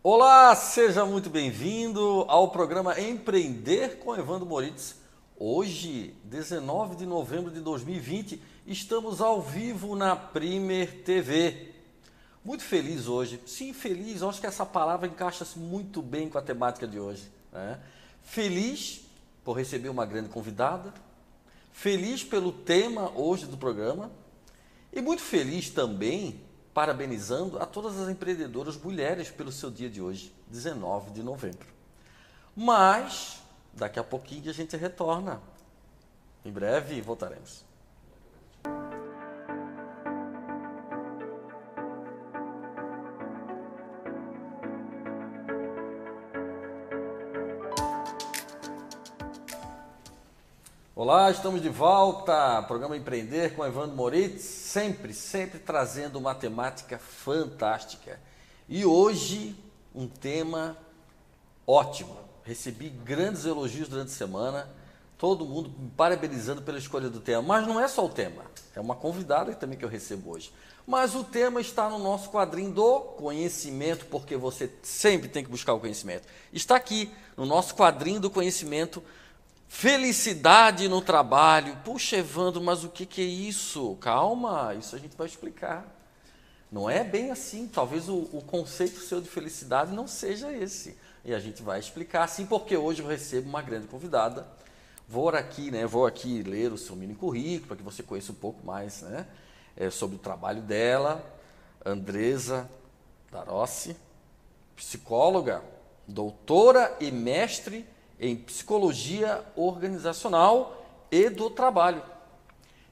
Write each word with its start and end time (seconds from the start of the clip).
Olá, 0.00 0.54
seja 0.54 1.04
muito 1.04 1.28
bem-vindo 1.28 2.24
ao 2.28 2.52
programa 2.52 2.98
Empreender 3.00 3.98
com 3.98 4.14
Evandro 4.14 4.46
Moritz. 4.46 4.94
Hoje, 5.36 6.14
19 6.22 6.94
de 6.94 7.04
novembro 7.04 7.50
de 7.50 7.60
2020, 7.60 8.40
estamos 8.64 9.20
ao 9.20 9.42
vivo 9.42 9.96
na 9.96 10.14
Primer 10.14 11.02
TV. 11.02 11.74
Muito 12.44 12.62
feliz 12.62 13.08
hoje. 13.08 13.40
Sim, 13.44 13.72
feliz, 13.72 14.22
acho 14.22 14.40
que 14.40 14.46
essa 14.46 14.64
palavra 14.64 15.08
encaixa-se 15.08 15.58
muito 15.58 16.00
bem 16.00 16.30
com 16.30 16.38
a 16.38 16.42
temática 16.42 16.86
de 16.86 17.00
hoje. 17.00 17.28
Né? 17.52 17.80
Feliz 18.22 19.00
por 19.42 19.54
receber 19.54 19.88
uma 19.88 20.06
grande 20.06 20.28
convidada, 20.28 20.94
feliz 21.72 22.22
pelo 22.22 22.52
tema 22.52 23.10
hoje 23.18 23.46
do 23.46 23.56
programa 23.56 24.12
e 24.92 25.00
muito 25.00 25.22
feliz 25.22 25.70
também 25.70 26.40
parabenizando 26.78 27.58
a 27.58 27.66
todas 27.66 27.98
as 27.98 28.08
empreendedoras 28.08 28.76
mulheres 28.76 29.32
pelo 29.32 29.50
seu 29.50 29.68
dia 29.68 29.90
de 29.90 30.00
hoje, 30.00 30.32
19 30.46 31.10
de 31.10 31.24
novembro. 31.24 31.66
Mas 32.54 33.42
daqui 33.74 33.98
a 33.98 34.04
pouquinho 34.04 34.48
a 34.48 34.54
gente 34.54 34.76
retorna. 34.76 35.42
Em 36.44 36.52
breve 36.52 37.00
voltaremos. 37.00 37.64
Olá, 51.00 51.30
estamos 51.30 51.62
de 51.62 51.68
volta. 51.68 52.60
Programa 52.62 52.96
Empreender 52.96 53.54
com 53.54 53.64
Evandro 53.64 53.94
Moritz, 53.94 54.42
sempre, 54.42 55.14
sempre 55.14 55.60
trazendo 55.60 56.18
uma 56.18 56.34
temática 56.34 56.98
fantástica. 56.98 58.18
E 58.68 58.84
hoje, 58.84 59.54
um 59.94 60.08
tema 60.08 60.76
ótimo. 61.64 62.16
Recebi 62.42 62.88
grandes 62.88 63.44
elogios 63.44 63.86
durante 63.86 64.08
a 64.08 64.16
semana, 64.16 64.68
todo 65.16 65.44
mundo 65.44 65.70
me 65.78 65.88
parabenizando 65.90 66.62
pela 66.62 66.78
escolha 66.78 67.08
do 67.08 67.20
tema. 67.20 67.42
Mas 67.42 67.64
não 67.64 67.78
é 67.78 67.86
só 67.86 68.04
o 68.04 68.08
tema, 68.08 68.42
é 68.74 68.80
uma 68.80 68.96
convidada 68.96 69.54
também 69.54 69.78
que 69.78 69.84
eu 69.84 69.88
recebo 69.88 70.32
hoje. 70.32 70.52
Mas 70.84 71.14
o 71.14 71.22
tema 71.22 71.60
está 71.60 71.88
no 71.88 72.00
nosso 72.00 72.28
quadrinho 72.28 72.72
do 72.72 72.98
conhecimento, 72.98 74.06
porque 74.06 74.36
você 74.36 74.68
sempre 74.82 75.28
tem 75.28 75.44
que 75.44 75.50
buscar 75.50 75.74
o 75.74 75.78
conhecimento. 75.78 76.26
Está 76.52 76.74
aqui 76.74 77.08
no 77.36 77.46
nosso 77.46 77.76
quadrinho 77.76 78.18
do 78.18 78.28
conhecimento 78.28 79.00
Felicidade 79.68 80.88
no 80.88 81.02
trabalho. 81.02 81.76
Puxa, 81.84 82.16
Evandro, 82.16 82.60
mas 82.60 82.82
o 82.84 82.88
que, 82.88 83.04
que 83.04 83.20
é 83.20 83.24
isso? 83.24 83.96
Calma, 84.00 84.74
isso 84.74 84.96
a 84.96 84.98
gente 84.98 85.16
vai 85.16 85.26
explicar. 85.26 85.86
Não 86.72 86.88
é 86.88 87.04
bem 87.04 87.30
assim. 87.30 87.68
Talvez 87.68 88.08
o, 88.08 88.28
o, 88.32 88.42
conceito 88.42 88.98
seu 89.00 89.20
de 89.20 89.28
felicidade 89.28 89.92
não 89.92 90.08
seja 90.08 90.50
esse. 90.52 90.96
E 91.24 91.34
a 91.34 91.38
gente 91.38 91.62
vai 91.62 91.78
explicar 91.78 92.24
assim, 92.24 92.46
porque 92.46 92.76
hoje 92.76 93.02
eu 93.02 93.06
recebo 93.06 93.48
uma 93.48 93.60
grande 93.60 93.86
convidada. 93.86 94.48
Vou 95.06 95.28
aqui, 95.28 95.70
né? 95.70 95.86
Vou 95.86 96.06
aqui 96.06 96.42
ler 96.42 96.72
o 96.72 96.78
seu 96.78 96.96
mini 96.96 97.14
currículo 97.14 97.68
para 97.68 97.76
que 97.76 97.82
você 97.82 98.02
conheça 98.02 98.32
um 98.32 98.36
pouco 98.36 98.64
mais, 98.64 99.02
né? 99.02 99.26
É, 99.76 99.90
sobre 99.90 100.16
o 100.16 100.18
trabalho 100.18 100.62
dela. 100.62 101.24
Andresa 101.84 102.68
Darossi, 103.30 103.96
psicóloga, 104.74 105.62
doutora 106.06 106.96
e 107.00 107.10
mestre 107.10 107.86
em 108.20 108.36
psicologia 108.36 109.44
organizacional 109.54 110.84
e 111.10 111.30
do 111.30 111.50
trabalho. 111.50 112.02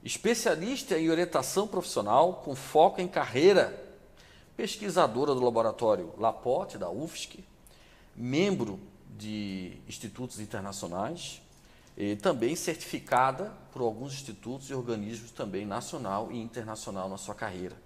Especialista 0.03 0.97
em 0.99 1.11
orientação 1.11 1.67
profissional 1.67 2.43
com 2.45 2.55
foco 2.55 3.01
em 3.01 3.09
carreira, 3.09 3.85
pesquisadora 4.57 5.35
do 5.35 5.45
laboratório 5.45 6.15
Laporte 6.17 6.79
da 6.79 6.89
UFSC, 6.89 7.45
membro 8.15 8.79
de 9.19 9.73
institutos 9.89 10.39
internacionais 10.39 11.43
e 11.97 12.15
também 12.15 12.55
certificada 12.55 13.53
por 13.73 13.83
alguns 13.83 14.13
institutos 14.13 14.71
e 14.71 14.75
organismos 14.75 15.31
também 15.31 15.67
nacional 15.67 16.31
e 16.31 16.39
internacional 16.39 17.09
na 17.09 17.17
sua 17.17 17.35
carreira. 17.35 17.77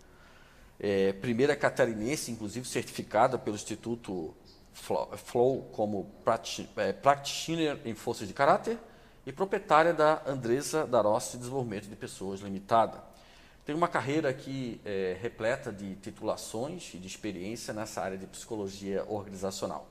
É, 0.78 1.12
primeira 1.12 1.54
catarinense, 1.54 2.30
inclusive 2.30 2.66
certificada 2.66 3.38
pelo 3.38 3.56
Instituto 3.56 4.34
Flow 4.80 5.68
como 5.72 6.10
é, 6.76 6.92
practitioner 6.92 7.78
em 7.84 7.94
forças 7.94 8.26
de 8.26 8.34
caráter 8.34 8.78
e 9.26 9.32
proprietária 9.32 9.92
da 9.92 10.22
Andresa 10.26 10.86
Darossi 10.86 11.36
Desenvolvimento 11.36 11.88
de 11.88 11.96
Pessoas 11.96 12.40
Limitada. 12.40 13.02
Tem 13.64 13.74
uma 13.74 13.88
carreira 13.88 14.30
aqui 14.30 14.80
é, 14.84 15.16
repleta 15.20 15.70
de 15.70 15.94
titulações 15.96 16.92
e 16.94 16.98
de 16.98 17.06
experiência 17.06 17.74
nessa 17.74 18.00
área 18.00 18.16
de 18.16 18.26
psicologia 18.26 19.04
organizacional. 19.06 19.86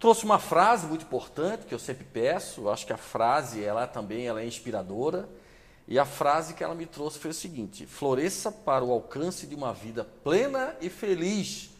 Trouxe 0.00 0.24
uma 0.24 0.38
frase 0.38 0.86
muito 0.86 1.04
importante 1.04 1.66
que 1.66 1.74
eu 1.74 1.78
sempre 1.78 2.04
peço, 2.04 2.68
acho 2.68 2.86
que 2.86 2.92
a 2.92 2.96
frase 2.96 3.62
ela 3.62 3.86
também 3.86 4.26
ela 4.26 4.40
é 4.40 4.46
inspiradora, 4.46 5.28
e 5.86 5.98
a 5.98 6.04
frase 6.04 6.54
que 6.54 6.64
ela 6.64 6.74
me 6.74 6.86
trouxe 6.86 7.18
foi 7.18 7.30
o 7.30 7.34
seguinte: 7.34 7.86
floresça 7.86 8.50
para 8.50 8.84
o 8.84 8.90
alcance 8.90 9.46
de 9.46 9.54
uma 9.54 9.72
vida 9.72 10.04
plena 10.04 10.74
e 10.80 10.88
feliz 10.88 11.71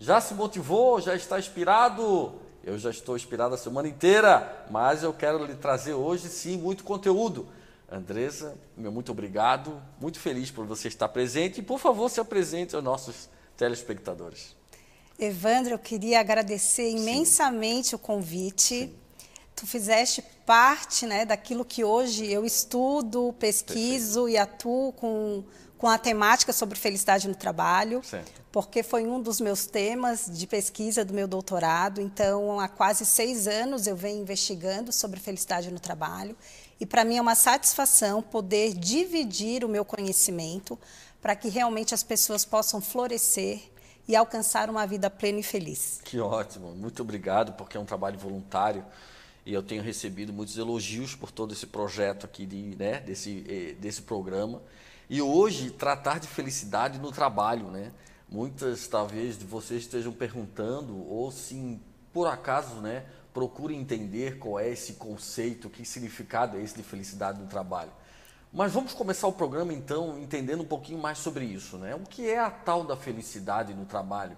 já 0.00 0.18
se 0.18 0.32
motivou? 0.32 0.98
Já 0.98 1.14
está 1.14 1.38
inspirado? 1.38 2.32
Eu 2.64 2.78
já 2.78 2.90
estou 2.90 3.16
inspirado 3.16 3.54
a 3.54 3.58
semana 3.58 3.86
inteira, 3.86 4.66
mas 4.70 5.02
eu 5.02 5.12
quero 5.12 5.44
lhe 5.44 5.54
trazer 5.54 5.92
hoje 5.92 6.28
sim 6.28 6.56
muito 6.56 6.82
conteúdo. 6.82 7.46
Andresa, 7.90 8.56
meu 8.76 8.90
muito 8.90 9.12
obrigado, 9.12 9.80
muito 10.00 10.18
feliz 10.18 10.50
por 10.50 10.64
você 10.64 10.88
estar 10.88 11.08
presente 11.08 11.60
e 11.60 11.62
por 11.62 11.78
favor 11.78 12.08
se 12.08 12.20
apresente 12.20 12.74
aos 12.74 12.84
nossos 12.84 13.28
telespectadores. 13.56 14.56
Evandro, 15.18 15.74
eu 15.74 15.78
queria 15.78 16.20
agradecer 16.20 16.90
imensamente 16.90 17.88
sim. 17.88 17.96
o 17.96 17.98
convite. 17.98 18.74
Sim. 18.74 18.94
Tu 19.54 19.66
fizeste 19.66 20.22
parte 20.46 21.04
né, 21.04 21.26
daquilo 21.26 21.64
que 21.64 21.84
hoje 21.84 22.30
eu 22.30 22.46
estudo, 22.46 23.34
pesquiso 23.38 24.24
Perfeito. 24.24 24.28
e 24.30 24.38
atuo 24.38 24.92
com 24.92 25.44
com 25.80 25.88
a 25.88 25.96
temática 25.96 26.52
sobre 26.52 26.78
felicidade 26.78 27.26
no 27.26 27.34
trabalho, 27.34 28.02
certo. 28.04 28.42
porque 28.52 28.82
foi 28.82 29.06
um 29.06 29.18
dos 29.18 29.40
meus 29.40 29.64
temas 29.64 30.26
de 30.30 30.46
pesquisa 30.46 31.02
do 31.06 31.14
meu 31.14 31.26
doutorado. 31.26 32.02
Então, 32.02 32.60
há 32.60 32.68
quase 32.68 33.06
seis 33.06 33.48
anos 33.48 33.86
eu 33.86 33.96
venho 33.96 34.20
investigando 34.20 34.92
sobre 34.92 35.18
felicidade 35.18 35.70
no 35.70 35.80
trabalho. 35.80 36.36
E 36.78 36.84
para 36.84 37.02
mim 37.02 37.16
é 37.16 37.22
uma 37.22 37.34
satisfação 37.34 38.20
poder 38.20 38.74
dividir 38.74 39.64
o 39.64 39.70
meu 39.70 39.82
conhecimento 39.82 40.78
para 41.22 41.34
que 41.34 41.48
realmente 41.48 41.94
as 41.94 42.02
pessoas 42.02 42.44
possam 42.44 42.82
florescer 42.82 43.62
e 44.06 44.14
alcançar 44.14 44.68
uma 44.68 44.86
vida 44.86 45.08
plena 45.08 45.40
e 45.40 45.42
feliz. 45.42 45.98
Que 46.04 46.20
ótimo, 46.20 46.74
muito 46.74 47.00
obrigado, 47.00 47.54
porque 47.54 47.78
é 47.78 47.80
um 47.80 47.86
trabalho 47.86 48.18
voluntário 48.18 48.84
e 49.46 49.54
eu 49.54 49.62
tenho 49.62 49.82
recebido 49.82 50.30
muitos 50.30 50.58
elogios 50.58 51.14
por 51.14 51.30
todo 51.30 51.54
esse 51.54 51.66
projeto 51.66 52.26
aqui, 52.26 52.44
de, 52.44 52.76
né, 52.76 53.00
desse, 53.00 53.46
eh, 53.48 53.74
desse 53.80 54.02
programa. 54.02 54.60
E 55.12 55.20
hoje, 55.20 55.72
tratar 55.72 56.20
de 56.20 56.28
felicidade 56.28 57.00
no 57.00 57.10
trabalho, 57.10 57.68
né? 57.68 57.90
Muitas, 58.28 58.86
talvez, 58.86 59.36
de 59.36 59.44
vocês 59.44 59.82
estejam 59.82 60.12
perguntando, 60.12 60.96
ou 60.96 61.32
se 61.32 61.80
por 62.12 62.28
acaso, 62.28 62.76
né, 62.76 63.04
procurem 63.34 63.80
entender 63.80 64.38
qual 64.38 64.60
é 64.60 64.68
esse 64.68 64.92
conceito, 64.92 65.68
que 65.68 65.84
significado 65.84 66.56
é 66.56 66.62
esse 66.62 66.76
de 66.76 66.84
felicidade 66.84 67.40
no 67.40 67.48
trabalho. 67.48 67.90
Mas 68.52 68.70
vamos 68.70 68.92
começar 68.94 69.26
o 69.26 69.32
programa, 69.32 69.72
então, 69.72 70.16
entendendo 70.16 70.62
um 70.62 70.66
pouquinho 70.66 71.00
mais 71.00 71.18
sobre 71.18 71.44
isso, 71.44 71.76
né? 71.76 71.92
O 71.96 72.02
que 72.02 72.30
é 72.30 72.38
a 72.38 72.48
tal 72.48 72.84
da 72.84 72.96
felicidade 72.96 73.74
no 73.74 73.86
trabalho? 73.86 74.36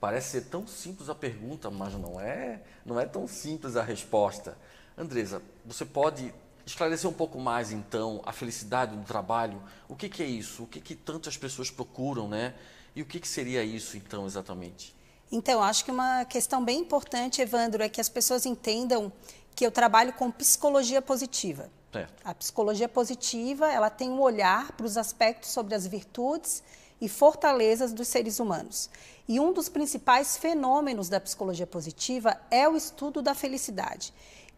Parece 0.00 0.30
ser 0.30 0.46
tão 0.46 0.66
simples 0.66 1.10
a 1.10 1.14
pergunta, 1.14 1.70
mas 1.70 1.92
não 1.92 2.18
é, 2.18 2.62
não 2.82 2.98
é 2.98 3.04
tão 3.04 3.28
simples 3.28 3.76
a 3.76 3.82
resposta. 3.82 4.56
Andresa, 4.96 5.42
você 5.66 5.84
pode 5.84 6.32
esclarecer 6.66 7.08
um 7.08 7.12
pouco 7.12 7.38
mais, 7.38 7.72
então, 7.72 8.22
a 8.24 8.32
felicidade 8.32 8.96
no 8.96 9.04
trabalho. 9.04 9.62
O 9.88 9.94
que, 9.94 10.08
que 10.08 10.22
é 10.22 10.26
isso? 10.26 10.64
O 10.64 10.66
que, 10.66 10.80
que 10.80 10.94
tantas 10.94 11.36
pessoas 11.36 11.70
procuram, 11.70 12.28
né? 12.28 12.54
E 12.94 13.02
o 13.02 13.06
que, 13.06 13.20
que 13.20 13.28
seria 13.28 13.62
isso, 13.62 13.96
então, 13.96 14.26
exatamente? 14.26 14.94
Então, 15.30 15.62
acho 15.62 15.84
que 15.84 15.90
uma 15.90 16.24
questão 16.24 16.64
bem 16.64 16.80
importante, 16.80 17.42
Evandro, 17.42 17.82
é 17.82 17.88
que 17.88 18.00
as 18.00 18.08
pessoas 18.08 18.46
entendam 18.46 19.12
que 19.54 19.66
eu 19.66 19.70
trabalho 19.70 20.12
com 20.12 20.30
psicologia 20.30 21.02
positiva. 21.02 21.68
Certo. 21.92 22.22
A 22.24 22.34
psicologia 22.34 22.88
positiva, 22.88 23.70
ela 23.70 23.88
tem 23.88 24.10
um 24.10 24.20
olhar 24.20 24.72
para 24.72 24.86
os 24.86 24.96
aspectos 24.96 25.50
sobre 25.50 25.74
as 25.74 25.86
virtudes 25.86 26.62
e 27.00 27.08
fortalezas 27.08 27.92
dos 27.92 28.08
seres 28.08 28.40
humanos. 28.40 28.90
E 29.28 29.38
um 29.38 29.52
dos 29.52 29.68
principais 29.68 30.36
fenômenos 30.36 31.08
da 31.08 31.20
psicologia 31.20 31.66
positiva 31.66 32.36
é 32.50 32.68
o 32.68 32.76
estudo 32.76 33.22
da 33.22 33.34
felicidade. 33.34 34.12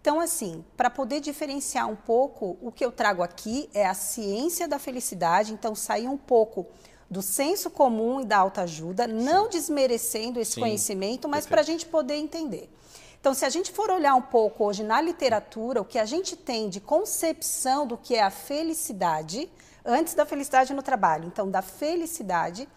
Então, 0.07 0.21
assim, 0.21 0.65
para 0.77 0.89
poder 0.89 1.19
diferenciar 1.19 1.91
um 1.91 1.97
pouco, 1.97 2.57
o 2.63 2.71
que 2.71 2.85
eu 2.85 2.93
trago 2.93 3.25
aqui 3.25 3.69
é 3.75 3.85
a 3.85 3.93
ciência 3.93 4.69
da 4.69 4.79
felicidade, 4.79 5.53
então 5.53 5.75
sair 5.75 6.07
um 6.07 6.17
pouco 6.17 6.65
do 7.11 7.21
senso 7.21 7.69
comum 7.69 8.21
e 8.21 8.25
da 8.25 8.37
autoajuda, 8.39 9.09
não 9.09 9.49
desmerecendo 9.49 10.39
esse 10.39 10.53
Sim, 10.53 10.61
conhecimento, 10.61 11.29
mas 11.29 11.45
para 11.45 11.61
a 11.61 11.65
gente 11.65 11.87
poder 11.87 12.15
entender. 12.15 12.73
Então, 13.21 13.35
se 13.35 13.45
a 13.45 13.49
gente 13.49 13.73
for 13.73 13.91
olhar 13.91 14.15
um 14.15 14.23
pouco 14.23 14.67
hoje 14.67 14.85
na 14.85 15.01
literatura, 15.01 15.81
o 15.81 15.85
que 15.85 15.99
a 15.99 16.05
gente 16.05 16.37
tem 16.37 16.69
de 16.69 16.79
concepção 16.79 17.85
do 17.85 17.97
que 17.97 18.15
é 18.15 18.23
a 18.23 18.31
felicidade, 18.31 19.51
antes 19.85 20.15
da 20.15 20.25
felicidade 20.25 20.73
no 20.73 20.85
trabalho, 20.85 21.25
então 21.25 21.51
da 21.51 21.63
felicidade, 21.63 22.69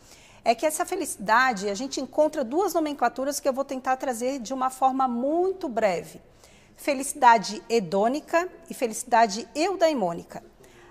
é 0.43 0.55
que 0.55 0.65
essa 0.65 0.83
felicidade, 0.83 1.69
a 1.69 1.75
gente 1.75 2.01
encontra 2.01 2.43
duas 2.43 2.73
nomenclaturas 2.73 3.39
que 3.39 3.47
eu 3.47 3.53
vou 3.53 3.63
tentar 3.63 3.97
trazer 3.97 4.39
de 4.39 4.51
uma 4.51 4.71
forma 4.71 5.07
muito 5.07 5.69
breve. 5.69 6.19
Felicidade 6.79 7.61
hedônica 7.67 8.49
e 8.69 8.73
felicidade 8.73 9.45
eudaimônica. 9.53 10.41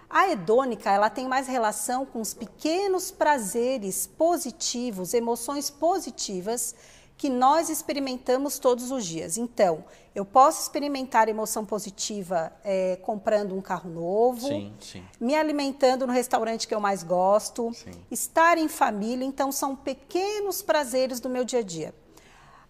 A 0.09 0.29
hedônica, 0.29 0.91
ela 0.91 1.09
tem 1.09 1.27
mais 1.27 1.47
relação 1.47 2.05
com 2.05 2.21
os 2.21 2.35
pequenos 2.35 3.11
prazeres 3.11 4.07
positivos, 4.07 5.15
emoções 5.15 5.71
positivas 5.71 6.75
que 7.17 7.31
nós 7.31 7.71
experimentamos 7.71 8.59
todos 8.59 8.91
os 8.91 9.05
dias. 9.05 9.39
Então, 9.39 9.83
eu 10.15 10.27
posso 10.27 10.61
experimentar 10.61 11.27
emoção 11.27 11.65
positiva 11.65 12.53
é, 12.63 12.97
comprando 12.97 13.57
um 13.57 13.63
carro 13.63 13.91
novo, 13.91 14.47
sim, 14.47 14.75
sim. 14.79 15.03
me 15.19 15.35
alimentando 15.35 16.07
no 16.07 16.13
restaurante 16.13 16.69
que 16.69 16.75
eu 16.75 16.81
mais 16.81 17.03
gosto, 17.03 17.73
sim. 17.73 17.91
estar 18.11 18.59
em 18.59 18.69
família. 18.69 19.25
Então, 19.25 19.51
são 19.51 19.75
pequenos 19.75 20.61
prazeres 20.61 21.19
do 21.19 21.31
meu 21.31 21.45
dia 21.45 21.61
a 21.61 21.63
dia. 21.63 21.95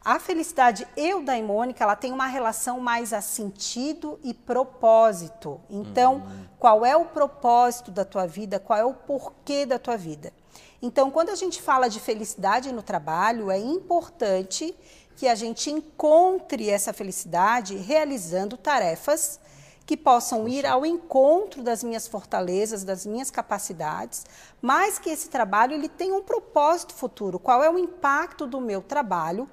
A 0.08 0.18
felicidade 0.18 0.88
eudaimônica, 0.96 1.84
ela 1.84 1.94
tem 1.94 2.10
uma 2.14 2.26
relação 2.26 2.80
mais 2.80 3.12
a 3.12 3.20
sentido 3.20 4.18
e 4.24 4.32
propósito. 4.32 5.60
Então, 5.68 6.22
hum. 6.26 6.46
qual 6.58 6.82
é 6.82 6.96
o 6.96 7.04
propósito 7.04 7.90
da 7.90 8.06
tua 8.06 8.26
vida? 8.26 8.58
Qual 8.58 8.78
é 8.78 8.84
o 8.86 8.94
porquê 8.94 9.66
da 9.66 9.78
tua 9.78 9.98
vida? 9.98 10.32
Então, 10.80 11.10
quando 11.10 11.28
a 11.28 11.34
gente 11.34 11.60
fala 11.60 11.88
de 11.88 12.00
felicidade 12.00 12.72
no 12.72 12.82
trabalho, 12.82 13.50
é 13.50 13.58
importante 13.58 14.74
que 15.14 15.28
a 15.28 15.34
gente 15.34 15.70
encontre 15.70 16.70
essa 16.70 16.94
felicidade 16.94 17.76
realizando 17.76 18.56
tarefas 18.56 19.38
que 19.84 19.94
possam 19.94 20.48
ir 20.48 20.66
ao 20.66 20.86
encontro 20.86 21.62
das 21.62 21.84
minhas 21.84 22.08
fortalezas, 22.08 22.84
das 22.84 23.04
minhas 23.04 23.30
capacidades, 23.30 24.24
mas 24.60 24.98
que 24.98 25.10
esse 25.10 25.28
trabalho 25.28 25.74
ele 25.74 25.88
tenha 25.88 26.14
um 26.14 26.22
propósito 26.22 26.94
futuro. 26.94 27.38
Qual 27.38 27.62
é 27.62 27.70
o 27.70 27.78
impacto 27.78 28.46
do 28.46 28.60
meu 28.60 28.82
trabalho, 28.82 29.48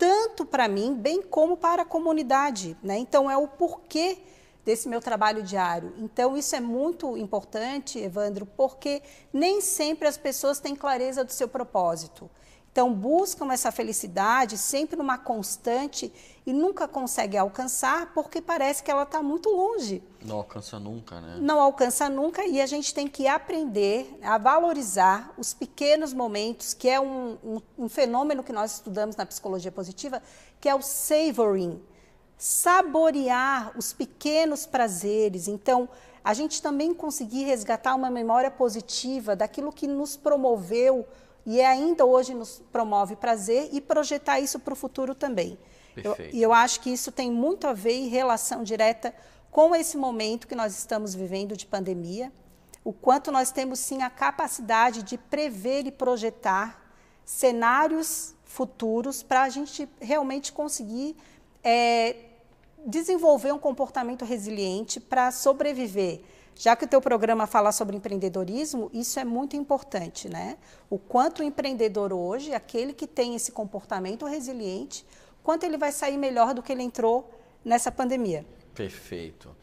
tanto 0.00 0.46
para 0.46 0.66
mim, 0.66 0.94
bem 0.94 1.20
como 1.20 1.58
para 1.58 1.82
a 1.82 1.84
comunidade, 1.84 2.74
né? 2.82 2.96
Então 2.96 3.30
é 3.30 3.36
o 3.36 3.46
porquê 3.46 4.16
desse 4.64 4.88
meu 4.88 4.98
trabalho 4.98 5.42
diário. 5.42 5.92
Então, 5.98 6.38
isso 6.38 6.56
é 6.56 6.60
muito 6.60 7.18
importante, 7.18 7.98
Evandro, 7.98 8.46
porque 8.46 9.02
nem 9.30 9.60
sempre 9.60 10.08
as 10.08 10.16
pessoas 10.16 10.58
têm 10.58 10.74
clareza 10.74 11.22
do 11.22 11.32
seu 11.32 11.46
propósito. 11.46 12.30
Então, 12.72 12.94
buscam 12.94 13.52
essa 13.52 13.72
felicidade 13.72 14.56
sempre 14.56 14.96
numa 14.96 15.18
constante 15.18 16.12
e 16.46 16.52
nunca 16.52 16.86
conseguem 16.86 17.38
alcançar 17.38 18.12
porque 18.14 18.40
parece 18.40 18.82
que 18.82 18.90
ela 18.90 19.02
está 19.02 19.20
muito 19.22 19.48
longe. 19.50 20.00
Não 20.24 20.36
alcança 20.36 20.78
nunca, 20.78 21.20
né? 21.20 21.38
Não 21.40 21.60
alcança 21.60 22.08
nunca 22.08 22.46
e 22.46 22.60
a 22.60 22.66
gente 22.66 22.94
tem 22.94 23.08
que 23.08 23.26
aprender 23.26 24.16
a 24.22 24.38
valorizar 24.38 25.34
os 25.36 25.52
pequenos 25.52 26.12
momentos, 26.12 26.72
que 26.72 26.88
é 26.88 27.00
um, 27.00 27.36
um, 27.42 27.60
um 27.76 27.88
fenômeno 27.88 28.44
que 28.44 28.52
nós 28.52 28.74
estudamos 28.74 29.16
na 29.16 29.26
psicologia 29.26 29.72
positiva, 29.72 30.22
que 30.60 30.68
é 30.68 30.74
o 30.74 30.80
savoring, 30.80 31.82
saborear 32.38 33.72
os 33.76 33.92
pequenos 33.92 34.64
prazeres. 34.64 35.48
Então, 35.48 35.88
a 36.24 36.34
gente 36.34 36.62
também 36.62 36.94
conseguir 36.94 37.44
resgatar 37.44 37.96
uma 37.96 38.10
memória 38.10 38.50
positiva 38.50 39.34
daquilo 39.34 39.72
que 39.72 39.88
nos 39.88 40.16
promoveu 40.16 41.06
e 41.56 41.60
ainda 41.62 42.04
hoje 42.04 42.32
nos 42.32 42.62
promove 42.70 43.16
prazer 43.16 43.70
e 43.72 43.80
projetar 43.80 44.38
isso 44.38 44.60
para 44.60 44.72
o 44.72 44.76
futuro 44.76 45.14
também. 45.14 45.58
Eu, 45.96 46.16
e 46.32 46.40
eu 46.40 46.52
acho 46.52 46.80
que 46.80 46.90
isso 46.90 47.10
tem 47.10 47.30
muito 47.30 47.66
a 47.66 47.72
ver 47.72 47.94
em 47.94 48.08
relação 48.08 48.62
direta 48.62 49.12
com 49.50 49.74
esse 49.74 49.96
momento 49.96 50.46
que 50.46 50.54
nós 50.54 50.78
estamos 50.78 51.12
vivendo 51.12 51.56
de 51.56 51.66
pandemia, 51.66 52.32
o 52.84 52.92
quanto 52.92 53.32
nós 53.32 53.50
temos 53.50 53.80
sim 53.80 54.00
a 54.02 54.08
capacidade 54.08 55.02
de 55.02 55.18
prever 55.18 55.86
e 55.86 55.90
projetar 55.90 56.80
cenários 57.24 58.32
futuros 58.44 59.22
para 59.22 59.42
a 59.42 59.48
gente 59.48 59.88
realmente 60.00 60.52
conseguir 60.52 61.16
é, 61.64 62.16
desenvolver 62.86 63.52
um 63.52 63.58
comportamento 63.58 64.24
resiliente 64.24 65.00
para 65.00 65.32
sobreviver. 65.32 66.22
Já 66.60 66.76
que 66.76 66.84
o 66.84 66.86
teu 66.86 67.00
programa 67.00 67.46
fala 67.46 67.72
sobre 67.72 67.96
empreendedorismo, 67.96 68.90
isso 68.92 69.18
é 69.18 69.24
muito 69.24 69.56
importante, 69.56 70.28
né? 70.28 70.58
O 70.90 70.98
quanto 70.98 71.40
o 71.40 71.42
empreendedor 71.42 72.12
hoje, 72.12 72.52
aquele 72.52 72.92
que 72.92 73.06
tem 73.06 73.34
esse 73.34 73.50
comportamento 73.50 74.26
resiliente, 74.26 75.06
quanto 75.42 75.64
ele 75.64 75.78
vai 75.78 75.90
sair 75.90 76.18
melhor 76.18 76.52
do 76.52 76.62
que 76.62 76.70
ele 76.70 76.82
entrou 76.82 77.32
nessa 77.64 77.90
pandemia. 77.90 78.44
Perfeito. 78.74 79.56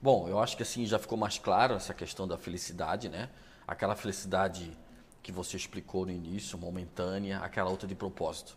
Bom, 0.00 0.28
eu 0.28 0.38
acho 0.38 0.56
que 0.56 0.62
assim 0.62 0.86
já 0.86 0.96
ficou 0.96 1.18
mais 1.18 1.38
claro 1.38 1.74
essa 1.74 1.92
questão 1.92 2.28
da 2.28 2.38
felicidade, 2.38 3.08
né? 3.08 3.30
Aquela 3.66 3.96
felicidade 3.96 4.78
que 5.24 5.32
você 5.32 5.56
explicou 5.56 6.06
no 6.06 6.12
início, 6.12 6.56
momentânea, 6.56 7.40
aquela 7.40 7.68
outra 7.68 7.88
de 7.88 7.96
propósito. 7.96 8.56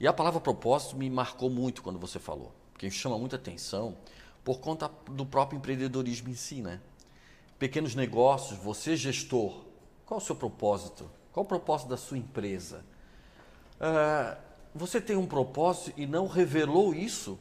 E 0.00 0.08
a 0.08 0.12
palavra 0.12 0.40
propósito 0.40 0.96
me 0.96 1.08
marcou 1.08 1.48
muito 1.48 1.84
quando 1.84 2.00
você 2.00 2.18
falou 2.18 2.52
que 2.76 2.90
chama 2.90 3.16
muita 3.16 3.36
atenção 3.36 3.96
por 4.42 4.58
conta 4.58 4.90
do 5.08 5.24
próprio 5.24 5.56
empreendedorismo 5.56 6.28
em 6.28 6.34
si, 6.34 6.60
né? 6.60 6.80
Pequenos 7.62 7.94
negócios, 7.94 8.58
você 8.58 8.96
gestor, 8.96 9.62
qual 10.04 10.18
o 10.18 10.20
seu 10.20 10.34
propósito? 10.34 11.08
Qual 11.32 11.44
o 11.44 11.48
propósito 11.48 11.90
da 11.90 11.96
sua 11.96 12.18
empresa? 12.18 12.84
Uh, 13.76 14.36
você 14.74 15.00
tem 15.00 15.14
um 15.14 15.28
propósito 15.28 15.92
e 15.96 16.04
não 16.04 16.26
revelou 16.26 16.92
isso 16.92 17.38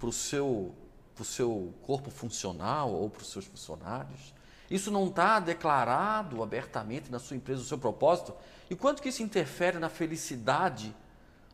para 0.00 0.08
o 0.08 0.12
seu, 0.12 0.74
pro 1.14 1.24
seu 1.24 1.72
corpo 1.82 2.10
funcional 2.10 2.90
ou 2.90 3.08
para 3.08 3.22
os 3.22 3.30
seus 3.30 3.44
funcionários? 3.44 4.34
Isso 4.68 4.90
não 4.90 5.06
está 5.06 5.38
declarado 5.38 6.42
abertamente 6.42 7.08
na 7.08 7.20
sua 7.20 7.36
empresa, 7.36 7.62
o 7.62 7.64
seu 7.64 7.78
propósito? 7.78 8.34
E 8.68 8.74
quanto 8.74 9.00
que 9.00 9.10
isso 9.10 9.22
interfere 9.22 9.78
na 9.78 9.88
felicidade 9.88 10.92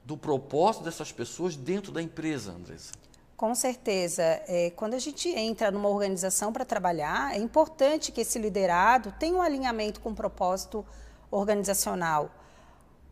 do 0.03 0.17
propósito 0.17 0.83
dessas 0.83 1.13
pessoas 1.13 1.57
dentro 1.57 1.93
da 1.93 2.01
empresa, 2.01 2.53
Andressa? 2.53 2.93
Com 3.39 3.55
certeza. 3.55 4.25
É, 4.49 4.73
quando 4.75 4.95
a 4.95 4.99
gente 4.99 5.29
entra 5.29 5.71
numa 5.71 5.89
organização 5.89 6.53
para 6.53 6.65
trabalhar, 6.65 7.37
é 7.37 7.39
importante 7.39 8.11
que 8.11 8.23
esse 8.23 8.37
liderado 8.37 9.15
tenha 9.17 9.37
um 9.37 9.41
alinhamento 9.41 10.01
com 10.01 10.11
o 10.11 10.15
propósito 10.15 10.85
organizacional. 11.31 12.33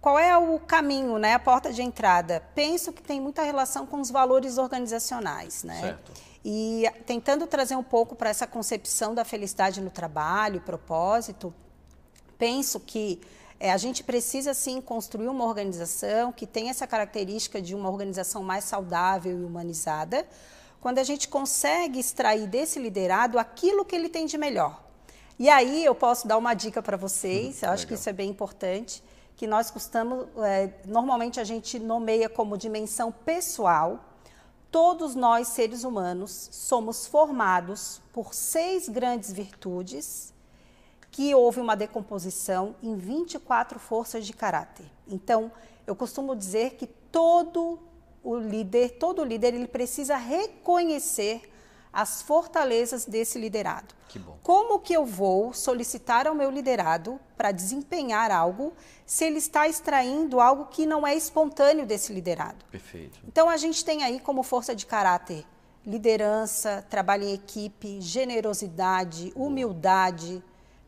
Qual 0.00 0.19
é 0.19 0.37
o 0.37 0.58
caminho, 0.58 1.17
né, 1.17 1.34
a 1.34 1.38
porta 1.38 1.73
de 1.73 1.81
entrada? 1.81 2.43
Penso 2.56 2.93
que 2.93 3.00
tem 3.00 3.20
muita 3.20 3.44
relação 3.44 3.87
com 3.87 4.00
os 4.00 4.11
valores 4.11 4.58
organizacionais, 4.58 5.62
né? 5.62 5.81
Certo. 5.81 6.12
E 6.44 6.90
tentando 7.06 7.46
trazer 7.46 7.76
um 7.76 7.84
pouco 7.84 8.17
para 8.17 8.28
essa 8.28 8.49
concepção 8.49 9.14
da 9.14 9.25
felicidade 9.25 9.81
no 9.81 9.90
trabalho, 9.90 10.61
propósito, 10.61 11.55
penso 12.37 12.81
que 12.81 13.20
é, 13.58 13.73
a 13.73 13.76
gente 13.76 14.05
precisa, 14.05 14.53
sim, 14.53 14.81
construir 14.81 15.29
uma 15.29 15.44
organização 15.44 16.31
que 16.31 16.47
tenha 16.47 16.70
essa 16.70 16.87
característica 16.87 17.61
de 17.61 17.75
uma 17.75 17.91
organização 17.91 18.43
mais 18.43 18.64
saudável 18.64 19.40
e 19.40 19.45
humanizada, 19.45 20.26
quando 20.81 20.99
a 20.99 21.04
gente 21.04 21.26
consegue 21.28 21.99
extrair 21.99 22.47
desse 22.47 22.78
liderado 22.78 23.38
aquilo 23.38 23.85
que 23.85 23.97
ele 23.97 24.09
tem 24.09 24.26
de 24.26 24.37
melhor. 24.37 24.85
E 25.38 25.49
aí 25.49 25.85
eu 25.85 25.95
posso 25.95 26.28
dar 26.28 26.37
uma 26.37 26.54
dica 26.54 26.83
para 26.83 26.97
vocês, 26.97 27.57
hum, 27.57 27.66
eu 27.66 27.71
acho 27.71 27.83
legal. 27.83 27.88
que 27.88 27.95
isso 27.95 28.09
é 28.09 28.12
bem 28.12 28.31
importante, 28.31 29.02
que 29.37 29.47
nós 29.47 29.71
costumamos, 29.71 30.28
é, 30.45 30.71
normalmente 30.87 31.40
a 31.40 31.45
gente 31.45 31.78
nomeia 31.78 32.28
como 32.28 32.57
dimensão 32.57 33.11
pessoal. 33.11 34.00
Todos 34.71 35.14
nós, 35.14 35.49
seres 35.49 35.85
humanos, 35.85 36.49
somos 36.52 37.07
formados 37.07 38.00
por 38.12 38.35
seis 38.35 38.88
grandes 38.88 39.33
virtudes 39.33 40.35
que 41.16 41.35
houve 41.35 41.61
uma 41.61 41.75
decomposição 41.75 42.76
em 42.82 42.94
24 42.94 43.78
forças 43.78 44.26
de 44.26 44.35
caráter. 44.35 44.85
Então, 45.08 45.50
eu 45.87 45.96
costumo 45.96 46.37
dizer 46.37 46.75
que 46.75 46.87
todo 46.87 47.78
o 48.23 48.37
líder, 48.37 48.99
todo 48.99 49.25
líder, 49.25 49.54
ele 49.54 49.66
precisa 49.66 50.14
reconhecer 50.14 51.50
as 51.90 52.20
fortalezas 52.20 53.06
desse 53.06 53.38
liderado. 53.38 53.94
Que 54.11 54.18
bom. 54.18 54.37
Como 54.42 54.78
que 54.78 54.92
eu 54.92 55.06
vou 55.06 55.54
solicitar 55.54 56.26
ao 56.26 56.35
meu 56.35 56.50
liderado 56.50 57.18
para 57.35 57.50
desempenhar 57.50 58.30
algo 58.30 58.75
se 59.06 59.25
ele 59.25 59.38
está 59.38 59.66
extraindo 59.66 60.38
algo 60.38 60.66
que 60.66 60.85
não 60.85 61.06
é 61.06 61.14
espontâneo 61.14 61.87
desse 61.87 62.12
liderado? 62.12 62.62
Perfeito. 62.70 63.18
Então 63.26 63.49
a 63.49 63.56
gente 63.56 63.82
tem 63.82 64.02
aí 64.02 64.20
como 64.20 64.42
força 64.42 64.76
de 64.76 64.85
caráter 64.85 65.46
liderança, 65.87 66.85
trabalho 66.90 67.25
em 67.25 67.32
equipe, 67.32 68.02
generosidade, 68.02 69.32
humildade, 69.35 70.42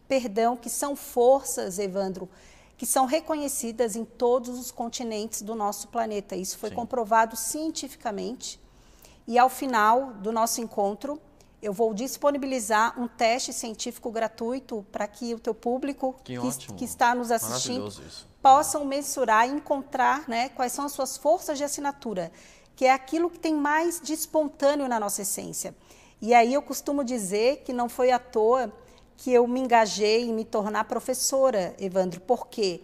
perdão, 0.09 0.57
que 0.57 0.71
são 0.71 0.97
forças, 0.97 1.79
Evandro, 1.79 2.29
que 2.77 2.87
são 2.87 3.07
reconhecidas 3.07 3.95
em 3.95 4.05
todos 4.05 4.59
os 4.59 4.71
continentes 4.71 5.43
do 5.43 5.55
nosso 5.55 5.88
planeta. 5.88 6.35
Isso 6.35 6.59
foi 6.59 6.71
Sim. 6.71 6.77
comprovado 6.77 7.37
cientificamente. 7.37 8.61
E 9.27 9.38
ao 9.38 9.50
final 9.50 10.15
do 10.15 10.33
nosso 10.33 10.61
encontro, 10.61 11.21
eu 11.61 11.73
vou 11.73 11.93
disponibilizar 11.93 12.99
um 12.99 13.09
teste 13.09 13.53
científico 13.53 14.11
gratuito 14.11 14.87
para 14.93 15.07
que 15.07 15.35
o 15.35 15.38
teu 15.38 15.53
público 15.53 16.15
que, 16.25 16.38
que, 16.38 16.73
que 16.75 16.85
está 16.85 17.15
nos 17.15 17.31
assistindo 17.31 17.93
possam 18.41 18.85
mensurar 18.85 19.49
e 19.49 19.53
encontrar 19.53 20.29
né, 20.29 20.49
quais 20.50 20.73
são 20.73 20.85
as 20.85 20.93
suas 20.93 21.17
forças 21.17 21.59
de 21.59 21.65
assinatura, 21.65 22.31
que 22.77 22.85
é 22.85 22.93
aquilo 22.93 23.29
que 23.29 23.41
tem 23.41 23.55
mais 23.55 24.00
de 24.00 24.12
espontâneo 24.12 24.88
na 24.88 25.00
nossa 25.00 25.23
essência. 25.23 25.75
E 26.23 26.33
aí 26.33 26.55
eu 26.55 26.62
costumo 26.62 27.03
dizer 27.03 27.62
que 27.65 27.73
não 27.73 27.88
foi 27.88 28.12
à 28.12 28.19
toa 28.19 28.73
que 29.19 29.33
eu 29.33 29.47
me 29.47 29.61
engajei 29.61 30.23
em 30.23 30.33
me 30.33 30.45
tornar 30.45 30.85
professora, 30.85 31.75
Evandro, 31.79 32.21
porque 32.21 32.81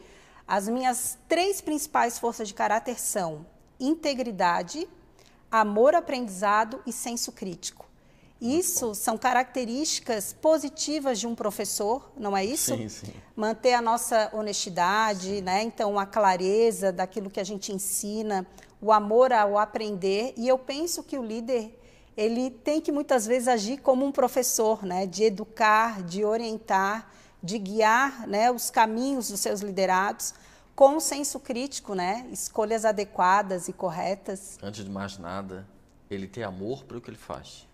As 0.47 0.69
minhas 0.69 1.17
três 1.26 1.61
principais 1.61 2.19
forças 2.19 2.49
de 2.49 2.55
caráter 2.55 3.00
são 3.00 3.47
integridade, 3.81 4.87
amor 5.50 5.95
aprendizado 5.95 6.83
e 6.87 6.93
senso 6.93 7.33
crítico. 7.33 7.87
Isso 8.41 8.95
são 8.95 9.17
características 9.17 10.35
positivas 10.35 11.19
de 11.19 11.26
um 11.26 11.35
professor, 11.35 12.11
não 12.14 12.37
é 12.37 12.45
isso? 12.45 12.76
Sim, 12.76 12.88
sim. 12.91 13.12
Manter 13.35 13.73
a 13.73 13.81
nossa 13.81 14.29
honestidade, 14.35 15.41
né? 15.41 15.62
Então 15.62 15.99
a 15.99 16.05
clareza 16.05 16.93
daquilo 16.93 17.31
que 17.31 17.41
a 17.41 17.45
gente 17.45 17.73
ensina, 17.73 18.47
o 18.83 18.93
amor 18.93 19.33
ao 19.33 19.57
aprender. 19.57 20.35
E 20.37 20.47
eu 20.47 20.59
penso 20.59 21.03
que 21.03 21.17
o 21.17 21.25
líder 21.25 21.81
ele 22.16 22.50
tem 22.50 22.80
que 22.80 22.92
muitas 22.92 23.26
vezes 23.26 23.49
agir 23.49 23.78
como 23.78 24.04
um 24.04 24.12
professor, 24.12 24.85
né? 24.85 25.06
De 25.06 25.25
educar, 25.25 26.02
de 26.02 26.25
orientar, 26.25 27.11
de 27.42 27.59
guiar, 27.59 28.26
né? 28.26 28.50
Os 28.50 28.71
caminhos 28.71 29.28
dos 29.28 29.40
seus 29.40 29.61
liderados 29.61 30.35
com 30.75 30.97
um 30.97 31.00
senso 31.00 31.38
crítico, 31.38 31.94
né? 31.94 32.26
Escolhas 32.33 32.85
adequadas 32.85 33.68
e 33.68 33.73
corretas. 33.73 34.59
Antes 34.62 34.85
de 34.85 34.90
mais 34.90 35.18
nada, 35.18 35.66
ele 36.11 36.26
tem 36.26 36.42
amor 36.42 36.85
pelo 36.85 37.00
que 37.00 37.11
ele 37.11 37.16
faz. 37.16 37.66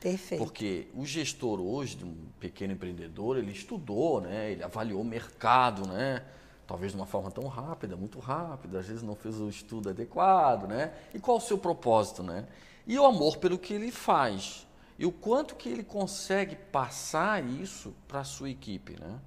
Perfeito. 0.00 0.42
Porque 0.42 0.88
o 0.94 1.04
gestor 1.04 1.60
hoje 1.60 1.96
de 1.96 2.04
um 2.04 2.16
pequeno 2.40 2.72
empreendedor, 2.72 3.36
ele 3.36 3.52
estudou, 3.52 4.20
né? 4.20 4.52
Ele 4.52 4.64
avaliou 4.64 5.02
o 5.02 5.04
mercado, 5.04 5.86
né? 5.86 6.22
Talvez 6.66 6.92
de 6.92 6.98
uma 6.98 7.06
forma 7.06 7.30
tão 7.30 7.46
rápida, 7.46 7.96
muito 7.96 8.18
rápida, 8.18 8.78
às 8.78 8.86
vezes 8.86 9.02
não 9.02 9.14
fez 9.14 9.38
o 9.40 9.48
estudo 9.48 9.90
adequado, 9.90 10.66
né? 10.66 10.92
E 11.12 11.18
qual 11.18 11.36
o 11.36 11.40
seu 11.40 11.58
propósito, 11.58 12.22
né? 12.22 12.46
E 12.90 12.98
o 12.98 13.04
amor 13.04 13.36
pelo 13.36 13.56
que 13.56 13.72
ele 13.72 13.92
faz. 13.92 14.66
E 14.98 15.06
o 15.06 15.12
quanto 15.12 15.54
que 15.54 15.68
ele 15.68 15.84
consegue 15.84 16.56
passar 16.56 17.40
isso 17.48 17.94
para 18.08 18.18
a 18.18 18.24
sua 18.24 18.50
equipe, 18.50 18.98
né? 19.00 19.20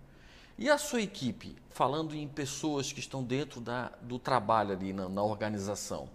E 0.57 0.69
a 0.69 0.77
sua 0.77 1.01
equipe, 1.01 1.55
falando 1.69 2.13
em 2.13 2.27
pessoas 2.27 2.91
que 2.91 2.99
estão 2.99 3.23
dentro 3.23 3.61
da, 3.61 3.89
do 4.01 4.19
trabalho 4.19 4.73
ali 4.73 4.91
na, 4.91 5.07
na 5.07 5.23
organização, 5.23 6.09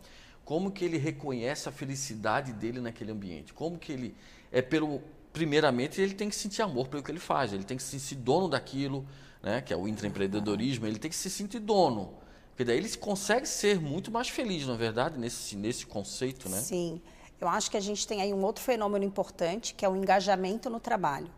como 0.44 0.70
que 0.70 0.84
ele 0.84 0.98
reconhece 0.98 1.70
a 1.70 1.72
felicidade 1.72 2.52
dele 2.52 2.82
naquele 2.82 3.12
ambiente? 3.12 3.54
Como 3.54 3.78
que 3.78 3.92
ele 3.92 4.14
é 4.52 4.60
pelo 4.60 5.00
primeiramente 5.32 6.02
ele 6.02 6.12
tem 6.12 6.28
que 6.28 6.36
sentir 6.36 6.60
amor 6.60 6.88
pelo 6.88 7.02
que 7.02 7.10
ele 7.10 7.18
faz, 7.18 7.54
ele 7.54 7.64
tem 7.64 7.78
que 7.78 7.82
se 7.82 7.98
sentir 7.98 8.16
dono 8.16 8.46
daquilo, 8.46 9.06
né, 9.42 9.62
que 9.62 9.72
é 9.72 9.76
o 9.76 9.88
intraempreendedorismo, 9.88 10.86
ele 10.86 10.98
tem 10.98 11.10
que 11.10 11.16
se 11.16 11.30
sentir 11.30 11.60
dono. 11.60 12.12
Porque 12.50 12.64
daí 12.64 12.76
ele 12.76 12.94
consegue 12.98 13.48
ser 13.48 13.80
muito 13.80 14.10
mais 14.10 14.28
feliz, 14.28 14.66
na 14.66 14.76
verdade, 14.76 15.18
nesse, 15.18 15.56
nesse 15.56 15.86
conceito, 15.86 16.50
né? 16.50 16.60
Sim. 16.60 17.00
Eu 17.40 17.48
acho 17.48 17.70
que 17.70 17.76
a 17.76 17.80
gente 17.80 18.06
tem 18.06 18.20
aí 18.20 18.32
um 18.32 18.44
outro 18.44 18.62
fenômeno 18.62 19.04
importante, 19.04 19.74
que 19.74 19.84
é 19.84 19.88
o 19.88 19.94
engajamento 19.94 20.68
no 20.68 20.80
trabalho. 20.80 21.30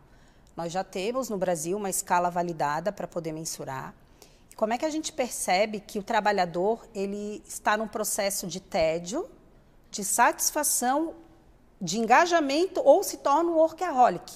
Nós 0.55 0.71
já 0.71 0.83
temos 0.83 1.29
no 1.29 1.37
Brasil 1.37 1.77
uma 1.77 1.89
escala 1.89 2.29
validada 2.29 2.91
para 2.91 3.07
poder 3.07 3.31
mensurar. 3.31 3.93
Como 4.55 4.73
é 4.73 4.77
que 4.77 4.85
a 4.85 4.89
gente 4.89 5.11
percebe 5.11 5.79
que 5.79 5.97
o 5.97 6.03
trabalhador 6.03 6.85
ele 6.93 7.41
está 7.47 7.77
num 7.77 7.87
processo 7.87 8.47
de 8.47 8.59
tédio, 8.59 9.29
de 9.89 10.03
satisfação 10.03 11.15
de 11.79 11.97
engajamento 11.97 12.81
ou 12.83 13.03
se 13.03 13.17
torna 13.17 13.49
um 13.49 13.55
workaholic, 13.55 14.31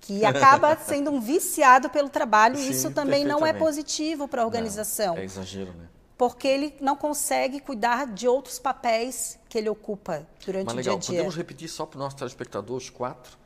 que 0.00 0.22
acaba 0.26 0.76
sendo 0.76 1.10
um 1.10 1.20
viciado 1.20 1.90
pelo 1.90 2.08
trabalho 2.08 2.56
Sim, 2.56 2.64
e 2.64 2.70
isso 2.70 2.90
também 2.90 3.24
não 3.24 3.44
é 3.44 3.52
positivo 3.52 4.28
para 4.28 4.42
a 4.42 4.44
organização. 4.44 5.14
Não, 5.14 5.22
é 5.22 5.24
exagero, 5.24 5.72
né? 5.72 5.87
Porque 6.18 6.46
ele 6.46 6.76
não 6.80 6.96
consegue 6.96 7.60
cuidar 7.60 8.06
de 8.06 8.28
outros 8.28 8.58
papéis 8.58 9.38
que 9.48 9.56
ele 9.56 9.70
ocupa 9.70 10.26
durante 10.44 10.66
Mas, 10.66 10.74
o 10.74 10.76
legal, 10.76 10.98
dia 10.98 11.08
a 11.08 11.10
dia. 11.10 11.18
Podemos 11.20 11.36
repetir 11.36 11.68
só 11.68 11.86
para 11.86 11.96
os 11.96 12.02
nossos 12.02 12.18
telespectadores 12.18 12.90
quatro? 12.90 13.38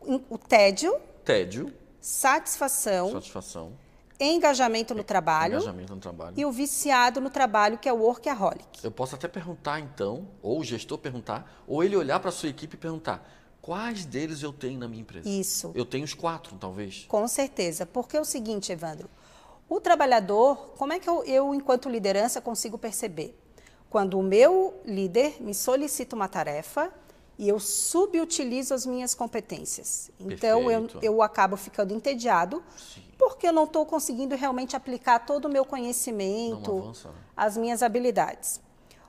O 0.00 0.38
tédio. 0.38 0.94
Tédio. 1.24 1.72
Satisfação. 2.00 3.10
Satisfação 3.12 3.72
engajamento 4.20 4.94
no 4.94 5.04
trabalho, 5.04 5.54
engajamento 5.54 5.94
no 5.94 6.00
trabalho 6.00 6.34
e 6.36 6.44
o 6.44 6.50
viciado 6.50 7.20
no 7.20 7.30
trabalho, 7.30 7.78
que 7.78 7.88
é 7.88 7.92
o 7.92 7.98
workaholic. 7.98 8.82
Eu 8.82 8.90
posso 8.90 9.14
até 9.14 9.28
perguntar 9.28 9.80
então, 9.80 10.26
ou 10.42 10.60
o 10.60 10.64
gestor 10.64 10.98
perguntar, 10.98 11.62
ou 11.66 11.84
ele 11.84 11.96
olhar 11.96 12.18
para 12.18 12.30
a 12.30 12.32
sua 12.32 12.48
equipe 12.48 12.74
e 12.74 12.78
perguntar: 12.78 13.28
quais 13.62 14.04
deles 14.04 14.42
eu 14.42 14.52
tenho 14.52 14.78
na 14.78 14.88
minha 14.88 15.02
empresa? 15.02 15.28
Isso. 15.28 15.70
Eu 15.74 15.84
tenho 15.84 16.04
os 16.04 16.14
quatro, 16.14 16.56
talvez. 16.56 17.04
Com 17.08 17.26
certeza. 17.28 17.86
Porque 17.86 18.16
é 18.16 18.20
o 18.20 18.24
seguinte, 18.24 18.72
Evandro: 18.72 19.08
o 19.68 19.80
trabalhador, 19.80 20.74
como 20.76 20.92
é 20.92 20.98
que 20.98 21.08
eu, 21.08 21.22
eu 21.24 21.54
enquanto 21.54 21.88
liderança, 21.88 22.40
consigo 22.40 22.78
perceber? 22.78 23.38
Quando 23.90 24.18
o 24.18 24.22
meu 24.22 24.80
líder 24.84 25.42
me 25.42 25.54
solicita 25.54 26.14
uma 26.14 26.28
tarefa 26.28 26.92
e 27.38 27.48
eu 27.48 27.58
subutilizo 27.60 28.74
as 28.74 28.84
minhas 28.84 29.14
competências. 29.14 30.10
Então, 30.18 30.70
eu, 30.70 30.88
eu 31.00 31.22
acabo 31.22 31.56
ficando 31.56 31.94
entediado. 31.94 32.62
Sim 32.76 33.08
porque 33.18 33.48
eu 33.48 33.52
não 33.52 33.64
estou 33.64 33.84
conseguindo 33.84 34.36
realmente 34.36 34.76
aplicar 34.76 35.18
todo 35.18 35.46
o 35.46 35.48
meu 35.48 35.64
conhecimento, 35.64 36.94
né? 37.04 37.10
as 37.36 37.56
minhas 37.56 37.82
habilidades. 37.82 38.60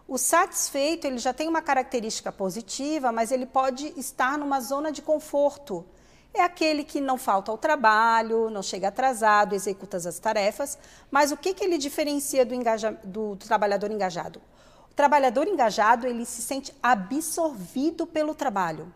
O 0.07 0.17
satisfeito, 0.17 1.05
ele 1.05 1.19
já 1.19 1.31
tem 1.31 1.47
uma 1.47 1.61
característica 1.61 2.31
positiva, 2.31 3.11
mas 3.11 3.31
ele 3.31 3.45
pode 3.45 3.93
estar 3.95 4.39
numa 4.39 4.59
zona 4.59 4.91
de 4.91 5.03
conforto. 5.03 5.85
É 6.33 6.41
aquele 6.41 6.83
que 6.83 7.01
não 7.01 7.17
falta 7.17 7.51
ao 7.51 7.57
trabalho, 7.57 8.49
não 8.49 8.61
chega 8.61 8.89
atrasado, 8.89 9.55
executa 9.55 9.97
as 9.97 10.19
tarefas. 10.19 10.77
Mas 11.09 11.31
o 11.31 11.37
que, 11.37 11.53
que 11.53 11.63
ele 11.63 11.77
diferencia 11.77 12.45
do, 12.45 12.53
engaja, 12.53 12.91
do 13.03 13.35
trabalhador 13.35 13.91
engajado? 13.91 14.39
O 14.91 14.93
trabalhador 14.93 15.47
engajado, 15.47 16.05
ele 16.05 16.25
se 16.25 16.41
sente 16.41 16.73
absorvido 16.83 18.05
pelo 18.05 18.35
trabalho. 18.35 18.93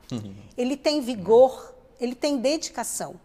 ele 0.55 0.77
tem 0.77 1.01
vigor, 1.01 1.73
ele 1.99 2.13
tem 2.13 2.37
dedicação. 2.37 3.19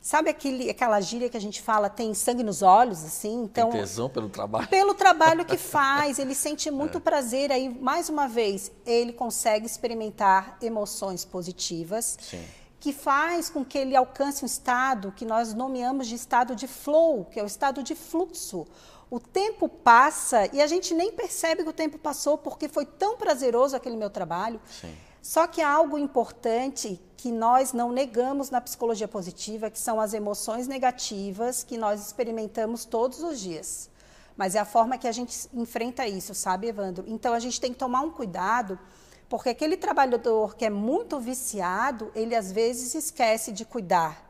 Sabe 0.00 0.28
aquele, 0.28 0.68
aquela 0.68 1.00
gíria 1.00 1.30
que 1.30 1.36
a 1.36 1.40
gente 1.40 1.62
fala, 1.62 1.88
tem 1.88 2.12
sangue 2.12 2.42
nos 2.42 2.60
olhos, 2.60 3.02
assim? 3.02 3.44
Então, 3.44 3.70
tem 3.70 3.80
tesão 3.80 4.10
pelo 4.10 4.28
trabalho. 4.28 4.68
Pelo 4.68 4.94
trabalho 4.94 5.46
que 5.46 5.56
faz, 5.58 6.18
ele 6.18 6.34
sente 6.34 6.70
muito 6.70 6.98
é. 6.98 7.00
prazer. 7.00 7.50
Aí, 7.50 7.70
mais 7.70 8.10
uma 8.10 8.28
vez, 8.28 8.70
ele 8.84 9.14
consegue 9.14 9.64
experimentar 9.64 10.58
emoções 10.60 11.24
positivas. 11.24 12.18
Sim. 12.20 12.44
Que 12.84 12.92
faz 12.92 13.48
com 13.48 13.64
que 13.64 13.78
ele 13.78 13.96
alcance 13.96 14.44
um 14.44 14.46
estado 14.46 15.10
que 15.10 15.24
nós 15.24 15.54
nomeamos 15.54 16.06
de 16.06 16.16
estado 16.16 16.54
de 16.54 16.68
flow, 16.68 17.24
que 17.24 17.40
é 17.40 17.42
o 17.42 17.46
estado 17.46 17.82
de 17.82 17.94
fluxo. 17.94 18.66
O 19.10 19.18
tempo 19.18 19.70
passa 19.70 20.50
e 20.52 20.60
a 20.60 20.66
gente 20.66 20.92
nem 20.92 21.10
percebe 21.10 21.62
que 21.62 21.70
o 21.70 21.72
tempo 21.72 21.98
passou 21.98 22.36
porque 22.36 22.68
foi 22.68 22.84
tão 22.84 23.16
prazeroso 23.16 23.74
aquele 23.74 23.96
meu 23.96 24.10
trabalho. 24.10 24.60
Sim. 24.68 24.94
Só 25.22 25.46
que 25.46 25.62
há 25.62 25.70
algo 25.70 25.96
importante 25.96 27.00
que 27.16 27.32
nós 27.32 27.72
não 27.72 27.90
negamos 27.90 28.50
na 28.50 28.60
psicologia 28.60 29.08
positiva, 29.08 29.70
que 29.70 29.80
são 29.80 29.98
as 29.98 30.12
emoções 30.12 30.68
negativas 30.68 31.62
que 31.62 31.78
nós 31.78 32.04
experimentamos 32.04 32.84
todos 32.84 33.22
os 33.22 33.40
dias. 33.40 33.88
Mas 34.36 34.54
é 34.54 34.58
a 34.58 34.66
forma 34.66 34.98
que 34.98 35.08
a 35.08 35.12
gente 35.12 35.48
enfrenta 35.54 36.06
isso, 36.06 36.34
sabe, 36.34 36.66
Evandro? 36.66 37.06
Então 37.08 37.32
a 37.32 37.38
gente 37.38 37.58
tem 37.58 37.72
que 37.72 37.78
tomar 37.78 38.02
um 38.02 38.10
cuidado, 38.10 38.78
porque 39.28 39.48
aquele 39.48 39.76
trabalhador 39.76 40.56
que 40.56 40.64
é 40.64 40.70
muito 40.70 41.18
viciado, 41.18 42.10
ele 42.14 42.34
às 42.34 42.52
vezes 42.52 42.94
esquece 42.94 43.52
de 43.52 43.64
cuidar 43.64 44.24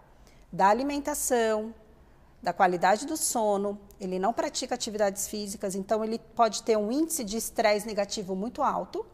da 0.52 0.68
alimentação, 0.68 1.74
da 2.42 2.52
qualidade 2.52 3.06
do 3.06 3.16
sono, 3.16 3.78
ele 4.00 4.18
não 4.18 4.32
pratica 4.32 4.74
atividades 4.74 5.26
físicas, 5.26 5.74
então 5.74 6.04
ele 6.04 6.18
pode 6.18 6.62
ter 6.62 6.76
um 6.76 6.92
índice 6.92 7.24
de 7.24 7.36
estresse 7.36 7.86
negativo 7.86 8.36
muito 8.36 8.62
alto 8.62 9.04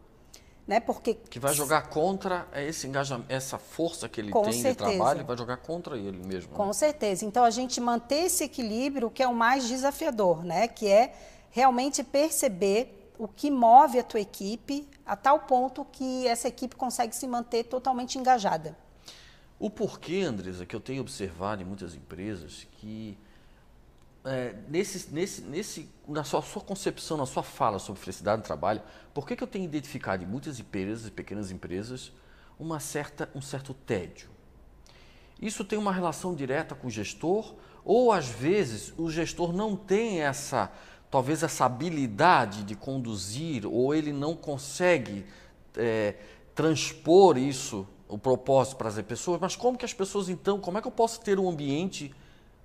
né? 0.70 0.78
Porque 0.78 1.14
que 1.14 1.40
vai 1.40 1.52
jogar 1.52 1.88
contra 1.88 2.46
esse 2.54 2.86
engajamento, 2.86 3.26
essa 3.28 3.58
força 3.58 4.08
que 4.08 4.20
ele 4.20 4.32
tem 4.32 4.52
certeza. 4.52 4.70
de 4.70 4.76
trabalho, 4.76 5.24
vai 5.24 5.36
jogar 5.36 5.56
contra 5.56 5.96
ele 5.96 6.24
mesmo. 6.24 6.52
Com 6.52 6.66
né? 6.66 6.72
certeza. 6.72 7.24
Então 7.24 7.42
a 7.42 7.50
gente 7.50 7.80
manter 7.80 8.26
esse 8.26 8.44
equilíbrio 8.44 9.10
que 9.10 9.20
é 9.20 9.26
o 9.26 9.34
mais 9.34 9.66
desafiador, 9.66 10.44
né? 10.44 10.68
Que 10.68 10.86
é 10.86 11.12
realmente 11.50 12.04
perceber 12.04 12.99
o 13.20 13.28
que 13.28 13.50
move 13.50 13.98
a 13.98 14.02
tua 14.02 14.18
equipe 14.18 14.88
a 15.04 15.14
tal 15.14 15.40
ponto 15.40 15.84
que 15.92 16.26
essa 16.26 16.48
equipe 16.48 16.74
consegue 16.74 17.14
se 17.14 17.26
manter 17.28 17.64
totalmente 17.64 18.18
engajada. 18.18 18.74
O 19.58 19.68
porquê, 19.68 20.22
Andresa, 20.22 20.64
que 20.64 20.74
eu 20.74 20.80
tenho 20.80 21.02
observado 21.02 21.60
em 21.60 21.66
muitas 21.66 21.94
empresas 21.94 22.66
que 22.78 23.18
é, 24.24 24.54
nesse, 24.68 25.12
nesse, 25.12 25.42
nesse, 25.42 25.90
na 26.08 26.24
sua, 26.24 26.40
sua, 26.40 26.62
concepção, 26.62 27.18
na 27.18 27.26
sua 27.26 27.42
fala 27.42 27.78
sobre 27.78 28.00
felicidade 28.00 28.38
no 28.38 28.44
trabalho, 28.44 28.80
por 29.12 29.26
que, 29.26 29.36
que 29.36 29.42
eu 29.42 29.48
tenho 29.48 29.66
identificado 29.66 30.24
em 30.24 30.26
muitas 30.26 30.58
empresas 30.58 31.06
e 31.06 31.10
pequenas 31.10 31.50
empresas 31.50 32.12
uma 32.58 32.80
certa, 32.80 33.28
um 33.34 33.42
certo 33.42 33.74
tédio? 33.74 34.30
Isso 35.38 35.62
tem 35.62 35.78
uma 35.78 35.92
relação 35.92 36.34
direta 36.34 36.74
com 36.74 36.86
o 36.86 36.90
gestor 36.90 37.54
ou 37.84 38.12
às 38.12 38.28
vezes 38.28 38.94
o 38.96 39.10
gestor 39.10 39.52
não 39.52 39.76
tem 39.76 40.22
essa, 40.22 40.70
talvez 41.10 41.42
essa 41.42 41.64
habilidade 41.64 42.62
de 42.62 42.74
conduzir 42.74 43.66
ou 43.66 43.94
ele 43.94 44.12
não 44.12 44.36
consegue 44.36 45.26
é, 45.76 46.14
transpor 46.54 47.36
isso, 47.36 47.86
o 48.08 48.18
propósito 48.18 48.76
para 48.76 48.88
as 48.88 49.00
pessoas, 49.02 49.40
mas 49.40 49.56
como 49.56 49.76
que 49.76 49.84
as 49.84 49.94
pessoas 49.94 50.28
então, 50.28 50.60
como 50.60 50.78
é 50.78 50.80
que 50.80 50.86
eu 50.86 50.92
posso 50.92 51.20
ter 51.20 51.38
um 51.38 51.48
ambiente 51.48 52.14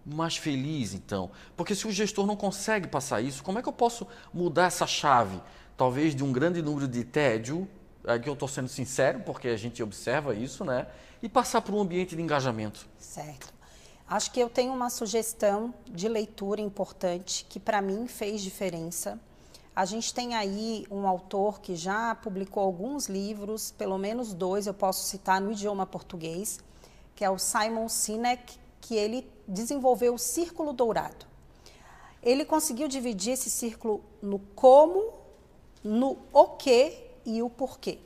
mais 0.06 0.38
feliz, 0.38 0.94
então? 0.94 1.32
Porque 1.58 1.74
se 1.74 1.88
o 1.88 1.92
gestor 1.92 2.28
não 2.28 2.36
consegue 2.36 2.88
passar 2.88 3.22
isso, 3.22 3.44
como 3.44 3.58
é 3.58 3.62
que 3.62 3.70
eu 3.70 3.74
posso 3.74 4.08
mudar 4.34 4.66
essa 4.66 4.86
chave? 4.86 5.42
Talvez 5.76 6.16
de 6.16 6.24
um 6.24 6.32
grande 6.32 6.62
número 6.62 6.88
de 6.88 7.04
tédio, 7.04 7.68
aqui 8.06 8.30
eu 8.30 8.34
estou 8.34 8.48
sendo 8.48 8.68
sincero, 8.68 9.22
porque 9.22 9.48
a 9.48 9.58
gente 9.58 9.82
observa 9.82 10.36
isso, 10.36 10.64
né? 10.64 10.88
E 11.22 11.28
passar 11.28 11.62
para 11.62 11.74
um 11.74 11.82
ambiente 11.82 12.16
de 12.16 12.22
engajamento. 12.22 12.86
Certo. 13.00 13.55
Acho 14.08 14.32
que 14.32 14.40
eu 14.40 14.50
tenho 14.50 14.72
uma 14.72 14.92
sugestão 14.92 15.74
de 15.88 16.08
leitura 16.08 16.62
importante 16.62 17.44
que 17.50 17.60
para 17.60 17.82
mim 17.82 18.08
fez 18.08 18.40
diferença. 18.42 19.20
A 19.76 19.84
gente 19.84 20.14
tem 20.14 20.36
aí 20.36 20.86
um 20.92 21.08
autor 21.08 21.60
que 21.60 21.76
já 21.76 22.14
publicou 22.14 22.62
alguns 22.62 23.08
livros, 23.08 23.72
pelo 23.72 23.98
menos 23.98 24.32
dois 24.32 24.68
eu 24.68 24.76
posso 24.76 25.06
citar 25.06 25.42
no 25.42 25.52
idioma 25.52 25.88
português, 25.88 26.60
que 27.16 27.26
é 27.26 27.30
o 27.32 27.40
Simon 27.40 27.90
Sinek, 27.90 28.60
que 28.80 28.96
ele 28.96 29.28
desenvolveu 29.48 30.14
o 30.14 30.20
Círculo 30.20 30.72
Dourado. 30.72 31.26
Ele 32.22 32.46
conseguiu 32.46 32.88
dividir 32.88 33.34
esse 33.34 33.50
círculo 33.50 34.04
no 34.22 34.38
como, 34.38 35.14
no 35.84 36.16
o 36.32 36.46
que 36.50 37.10
e 37.26 37.42
o 37.42 37.50
porquê. 37.50 37.98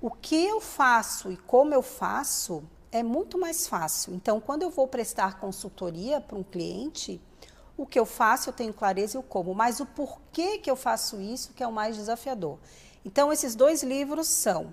O 0.00 0.10
que 0.10 0.46
eu 0.46 0.62
faço 0.62 1.30
e 1.30 1.36
como 1.36 1.74
eu 1.74 1.82
faço 1.82 2.64
é 2.94 3.02
muito 3.02 3.36
mais 3.36 3.66
fácil. 3.66 4.14
Então, 4.14 4.40
quando 4.40 4.62
eu 4.62 4.70
vou 4.70 4.86
prestar 4.86 5.40
consultoria 5.40 6.20
para 6.20 6.38
um 6.38 6.44
cliente, 6.44 7.20
o 7.76 7.84
que 7.84 7.98
eu 7.98 8.06
faço 8.06 8.48
eu 8.48 8.52
tenho 8.52 8.72
clareza 8.72 9.16
e 9.16 9.20
o 9.20 9.22
como, 9.22 9.52
mas 9.52 9.80
o 9.80 9.86
porquê 9.86 10.58
que 10.58 10.70
eu 10.70 10.76
faço 10.76 11.20
isso 11.20 11.52
que 11.52 11.62
é 11.62 11.66
o 11.66 11.72
mais 11.72 11.96
desafiador. 11.96 12.56
Então, 13.04 13.32
esses 13.32 13.56
dois 13.56 13.82
livros 13.82 14.28
são 14.28 14.72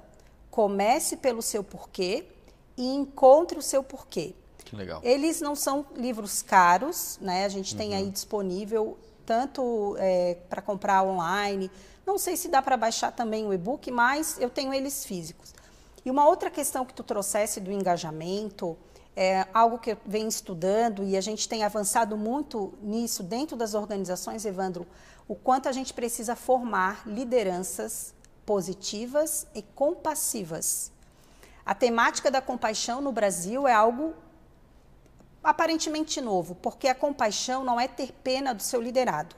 Comece 0.51 1.17
pelo 1.17 1.41
seu 1.41 1.63
porquê 1.63 2.27
e 2.77 2.85
Encontre 2.93 3.57
o 3.57 3.61
seu 3.61 3.81
porquê. 3.81 4.35
Que 4.63 4.75
legal. 4.75 5.01
Eles 5.03 5.41
não 5.41 5.55
são 5.55 5.83
livros 5.95 6.43
caros, 6.43 7.17
né? 7.21 7.45
A 7.45 7.49
gente 7.49 7.71
uhum. 7.71 7.77
tem 7.79 7.95
aí 7.95 8.09
disponível 8.09 8.99
tanto 9.25 9.95
é, 9.97 10.37
para 10.49 10.61
comprar 10.61 11.03
online, 11.03 11.71
não 12.05 12.17
sei 12.17 12.35
se 12.35 12.49
dá 12.49 12.61
para 12.61 12.75
baixar 12.75 13.11
também 13.11 13.47
o 13.47 13.53
e-book, 13.53 13.89
mas 13.89 14.37
eu 14.39 14.49
tenho 14.49 14.73
eles 14.73 15.05
físicos. 15.05 15.53
E 16.03 16.11
uma 16.11 16.27
outra 16.27 16.49
questão 16.49 16.85
que 16.85 16.93
tu 16.93 17.03
trouxesse 17.03 17.59
do 17.59 17.71
engajamento, 17.71 18.77
é 19.15 19.45
algo 19.53 19.77
que 19.77 19.91
eu 19.91 19.97
venho 20.05 20.27
estudando 20.27 21.03
e 21.03 21.17
a 21.17 21.21
gente 21.21 21.47
tem 21.47 21.63
avançado 21.63 22.17
muito 22.17 22.73
nisso 22.81 23.23
dentro 23.23 23.57
das 23.57 23.73
organizações, 23.73 24.45
Evandro, 24.45 24.87
o 25.27 25.35
quanto 25.35 25.67
a 25.67 25.71
gente 25.71 25.93
precisa 25.93 26.35
formar 26.35 27.07
lideranças 27.07 28.13
positivas 28.45 29.47
e 29.53 29.61
compassivas. 29.61 30.91
A 31.65 31.75
temática 31.75 32.31
da 32.31 32.41
compaixão 32.41 33.01
no 33.01 33.11
Brasil 33.11 33.67
é 33.67 33.73
algo 33.73 34.13
aparentemente 35.43 36.21
novo, 36.21 36.55
porque 36.55 36.87
a 36.87 36.95
compaixão 36.95 37.63
não 37.63 37.79
é 37.79 37.87
ter 37.87 38.11
pena 38.23 38.53
do 38.53 38.61
seu 38.61 38.81
liderado. 38.81 39.35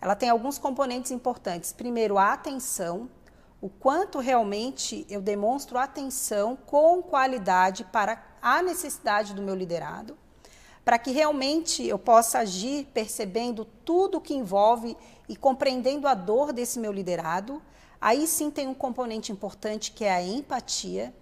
Ela 0.00 0.14
tem 0.14 0.28
alguns 0.28 0.58
componentes 0.58 1.10
importantes. 1.10 1.72
Primeiro, 1.72 2.18
a 2.18 2.32
atenção, 2.32 3.08
o 3.64 3.70
quanto 3.70 4.18
realmente 4.18 5.06
eu 5.08 5.22
demonstro 5.22 5.78
atenção 5.78 6.54
com 6.54 7.02
qualidade 7.02 7.82
para 7.84 8.22
a 8.42 8.62
necessidade 8.62 9.32
do 9.32 9.40
meu 9.40 9.54
liderado, 9.54 10.18
para 10.84 10.98
que 10.98 11.12
realmente 11.12 11.82
eu 11.82 11.98
possa 11.98 12.40
agir 12.40 12.86
percebendo 12.92 13.64
tudo 13.64 14.18
o 14.18 14.20
que 14.20 14.34
envolve 14.34 14.94
e 15.26 15.34
compreendendo 15.34 16.06
a 16.06 16.12
dor 16.12 16.52
desse 16.52 16.78
meu 16.78 16.92
liderado. 16.92 17.62
Aí 17.98 18.26
sim 18.26 18.50
tem 18.50 18.68
um 18.68 18.74
componente 18.74 19.32
importante 19.32 19.92
que 19.92 20.04
é 20.04 20.12
a 20.12 20.22
empatia. 20.22 21.14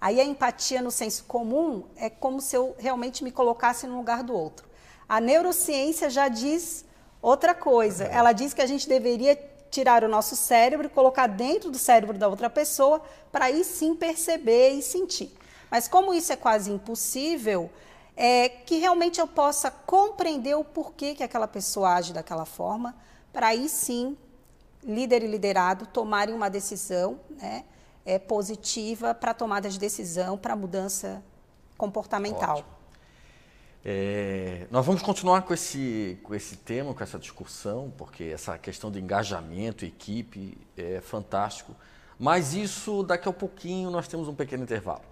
Aí 0.00 0.20
a 0.20 0.24
empatia 0.24 0.82
no 0.82 0.90
senso 0.90 1.22
comum 1.26 1.84
é 1.94 2.10
como 2.10 2.40
se 2.40 2.56
eu 2.56 2.74
realmente 2.76 3.22
me 3.22 3.30
colocasse 3.30 3.86
no 3.86 3.96
lugar 3.96 4.24
do 4.24 4.34
outro. 4.34 4.68
A 5.08 5.20
neurociência 5.20 6.10
já 6.10 6.26
diz 6.26 6.84
Outra 7.24 7.54
coisa, 7.54 8.04
ela 8.04 8.32
diz 8.32 8.52
que 8.52 8.60
a 8.60 8.66
gente 8.66 8.86
deveria 8.86 9.34
tirar 9.74 10.04
o 10.04 10.08
nosso 10.08 10.36
cérebro 10.36 10.86
e 10.86 10.90
colocar 10.90 11.26
dentro 11.26 11.68
do 11.68 11.78
cérebro 11.78 12.16
da 12.16 12.28
outra 12.28 12.48
pessoa 12.48 13.02
para 13.32 13.46
aí 13.46 13.64
sim 13.64 13.96
perceber 13.96 14.70
e 14.70 14.80
sentir. 14.80 15.32
Mas 15.68 15.88
como 15.88 16.14
isso 16.14 16.32
é 16.32 16.36
quase 16.36 16.70
impossível, 16.70 17.68
é 18.16 18.48
que 18.48 18.76
realmente 18.76 19.20
eu 19.20 19.26
possa 19.26 19.72
compreender 19.72 20.54
o 20.54 20.62
porquê 20.62 21.12
que 21.16 21.24
aquela 21.24 21.48
pessoa 21.48 21.94
age 21.94 22.12
daquela 22.12 22.44
forma, 22.44 22.94
para 23.32 23.48
aí 23.48 23.68
sim 23.68 24.16
líder 24.84 25.24
e 25.24 25.26
liderado 25.26 25.86
tomarem 25.86 26.32
uma 26.32 26.48
decisão, 26.48 27.18
né, 27.30 27.64
é, 28.06 28.16
positiva 28.16 29.12
para 29.12 29.34
tomada 29.34 29.68
de 29.68 29.78
decisão, 29.78 30.38
para 30.38 30.54
mudança 30.54 31.20
comportamental. 31.76 32.58
Ótimo. 32.58 32.73
É, 33.86 34.66
nós 34.70 34.86
vamos 34.86 35.02
continuar 35.02 35.42
com 35.42 35.52
esse, 35.52 36.18
com 36.22 36.34
esse 36.34 36.56
tema, 36.56 36.94
com 36.94 37.02
essa 37.02 37.18
discussão, 37.18 37.92
porque 37.98 38.24
essa 38.24 38.56
questão 38.56 38.90
de 38.90 38.98
engajamento, 38.98 39.84
equipe, 39.84 40.56
é 40.76 41.02
fantástico. 41.02 41.76
Mas 42.18 42.54
isso 42.54 43.02
daqui 43.02 43.28
a 43.28 43.32
pouquinho 43.32 43.90
nós 43.90 44.08
temos 44.08 44.26
um 44.26 44.34
pequeno 44.34 44.62
intervalo. 44.62 45.02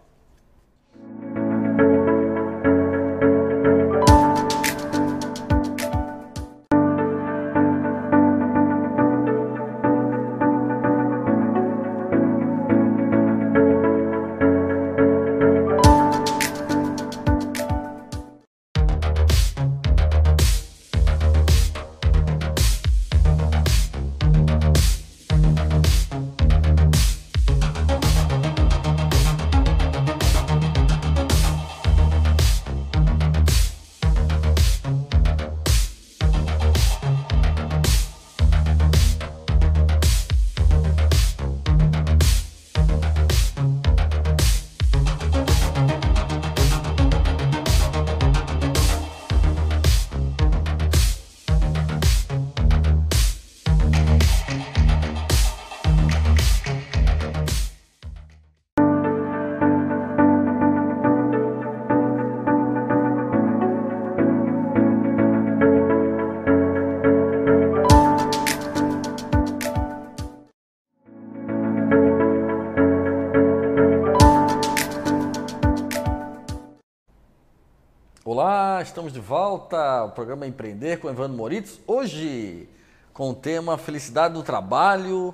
Estamos 78.83 79.12
de 79.12 79.21
volta. 79.21 80.05
O 80.05 80.11
programa 80.11 80.45
Empreender 80.45 80.99
com 80.99 81.09
Evandro 81.09 81.37
Moritz. 81.37 81.81
Hoje, 81.87 82.68
com 83.12 83.31
o 83.31 83.35
tema 83.35 83.79
Felicidade 83.79 84.35
do 84.35 84.42
Trabalho. 84.42 85.33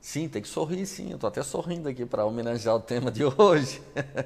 Sim, 0.00 0.28
tem 0.28 0.42
que 0.42 0.48
sorrir, 0.48 0.84
sim. 0.86 1.10
Eu 1.10 1.14
estou 1.14 1.28
até 1.28 1.40
sorrindo 1.42 1.88
aqui 1.88 2.04
para 2.04 2.24
homenagear 2.24 2.74
o 2.74 2.80
tema 2.80 3.10
de 3.10 3.22
hoje. 3.38 3.80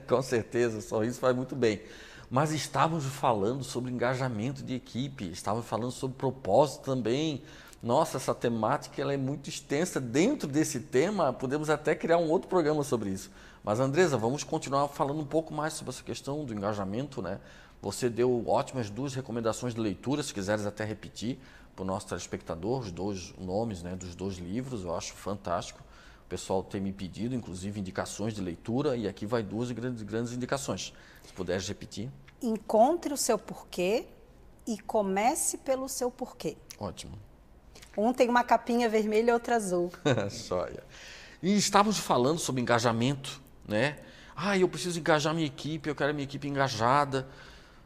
com 0.08 0.22
certeza, 0.22 0.78
o 0.78 0.82
sorriso 0.82 1.20
faz 1.20 1.36
muito 1.36 1.54
bem. 1.54 1.82
Mas 2.30 2.52
estávamos 2.52 3.04
falando 3.04 3.62
sobre 3.62 3.92
engajamento 3.92 4.62
de 4.62 4.74
equipe, 4.74 5.30
estávamos 5.30 5.66
falando 5.66 5.92
sobre 5.92 6.16
propósito 6.16 6.84
também. 6.84 7.42
Nossa, 7.82 8.16
essa 8.16 8.34
temática 8.34 9.00
ela 9.02 9.12
é 9.12 9.18
muito 9.18 9.50
extensa. 9.50 10.00
Dentro 10.00 10.48
desse 10.48 10.80
tema, 10.80 11.34
podemos 11.34 11.68
até 11.68 11.94
criar 11.94 12.16
um 12.16 12.30
outro 12.30 12.48
programa 12.48 12.82
sobre 12.82 13.10
isso. 13.10 13.30
Mas, 13.62 13.78
Andresa, 13.78 14.16
vamos 14.16 14.42
continuar 14.42 14.88
falando 14.88 15.20
um 15.20 15.26
pouco 15.26 15.52
mais 15.52 15.74
sobre 15.74 15.90
essa 15.90 16.02
questão 16.02 16.44
do 16.44 16.54
engajamento, 16.54 17.20
né? 17.20 17.40
Você 17.84 18.08
deu 18.08 18.48
ótimas 18.48 18.88
duas 18.88 19.12
recomendações 19.12 19.74
de 19.74 19.80
leitura, 19.80 20.22
se 20.22 20.32
quiseres 20.32 20.64
até 20.64 20.86
repetir 20.86 21.38
para 21.76 21.82
o 21.82 21.84
nosso 21.84 22.06
telespectador, 22.06 22.80
os 22.80 22.90
dois 22.90 23.34
nomes 23.38 23.82
né, 23.82 23.94
dos 23.94 24.14
dois 24.14 24.38
livros, 24.38 24.84
eu 24.84 24.96
acho 24.96 25.12
fantástico. 25.12 25.80
O 26.24 26.26
pessoal 26.26 26.62
tem 26.62 26.80
me 26.80 26.94
pedido, 26.94 27.34
inclusive, 27.34 27.78
indicações 27.78 28.32
de 28.32 28.40
leitura, 28.40 28.96
e 28.96 29.06
aqui 29.06 29.26
vai 29.26 29.42
duas 29.42 29.70
grandes, 29.70 30.02
grandes 30.02 30.32
indicações. 30.32 30.94
Se 31.26 31.32
puderes 31.34 31.68
repetir. 31.68 32.08
Encontre 32.40 33.12
o 33.12 33.18
seu 33.18 33.36
porquê 33.36 34.06
e 34.66 34.78
comece 34.78 35.58
pelo 35.58 35.86
seu 35.86 36.10
porquê. 36.10 36.56
Ótimo. 36.78 37.18
Um 37.98 38.14
tem 38.14 38.30
uma 38.30 38.44
capinha 38.44 38.88
vermelha 38.88 39.30
e 39.30 39.34
outra 39.34 39.56
azul. 39.56 39.92
Sóia. 40.30 40.82
E 41.42 41.54
estávamos 41.54 41.98
falando 41.98 42.38
sobre 42.38 42.62
engajamento, 42.62 43.42
né? 43.68 43.98
Ah, 44.34 44.56
eu 44.56 44.70
preciso 44.70 44.98
engajar 44.98 45.34
minha 45.34 45.46
equipe, 45.46 45.86
eu 45.86 45.94
quero 45.94 46.12
a 46.12 46.14
minha 46.14 46.24
equipe 46.24 46.48
engajada. 46.48 47.28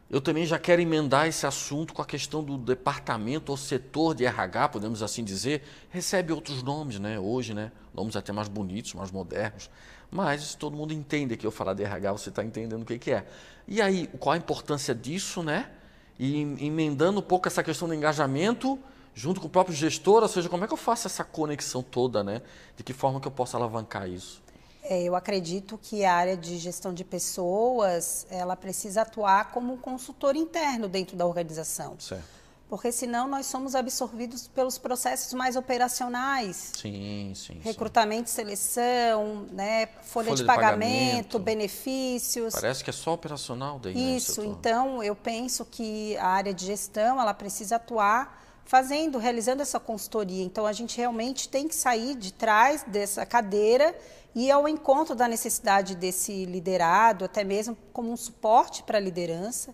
Eu 0.09 0.19
também 0.19 0.45
já 0.45 0.57
quero 0.57 0.81
emendar 0.81 1.27
esse 1.27 1.45
assunto 1.45 1.93
com 1.93 2.01
a 2.01 2.05
questão 2.05 2.43
do 2.43 2.57
departamento 2.57 3.51
ou 3.51 3.57
setor 3.57 4.15
de 4.15 4.25
RH, 4.25 4.69
podemos 4.69 5.03
assim 5.03 5.23
dizer, 5.23 5.61
recebe 5.89 6.33
outros 6.33 6.63
nomes, 6.63 6.99
né? 6.99 7.19
Hoje, 7.19 7.53
né? 7.53 7.71
Nomes 7.93 8.15
até 8.15 8.31
mais 8.31 8.47
bonitos, 8.47 8.95
mais 8.95 9.11
modernos. 9.11 9.69
Mas 10.09 10.55
todo 10.55 10.75
mundo 10.75 10.93
entende 10.93 11.37
que 11.37 11.45
eu 11.45 11.51
falar 11.51 11.75
de 11.75 11.83
RH, 11.83 12.11
você 12.11 12.29
está 12.29 12.43
entendendo 12.43 12.81
o 12.81 12.85
que, 12.85 12.97
que 12.97 13.11
é. 13.11 13.27
E 13.67 13.79
aí, 13.79 14.07
qual 14.19 14.33
a 14.33 14.37
importância 14.37 14.95
disso, 14.95 15.43
né? 15.43 15.69
E 16.17 16.41
emendando 16.41 17.19
um 17.19 17.23
pouco 17.23 17.47
essa 17.47 17.61
questão 17.61 17.87
do 17.87 17.93
engajamento 17.93 18.79
junto 19.13 19.39
com 19.39 19.45
o 19.45 19.49
próprio 19.49 19.75
gestor, 19.75 20.23
ou 20.23 20.27
seja, 20.27 20.49
como 20.49 20.63
é 20.63 20.67
que 20.67 20.73
eu 20.73 20.77
faço 20.77 21.05
essa 21.05 21.23
conexão 21.23 21.83
toda, 21.83 22.23
né? 22.23 22.41
De 22.75 22.83
que 22.83 22.93
forma 22.93 23.21
que 23.21 23.27
eu 23.27 23.31
posso 23.31 23.55
alavancar 23.55 24.09
isso? 24.09 24.41
É, 24.81 25.03
eu 25.03 25.15
acredito 25.15 25.77
que 25.81 26.05
a 26.05 26.13
área 26.13 26.37
de 26.37 26.57
gestão 26.57 26.93
de 26.93 27.03
pessoas, 27.03 28.25
ela 28.29 28.55
precisa 28.55 29.01
atuar 29.01 29.51
como 29.51 29.73
um 29.73 29.77
consultor 29.77 30.35
interno 30.35 30.87
dentro 30.87 31.17
da 31.17 31.25
organização. 31.25 31.95
Certo. 31.99 32.39
Porque 32.69 32.91
senão 32.91 33.27
nós 33.27 33.47
somos 33.47 33.73
absorvidos 33.73 34.47
pelos 34.47 34.77
processos 34.77 35.33
mais 35.33 35.55
operacionais. 35.55 36.71
Sim, 36.79 37.33
sim. 37.35 37.59
Recrutamento, 37.63 38.29
sim. 38.29 38.35
seleção, 38.35 39.47
né, 39.51 39.87
folha, 39.87 40.03
folha 40.03 40.29
de, 40.35 40.41
de 40.41 40.43
pagamento, 40.45 40.85
pagamento, 40.85 41.39
benefícios. 41.39 42.53
Parece 42.53 42.83
que 42.83 42.91
é 42.91 42.93
só 42.93 43.13
operacional 43.13 43.79
daí. 43.79 43.95
Né, 43.95 44.01
Isso, 44.15 44.43
então 44.43 45.03
eu 45.03 45.15
penso 45.15 45.65
que 45.65 46.15
a 46.17 46.27
área 46.27 46.53
de 46.53 46.67
gestão, 46.67 47.19
ela 47.19 47.33
precisa 47.33 47.77
atuar 47.77 48.39
fazendo, 48.65 49.17
realizando 49.17 49.63
essa 49.63 49.79
consultoria. 49.79 50.43
Então 50.43 50.67
a 50.67 50.71
gente 50.71 50.95
realmente 50.95 51.49
tem 51.49 51.67
que 51.67 51.73
sair 51.73 52.13
de 52.13 52.31
trás 52.31 52.83
dessa 52.85 53.25
cadeira 53.25 53.95
e 54.35 54.51
ao 54.51 54.67
encontro 54.67 55.15
da 55.15 55.27
necessidade 55.27 55.95
desse 55.95 56.45
liderado, 56.45 57.25
até 57.25 57.43
mesmo 57.43 57.77
como 57.91 58.11
um 58.11 58.17
suporte 58.17 58.83
para 58.83 58.97
a 58.97 59.01
liderança. 59.01 59.73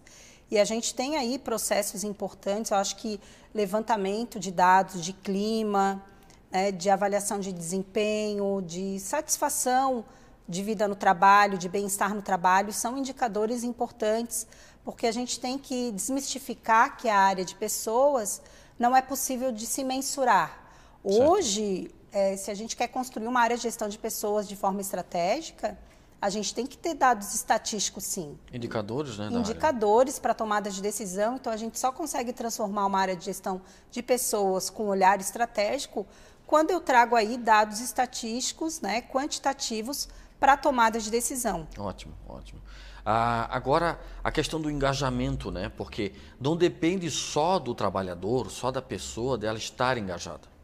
E 0.49 0.57
a 0.59 0.63
gente 0.63 0.93
tem 0.93 1.17
aí 1.17 1.37
processos 1.39 2.03
importantes, 2.03 2.71
eu 2.71 2.77
acho 2.77 2.95
que 2.97 3.19
levantamento 3.53 4.39
de 4.39 4.51
dados 4.51 5.03
de 5.03 5.11
clima, 5.11 6.03
né, 6.51 6.71
de 6.71 6.89
avaliação 6.89 7.39
de 7.39 7.51
desempenho, 7.51 8.61
de 8.61 8.99
satisfação 8.99 10.05
de 10.47 10.61
vida 10.61 10.87
no 10.87 10.95
trabalho, 10.95 11.57
de 11.57 11.67
bem-estar 11.67 12.13
no 12.13 12.21
trabalho, 12.21 12.71
são 12.71 12.97
indicadores 12.97 13.63
importantes, 13.63 14.45
porque 14.83 15.07
a 15.07 15.11
gente 15.11 15.39
tem 15.39 15.57
que 15.57 15.91
desmistificar 15.91 16.97
que 16.97 17.09
a 17.09 17.17
área 17.17 17.43
de 17.43 17.55
pessoas 17.55 18.41
não 18.77 18.95
é 18.95 19.01
possível 19.01 19.51
de 19.51 19.65
se 19.65 19.83
mensurar. 19.83 20.63
Hoje, 21.03 21.89
é, 22.15 22.37
se 22.37 22.49
a 22.49 22.53
gente 22.53 22.77
quer 22.77 22.87
construir 22.87 23.27
uma 23.27 23.41
área 23.41 23.57
de 23.57 23.63
gestão 23.63 23.89
de 23.89 23.97
pessoas 23.97 24.47
de 24.47 24.55
forma 24.55 24.79
estratégica, 24.79 25.77
a 26.21 26.29
gente 26.29 26.55
tem 26.55 26.65
que 26.65 26.77
ter 26.77 26.93
dados 26.93 27.35
estatísticos, 27.35 28.05
sim. 28.05 28.39
Indicadores, 28.53 29.17
né? 29.17 29.27
Indicadores 29.29 30.17
para 30.17 30.33
tomada 30.33 30.71
de 30.71 30.81
decisão. 30.81 31.35
Então, 31.35 31.51
a 31.51 31.57
gente 31.57 31.77
só 31.77 31.91
consegue 31.91 32.31
transformar 32.31 32.85
uma 32.85 32.97
área 32.97 33.17
de 33.17 33.25
gestão 33.25 33.61
de 33.91 34.01
pessoas 34.01 34.69
com 34.69 34.87
olhar 34.87 35.19
estratégico 35.19 36.07
quando 36.47 36.71
eu 36.71 36.79
trago 36.79 37.17
aí 37.17 37.37
dados 37.37 37.81
estatísticos, 37.81 38.79
né, 38.79 39.01
quantitativos 39.01 40.07
para 40.39 40.55
tomada 40.55 40.99
de 40.99 41.11
decisão. 41.11 41.67
Ótimo, 41.77 42.13
ótimo. 42.29 42.61
Ah, 43.05 43.47
agora, 43.53 43.99
a 44.23 44.31
questão 44.31 44.61
do 44.61 44.71
engajamento, 44.71 45.51
né? 45.51 45.69
Porque 45.75 46.13
não 46.39 46.55
depende 46.55 47.11
só 47.11 47.59
do 47.59 47.75
trabalhador, 47.75 48.49
só 48.49 48.71
da 48.71 48.81
pessoa, 48.81 49.37
dela 49.37 49.57
estar 49.57 49.97
engajada. 49.97 50.54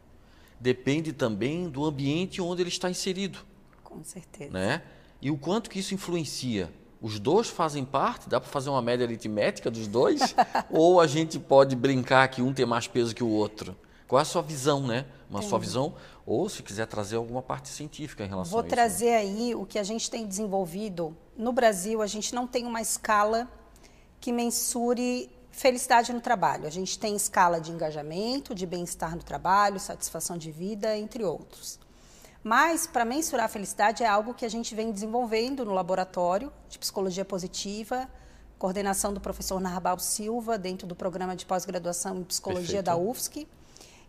Depende 0.62 1.12
também 1.12 1.68
do 1.68 1.84
ambiente 1.84 2.40
onde 2.40 2.62
ele 2.62 2.68
está 2.68 2.88
inserido. 2.88 3.40
Com 3.82 4.04
certeza. 4.04 4.52
Né? 4.52 4.80
E 5.20 5.28
o 5.28 5.36
quanto 5.36 5.68
que 5.68 5.80
isso 5.80 5.92
influencia. 5.92 6.72
Os 7.00 7.18
dois 7.18 7.48
fazem 7.48 7.84
parte? 7.84 8.28
Dá 8.28 8.40
para 8.40 8.48
fazer 8.48 8.70
uma 8.70 8.80
média 8.80 9.04
aritmética 9.04 9.68
dos 9.68 9.88
dois? 9.88 10.20
Ou 10.70 11.00
a 11.00 11.08
gente 11.08 11.36
pode 11.36 11.74
brincar 11.74 12.28
que 12.28 12.40
um 12.40 12.52
tem 12.52 12.64
mais 12.64 12.86
peso 12.86 13.12
que 13.12 13.24
o 13.24 13.28
outro? 13.28 13.76
Qual 14.06 14.20
é 14.20 14.22
a 14.22 14.24
sua 14.24 14.40
visão, 14.40 14.86
né? 14.86 15.04
Uma 15.28 15.42
sua 15.42 15.58
visão, 15.58 15.94
ou 16.26 16.46
se 16.46 16.62
quiser 16.62 16.86
trazer 16.86 17.16
alguma 17.16 17.40
parte 17.40 17.70
científica 17.70 18.22
em 18.22 18.28
relação 18.28 18.52
Vou 18.52 18.60
a 18.60 18.66
isso. 18.66 18.68
Vou 18.68 18.76
trazer 18.76 19.06
né? 19.06 19.16
aí 19.16 19.54
o 19.54 19.64
que 19.64 19.78
a 19.78 19.82
gente 19.82 20.10
tem 20.10 20.26
desenvolvido. 20.26 21.16
No 21.34 21.50
Brasil, 21.50 22.02
a 22.02 22.06
gente 22.06 22.34
não 22.34 22.46
tem 22.46 22.66
uma 22.66 22.82
escala 22.82 23.48
que 24.20 24.30
mensure 24.30 25.30
felicidade 25.52 26.12
no 26.12 26.20
trabalho. 26.20 26.66
A 26.66 26.70
gente 26.70 26.98
tem 26.98 27.14
escala 27.14 27.60
de 27.60 27.70
engajamento, 27.70 28.54
de 28.54 28.66
bem-estar 28.66 29.14
no 29.14 29.22
trabalho, 29.22 29.78
satisfação 29.78 30.36
de 30.36 30.50
vida, 30.50 30.96
entre 30.96 31.22
outros. 31.22 31.78
Mas, 32.42 32.86
para 32.86 33.04
mensurar 33.04 33.46
a 33.46 33.48
felicidade, 33.48 34.02
é 34.02 34.08
algo 34.08 34.34
que 34.34 34.44
a 34.44 34.48
gente 34.48 34.74
vem 34.74 34.90
desenvolvendo 34.90 35.64
no 35.64 35.72
laboratório 35.72 36.52
de 36.68 36.78
psicologia 36.78 37.24
positiva, 37.24 38.08
coordenação 38.58 39.14
do 39.14 39.20
professor 39.20 39.60
Narbal 39.60 39.98
Silva, 40.00 40.58
dentro 40.58 40.86
do 40.86 40.96
programa 40.96 41.36
de 41.36 41.46
pós-graduação 41.46 42.18
em 42.18 42.24
psicologia 42.24 42.82
Perfeito. 42.82 42.84
da 42.84 42.96
UFSC 42.96 43.46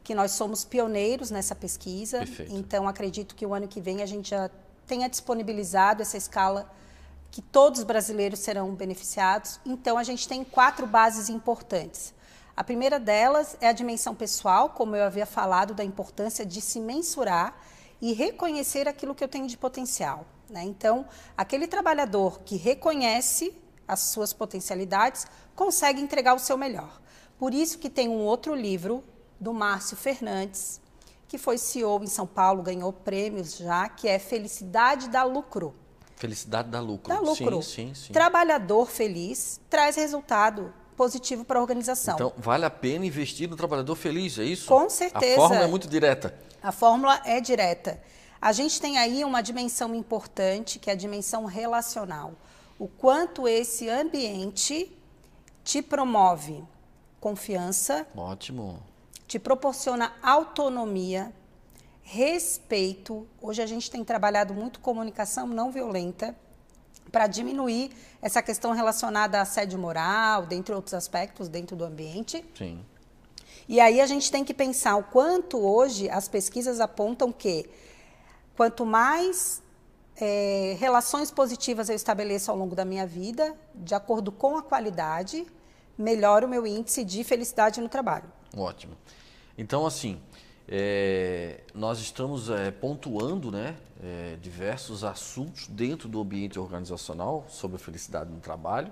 que 0.04 0.14
nós 0.14 0.32
somos 0.32 0.66
pioneiros 0.66 1.32
nessa 1.32 1.56
pesquisa. 1.56 2.20
Perfeito. 2.20 2.54
Então, 2.54 2.88
acredito 2.88 3.36
que 3.36 3.46
o 3.46 3.54
ano 3.54 3.68
que 3.68 3.80
vem 3.80 4.02
a 4.04 4.06
gente 4.06 4.32
já 4.32 4.50
tenha 4.86 5.08
disponibilizado 5.08 6.02
essa 6.02 6.18
escala 6.18 6.70
que 7.34 7.42
todos 7.42 7.80
os 7.80 7.84
brasileiros 7.84 8.42
serão 8.42 8.76
beneficiados. 8.76 9.60
Então, 9.66 9.98
a 9.98 10.04
gente 10.04 10.28
tem 10.28 10.44
quatro 10.44 10.86
bases 10.86 11.30
importantes. 11.30 12.14
A 12.56 12.64
primeira 12.64 13.00
delas 13.00 13.58
é 13.60 13.68
a 13.68 13.72
dimensão 13.72 14.14
pessoal, 14.14 14.70
como 14.70 14.96
eu 14.96 15.04
havia 15.04 15.26
falado, 15.26 15.74
da 15.74 15.84
importância 15.84 16.46
de 16.46 16.62
se 16.62 16.80
mensurar 16.80 17.60
e 18.00 18.14
reconhecer 18.14 18.88
aquilo 18.88 19.16
que 19.16 19.24
eu 19.24 19.28
tenho 19.28 19.48
de 19.48 19.58
potencial. 19.58 20.28
Né? 20.48 20.62
Então, 20.62 21.08
aquele 21.36 21.66
trabalhador 21.66 22.40
que 22.42 22.56
reconhece 22.56 23.52
as 23.88 24.02
suas 24.02 24.32
potencialidades 24.32 25.26
consegue 25.56 26.00
entregar 26.00 26.36
o 26.36 26.40
seu 26.40 26.56
melhor. 26.56 27.02
Por 27.40 27.52
isso 27.52 27.80
que 27.80 27.90
tem 27.90 28.10
um 28.10 28.20
outro 28.20 28.54
livro 28.54 29.04
do 29.40 29.52
Márcio 29.52 29.98
Fernandes, 29.98 30.80
que 31.28 31.40
foi 31.40 31.58
CEO 31.58 32.04
em 32.04 32.08
São 32.08 32.28
Paulo, 32.28 32.62
ganhou 32.62 32.94
prêmios 32.94 33.58
já, 33.58 33.90
que 33.90 34.08
é 34.08 34.20
Felicidade 34.20 35.10
da 35.10 35.24
Lucro. 35.24 35.74
Felicidade 36.24 36.70
da 36.70 36.80
lucro. 36.80 37.14
Da 37.14 37.20
lucro. 37.20 37.62
Sim, 37.62 37.88
sim, 37.88 37.94
sim. 37.94 38.14
Trabalhador 38.14 38.90
feliz 38.90 39.60
traz 39.70 39.98
resultado 39.98 40.74
positivo 40.96 41.44
para 41.44 41.60
a 41.60 41.62
organização. 41.62 42.14
Então, 42.14 42.32
vale 42.38 42.64
a 42.64 42.70
pena 42.70 43.06
investir 43.06 43.50
no 43.50 43.58
trabalhador 43.58 43.94
feliz, 43.98 44.40
é 44.40 44.46
isso? 44.46 44.68
Com 44.68 44.90
certeza. 44.90 45.34
A 45.34 45.36
fórmula 45.36 45.64
é 45.66 45.68
muito 45.68 45.86
direta. 45.86 46.34
A 46.64 46.72
fórmula 46.72 47.22
é 47.26 47.42
direta. 47.42 48.02
A 48.42 48.54
gente 48.54 48.80
tem 48.80 48.98
aí 48.98 49.26
uma 49.26 49.42
dimensão 49.42 49.94
importante, 49.94 50.80
que 50.80 50.90
é 50.90 50.94
a 50.94 50.96
dimensão 50.96 51.44
relacional. 51.44 52.32
O 52.80 52.88
quanto 52.88 53.46
esse 53.46 53.90
ambiente 53.90 54.98
te 55.62 55.82
promove 55.82 56.64
confiança. 57.20 58.08
Ótimo 58.16 58.82
te 59.34 59.40
proporciona 59.40 60.14
autonomia, 60.22 61.34
respeito. 62.04 63.28
Hoje 63.42 63.62
a 63.62 63.66
gente 63.66 63.90
tem 63.90 64.04
trabalhado 64.04 64.54
muito 64.54 64.80
comunicação 64.80 65.48
não 65.48 65.72
violenta 65.72 66.36
para 67.12 67.28
diminuir 67.28 67.92
essa 68.22 68.42
questão 68.42 68.72
relacionada 68.72 69.40
a 69.40 69.42
assédio 69.42 69.80
moral, 69.80 70.46
dentre 70.46 70.74
outros 70.74 70.94
aspectos 70.94 71.48
dentro 71.48 71.76
do 71.76 71.84
ambiente. 71.84 72.44
Sim. 72.58 72.84
E 73.68 73.80
aí 73.80 74.02
a 74.02 74.06
gente 74.06 74.32
tem 74.32 74.44
que 74.44 74.54
pensar 74.54 74.96
o 74.96 75.04
quanto 75.04 75.58
hoje 75.58 76.10
as 76.10 76.28
pesquisas 76.28 76.80
apontam 76.80 77.32
que 77.32 77.70
quanto 78.56 78.86
mais 78.86 79.62
é, 80.18 80.76
relações 80.80 81.32
positivas 81.32 81.90
eu 81.90 81.96
estabeleço 81.96 82.52
ao 82.52 82.58
longo 82.58 82.76
da 82.76 82.84
minha 82.84 83.08
vida, 83.08 83.56
de 83.74 83.96
acordo 83.96 84.32
com 84.32 84.58
a 84.58 84.62
qualidade, 84.62 85.46
melhora 85.98 86.46
o 86.46 86.50
meu 86.50 86.68
índice 86.68 87.04
de 87.04 87.24
felicidade 87.24 87.80
no 87.80 87.88
trabalho. 87.88 88.26
Ótimo. 88.56 88.98
Então, 89.58 89.86
assim, 89.86 90.20
é, 90.68 91.62
nós 91.74 92.00
estamos 92.00 92.50
é, 92.50 92.72
pontuando 92.72 93.52
né, 93.52 93.76
é, 94.02 94.38
diversos 94.42 95.04
assuntos 95.04 95.68
dentro 95.68 96.08
do 96.08 96.22
ambiente 96.22 96.58
organizacional 96.58 97.46
sobre 97.50 97.76
a 97.76 97.80
felicidade 97.80 98.32
no 98.32 98.40
trabalho, 98.40 98.92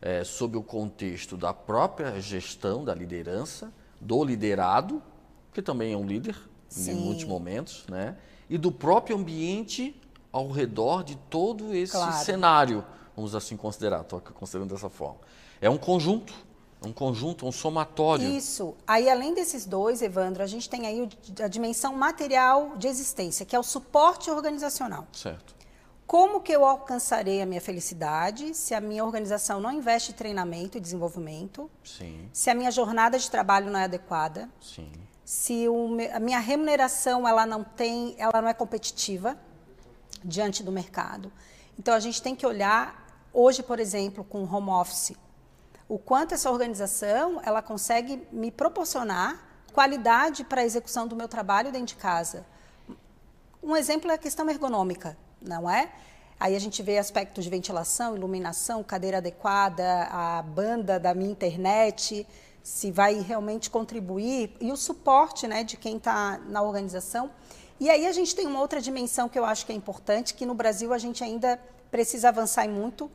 é, 0.00 0.22
sob 0.22 0.56
o 0.56 0.62
contexto 0.62 1.36
da 1.36 1.52
própria 1.52 2.20
gestão, 2.20 2.84
da 2.84 2.94
liderança, 2.94 3.72
do 4.00 4.22
liderado, 4.22 5.02
que 5.52 5.62
também 5.62 5.92
é 5.92 5.96
um 5.96 6.06
líder 6.06 6.36
Sim. 6.68 6.92
em 6.92 6.94
muitos 6.94 7.24
momentos, 7.24 7.84
né, 7.88 8.16
e 8.48 8.58
do 8.58 8.70
próprio 8.70 9.16
ambiente 9.16 9.98
ao 10.30 10.50
redor 10.50 11.02
de 11.02 11.16
todo 11.30 11.74
esse 11.74 11.92
claro. 11.92 12.24
cenário, 12.24 12.84
vamos 13.16 13.34
assim 13.34 13.56
considerar, 13.56 14.02
estou 14.02 14.20
considerando 14.20 14.72
dessa 14.72 14.90
forma. 14.90 15.18
É 15.60 15.68
um 15.68 15.78
conjunto 15.78 16.32
um 16.82 16.92
conjunto, 16.92 17.46
um 17.46 17.52
somatório. 17.52 18.28
Isso. 18.28 18.74
Aí, 18.86 19.10
além 19.10 19.34
desses 19.34 19.66
dois, 19.66 20.00
Evandro, 20.00 20.42
a 20.42 20.46
gente 20.46 20.68
tem 20.68 20.86
aí 20.86 21.08
a 21.42 21.48
dimensão 21.48 21.94
material 21.94 22.76
de 22.76 22.86
existência, 22.86 23.44
que 23.44 23.56
é 23.56 23.58
o 23.58 23.62
suporte 23.62 24.30
organizacional. 24.30 25.06
Certo. 25.12 25.56
Como 26.06 26.40
que 26.40 26.52
eu 26.52 26.64
alcançarei 26.64 27.42
a 27.42 27.46
minha 27.46 27.60
felicidade 27.60 28.54
se 28.54 28.72
a 28.74 28.80
minha 28.80 29.04
organização 29.04 29.60
não 29.60 29.70
investe 29.70 30.12
em 30.12 30.14
treinamento 30.14 30.78
e 30.78 30.80
desenvolvimento? 30.80 31.70
Sim. 31.84 32.30
Se 32.32 32.48
a 32.48 32.54
minha 32.54 32.70
jornada 32.70 33.18
de 33.18 33.30
trabalho 33.30 33.70
não 33.70 33.78
é 33.78 33.84
adequada? 33.84 34.48
Sim. 34.58 34.90
Se 35.22 35.68
o, 35.68 35.98
a 36.14 36.18
minha 36.18 36.38
remuneração 36.38 37.28
ela 37.28 37.44
não 37.44 37.62
tem, 37.62 38.14
ela 38.16 38.40
não 38.40 38.48
é 38.48 38.54
competitiva 38.54 39.38
diante 40.24 40.62
do 40.62 40.72
mercado. 40.72 41.30
Então 41.78 41.92
a 41.92 42.00
gente 42.00 42.22
tem 42.22 42.34
que 42.34 42.46
olhar 42.46 43.28
hoje, 43.30 43.62
por 43.62 43.78
exemplo, 43.78 44.24
com 44.24 44.42
o 44.44 44.50
home 44.50 44.70
office, 44.70 45.12
o 45.88 45.98
quanto 45.98 46.34
essa 46.34 46.50
organização 46.50 47.40
ela 47.44 47.62
consegue 47.62 48.26
me 48.30 48.50
proporcionar 48.50 49.42
qualidade 49.72 50.44
para 50.44 50.60
a 50.60 50.64
execução 50.64 51.06
do 51.06 51.16
meu 51.16 51.28
trabalho 51.28 51.72
dentro 51.72 51.88
de 51.88 51.96
casa. 51.96 52.44
Um 53.62 53.74
exemplo 53.74 54.10
é 54.10 54.14
a 54.14 54.18
questão 54.18 54.48
ergonômica, 54.50 55.16
não 55.40 55.68
é? 55.68 55.90
Aí 56.38 56.54
a 56.54 56.58
gente 56.58 56.82
vê 56.82 56.98
aspectos 56.98 57.42
de 57.42 57.50
ventilação, 57.50 58.14
iluminação, 58.14 58.84
cadeira 58.84 59.18
adequada, 59.18 60.04
a 60.10 60.42
banda 60.42 61.00
da 61.00 61.12
minha 61.12 61.30
internet, 61.30 62.26
se 62.62 62.92
vai 62.92 63.14
realmente 63.20 63.70
contribuir, 63.70 64.56
e 64.60 64.70
o 64.70 64.76
suporte 64.76 65.48
né, 65.48 65.64
de 65.64 65.76
quem 65.76 65.96
está 65.96 66.38
na 66.46 66.62
organização. 66.62 67.30
E 67.80 67.90
aí 67.90 68.06
a 68.06 68.12
gente 68.12 68.36
tem 68.36 68.46
uma 68.46 68.60
outra 68.60 68.80
dimensão 68.80 69.28
que 69.28 69.38
eu 69.38 69.44
acho 69.44 69.66
que 69.66 69.72
é 69.72 69.74
importante, 69.74 70.34
que 70.34 70.46
no 70.46 70.54
Brasil 70.54 70.92
a 70.92 70.98
gente 70.98 71.24
ainda 71.24 71.60
precisa 71.90 72.28
avançar 72.28 72.68
muito, 72.68 73.10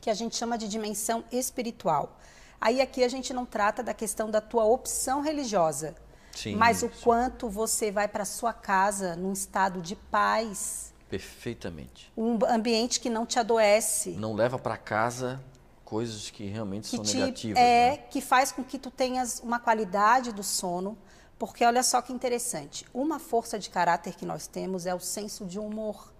que 0.00 0.10
a 0.10 0.14
gente 0.14 0.36
chama 0.36 0.56
de 0.56 0.68
dimensão 0.68 1.24
espiritual. 1.30 2.18
Aí 2.60 2.80
aqui 2.80 3.02
a 3.04 3.08
gente 3.08 3.32
não 3.32 3.46
trata 3.46 3.82
da 3.82 3.94
questão 3.94 4.30
da 4.30 4.40
tua 4.40 4.64
opção 4.64 5.20
religiosa, 5.20 5.94
sim, 6.32 6.54
mas 6.54 6.82
o 6.82 6.88
sim. 6.88 7.02
quanto 7.02 7.48
você 7.48 7.90
vai 7.90 8.06
para 8.06 8.24
sua 8.24 8.52
casa 8.52 9.16
num 9.16 9.32
estado 9.32 9.80
de 9.80 9.96
paz, 9.96 10.90
Perfeitamente. 11.10 12.10
Um 12.16 12.38
ambiente 12.46 13.00
que 13.00 13.10
não 13.10 13.26
te 13.26 13.36
adoece. 13.40 14.10
Não 14.10 14.32
leva 14.32 14.56
para 14.60 14.76
casa 14.76 15.42
coisas 15.84 16.30
que 16.30 16.46
realmente 16.46 16.88
que 16.88 16.96
são 16.96 17.04
te, 17.04 17.16
negativas. 17.16 17.58
É, 17.58 17.90
né? 17.90 17.96
que 17.96 18.20
faz 18.20 18.52
com 18.52 18.62
que 18.62 18.78
tu 18.78 18.92
tenhas 18.92 19.40
uma 19.40 19.58
qualidade 19.58 20.32
do 20.32 20.44
sono. 20.44 20.96
Porque 21.36 21.64
olha 21.64 21.82
só 21.82 22.00
que 22.00 22.12
interessante. 22.12 22.86
Uma 22.94 23.18
força 23.18 23.58
de 23.58 23.68
caráter 23.70 24.14
que 24.14 24.24
nós 24.24 24.46
temos 24.46 24.86
é 24.86 24.94
o 24.94 25.00
senso 25.00 25.44
de 25.44 25.58
humor. 25.58 26.12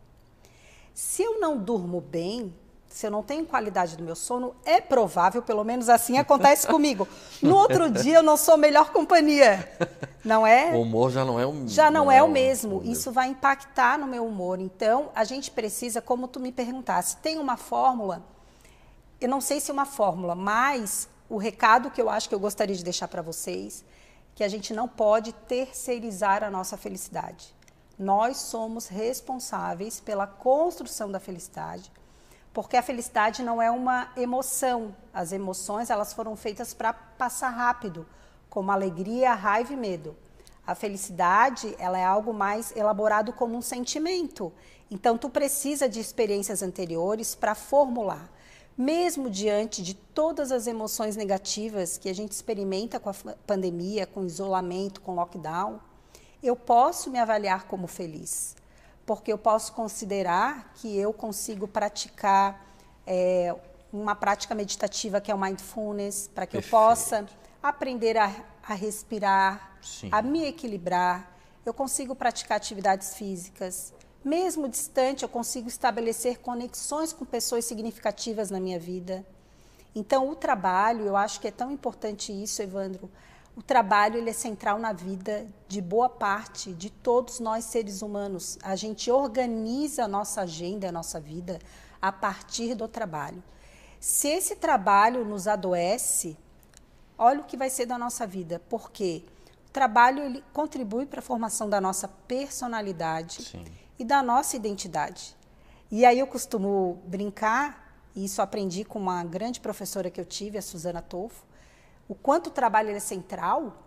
Se 0.92 1.22
eu 1.22 1.38
não 1.38 1.56
durmo 1.56 2.00
bem, 2.00 2.52
se 2.90 3.07
eu 3.07 3.11
não 3.11 3.22
tenho 3.22 3.46
qualidade 3.46 3.96
do 3.96 4.03
meu 4.03 4.16
sono, 4.16 4.55
é 4.64 4.81
provável, 4.81 5.40
pelo 5.40 5.62
menos 5.62 5.88
assim 5.88 6.18
acontece 6.18 6.66
comigo. 6.68 7.07
No 7.40 7.57
outro 7.57 7.88
dia 7.88 8.16
eu 8.16 8.22
não 8.22 8.37
sou 8.37 8.57
melhor 8.57 8.90
companhia, 8.90 9.72
não 10.24 10.44
é? 10.44 10.74
O 10.74 10.83
humor 10.83 11.11
já 11.12 11.24
não 11.24 11.38
é 11.38 11.46
o 11.46 11.68
Já 11.68 11.88
não, 11.88 12.07
não 12.07 12.12
é, 12.12 12.18
é, 12.18 12.22
o 12.22 12.29
mesmo. 12.29 12.83
Isso 12.85 13.12
vai 13.12 13.29
impactar 13.29 13.96
no 13.96 14.09
meu 14.09 14.26
humor. 14.26 14.61
Então, 14.61 15.11
a 15.14 15.22
gente 15.22 15.53
precisa, 15.53 16.03
como 16.03 16.26
tu 16.26 16.40
me 16.40 16.50
perguntasse, 16.50 17.16
tem 17.18 17.38
uma 17.38 17.57
fórmula? 17.57 18.24
Eu 19.20 19.29
não 19.29 19.40
sei 19.40 19.61
se 19.61 19.70
é 19.70 19.72
uma 19.72 19.87
fórmula, 19.87 20.35
mas 20.35 21.09
o 21.29 21.37
recado 21.37 21.92
que 21.92 22.03
eu 22.03 22.11
acho 22.11 22.29
que 22.29 22.35
eu 22.35 22.40
gostaria 22.40 22.74
de 22.74 22.83
deixar 22.83 23.07
para 23.07 23.22
vocês, 23.22 23.85
que 24.35 24.42
a 24.42 24.48
gente 24.48 24.74
não 24.74 24.88
pode 24.88 25.33
terceirizar 25.33 26.42
a 26.42 26.50
nossa 26.50 26.76
felicidade. 26.76 27.55
Nós 27.96 28.38
somos 28.38 28.88
responsáveis 28.88 30.00
pela 30.00 30.26
construção 30.26 31.11
da 31.11 31.20
felicidade 31.20 31.92
porque 32.52 32.76
a 32.76 32.82
felicidade 32.82 33.42
não 33.42 33.60
é 33.62 33.70
uma 33.70 34.10
emoção. 34.16 34.94
As 35.12 35.32
emoções 35.32 35.90
elas 35.90 36.12
foram 36.12 36.36
feitas 36.36 36.74
para 36.74 36.92
passar 36.92 37.50
rápido, 37.50 38.06
como 38.48 38.72
alegria, 38.72 39.34
raiva 39.34 39.72
e 39.72 39.76
medo. 39.76 40.16
A 40.66 40.74
felicidade 40.74 41.74
ela 41.78 41.98
é 41.98 42.04
algo 42.04 42.32
mais 42.32 42.74
elaborado 42.76 43.32
como 43.32 43.56
um 43.56 43.62
sentimento. 43.62 44.52
Então 44.90 45.16
tu 45.16 45.28
precisa 45.28 45.88
de 45.88 46.00
experiências 46.00 46.62
anteriores 46.62 47.34
para 47.34 47.54
formular. 47.54 48.28
Mesmo 48.76 49.28
diante 49.28 49.82
de 49.82 49.94
todas 49.94 50.50
as 50.50 50.66
emoções 50.66 51.14
negativas 51.14 51.98
que 51.98 52.08
a 52.08 52.14
gente 52.14 52.32
experimenta 52.32 52.98
com 52.98 53.10
a 53.10 53.14
pandemia, 53.46 54.06
com 54.06 54.24
isolamento, 54.24 55.00
com 55.00 55.14
lockdown, 55.14 55.78
eu 56.42 56.56
posso 56.56 57.10
me 57.10 57.18
avaliar 57.18 57.66
como 57.66 57.86
feliz 57.86 58.56
porque 59.10 59.32
eu 59.32 59.38
posso 59.38 59.72
considerar 59.72 60.72
que 60.76 60.96
eu 60.96 61.12
consigo 61.12 61.66
praticar 61.66 62.64
é, 63.04 63.52
uma 63.92 64.14
prática 64.14 64.54
meditativa 64.54 65.20
que 65.20 65.32
é 65.32 65.34
o 65.34 65.38
mindfulness, 65.40 66.30
para 66.32 66.46
que 66.46 66.52
Perfeito. 66.52 66.72
eu 66.72 66.80
possa 66.80 67.26
aprender 67.60 68.16
a, 68.16 68.32
a 68.62 68.72
respirar, 68.72 69.78
Sim. 69.82 70.10
a 70.12 70.22
me 70.22 70.44
equilibrar. 70.44 71.28
Eu 71.66 71.74
consigo 71.74 72.14
praticar 72.14 72.56
atividades 72.58 73.16
físicas. 73.16 73.92
Mesmo 74.24 74.68
distante, 74.68 75.24
eu 75.24 75.28
consigo 75.28 75.66
estabelecer 75.66 76.38
conexões 76.38 77.12
com 77.12 77.24
pessoas 77.24 77.64
significativas 77.64 78.48
na 78.48 78.60
minha 78.60 78.78
vida. 78.78 79.26
Então, 79.92 80.30
o 80.30 80.36
trabalho, 80.36 81.04
eu 81.04 81.16
acho 81.16 81.40
que 81.40 81.48
é 81.48 81.50
tão 81.50 81.72
importante 81.72 82.30
isso, 82.30 82.62
Evandro, 82.62 83.10
o 83.56 83.62
trabalho 83.62 84.16
ele 84.16 84.30
é 84.30 84.32
central 84.32 84.78
na 84.78 84.92
vida 84.92 85.46
de 85.68 85.80
boa 85.80 86.08
parte 86.08 86.72
de 86.72 86.88
todos 86.88 87.40
nós 87.40 87.64
seres 87.64 88.00
humanos. 88.02 88.58
A 88.62 88.76
gente 88.76 89.10
organiza 89.10 90.04
a 90.04 90.08
nossa 90.08 90.42
agenda, 90.42 90.88
a 90.88 90.92
nossa 90.92 91.20
vida 91.20 91.58
a 92.00 92.10
partir 92.10 92.74
do 92.74 92.88
trabalho. 92.88 93.42
Se 93.98 94.28
esse 94.28 94.56
trabalho 94.56 95.24
nos 95.24 95.46
adoece, 95.46 96.36
olha 97.18 97.40
o 97.40 97.44
que 97.44 97.56
vai 97.56 97.68
ser 97.68 97.84
da 97.84 97.98
nossa 97.98 98.26
vida, 98.26 98.62
porque 98.68 99.24
o 99.68 99.70
trabalho 99.70 100.22
ele 100.22 100.42
contribui 100.52 101.04
para 101.04 101.20
a 101.20 101.22
formação 101.22 101.68
da 101.68 101.80
nossa 101.80 102.08
personalidade 102.08 103.42
Sim. 103.42 103.64
e 103.98 104.04
da 104.04 104.22
nossa 104.22 104.56
identidade. 104.56 105.36
E 105.90 106.06
aí 106.06 106.18
eu 106.18 106.26
costumo 106.26 107.02
brincar, 107.04 108.08
e 108.14 108.24
isso 108.24 108.40
aprendi 108.40 108.84
com 108.84 108.98
uma 108.98 109.22
grande 109.22 109.60
professora 109.60 110.10
que 110.10 110.20
eu 110.20 110.24
tive, 110.24 110.56
a 110.56 110.62
Suzana 110.62 111.02
Tolfo, 111.02 111.44
o 112.10 112.14
quanto 112.16 112.48
o 112.48 112.50
trabalho 112.50 112.90
é 112.90 112.98
central, 112.98 113.84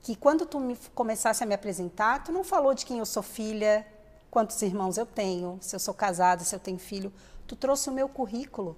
que 0.00 0.16
quando 0.16 0.46
tu 0.46 0.58
me 0.58 0.74
começasse 0.94 1.44
a 1.44 1.46
me 1.46 1.52
apresentar, 1.52 2.24
tu 2.24 2.32
não 2.32 2.42
falou 2.42 2.72
de 2.72 2.86
quem 2.86 2.98
eu 2.98 3.04
sou 3.04 3.22
filha, 3.22 3.86
quantos 4.30 4.62
irmãos 4.62 4.96
eu 4.96 5.04
tenho, 5.04 5.58
se 5.60 5.76
eu 5.76 5.78
sou 5.78 5.92
casada, 5.92 6.42
se 6.44 6.56
eu 6.56 6.58
tenho 6.58 6.78
filho. 6.78 7.12
Tu 7.46 7.54
trouxe 7.54 7.90
o 7.90 7.92
meu 7.92 8.08
currículo 8.08 8.74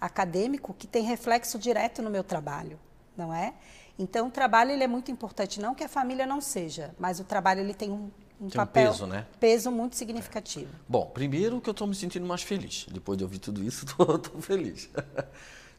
acadêmico 0.00 0.72
que 0.72 0.86
tem 0.86 1.02
reflexo 1.02 1.58
direto 1.58 2.02
no 2.02 2.08
meu 2.08 2.22
trabalho, 2.22 2.78
não 3.16 3.34
é? 3.34 3.52
Então 3.98 4.28
o 4.28 4.30
trabalho 4.30 4.70
ele 4.70 4.84
é 4.84 4.86
muito 4.86 5.10
importante, 5.10 5.60
não 5.60 5.74
que 5.74 5.82
a 5.82 5.88
família 5.88 6.24
não 6.24 6.40
seja, 6.40 6.94
mas 7.00 7.18
o 7.18 7.24
trabalho 7.24 7.58
ele 7.62 7.74
tem 7.74 7.90
um, 7.90 8.12
um 8.40 8.48
tem 8.48 8.60
papel, 8.60 8.90
um 8.90 8.92
peso, 8.92 9.06
né? 9.08 9.26
peso 9.40 9.72
muito 9.72 9.96
significativo. 9.96 10.70
Bom, 10.88 11.06
primeiro 11.06 11.60
que 11.60 11.68
eu 11.68 11.72
estou 11.72 11.84
me 11.84 11.96
sentindo 11.96 12.26
mais 12.26 12.42
feliz. 12.42 12.86
Depois 12.92 13.18
de 13.18 13.24
ouvir 13.24 13.40
tudo 13.40 13.60
isso, 13.60 13.84
estou 13.90 14.40
feliz. 14.40 14.88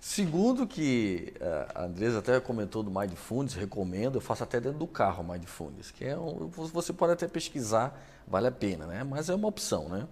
Segundo 0.04 0.66
que 0.66 1.32
eh, 1.40 1.68
a 1.76 1.84
Andresa 1.84 2.18
até 2.18 2.40
comentou 2.40 2.82
do 2.82 2.90
Mindfulness, 2.90 3.54
recomendo, 3.54 4.16
eu 4.16 4.22
faço 4.22 4.44
até 4.44 4.60
dentro 4.60 4.80
do 4.80 4.88
carro 4.88 5.24
o 5.24 5.32
Mindfulness, 5.32 5.92
que 5.92 6.04
é 6.04 6.18
um, 6.18 6.48
você 6.48 6.92
pode 6.92 7.14
até 7.14 7.28
pesquisar, 7.28 8.04
vale 8.28 8.48
a 8.48 8.52
pena, 8.52 8.88
né? 8.88 9.04
Mas 9.04 9.30
é 9.30 9.36
uma 9.36 9.48
opção, 9.48 9.88
né? 9.90 10.08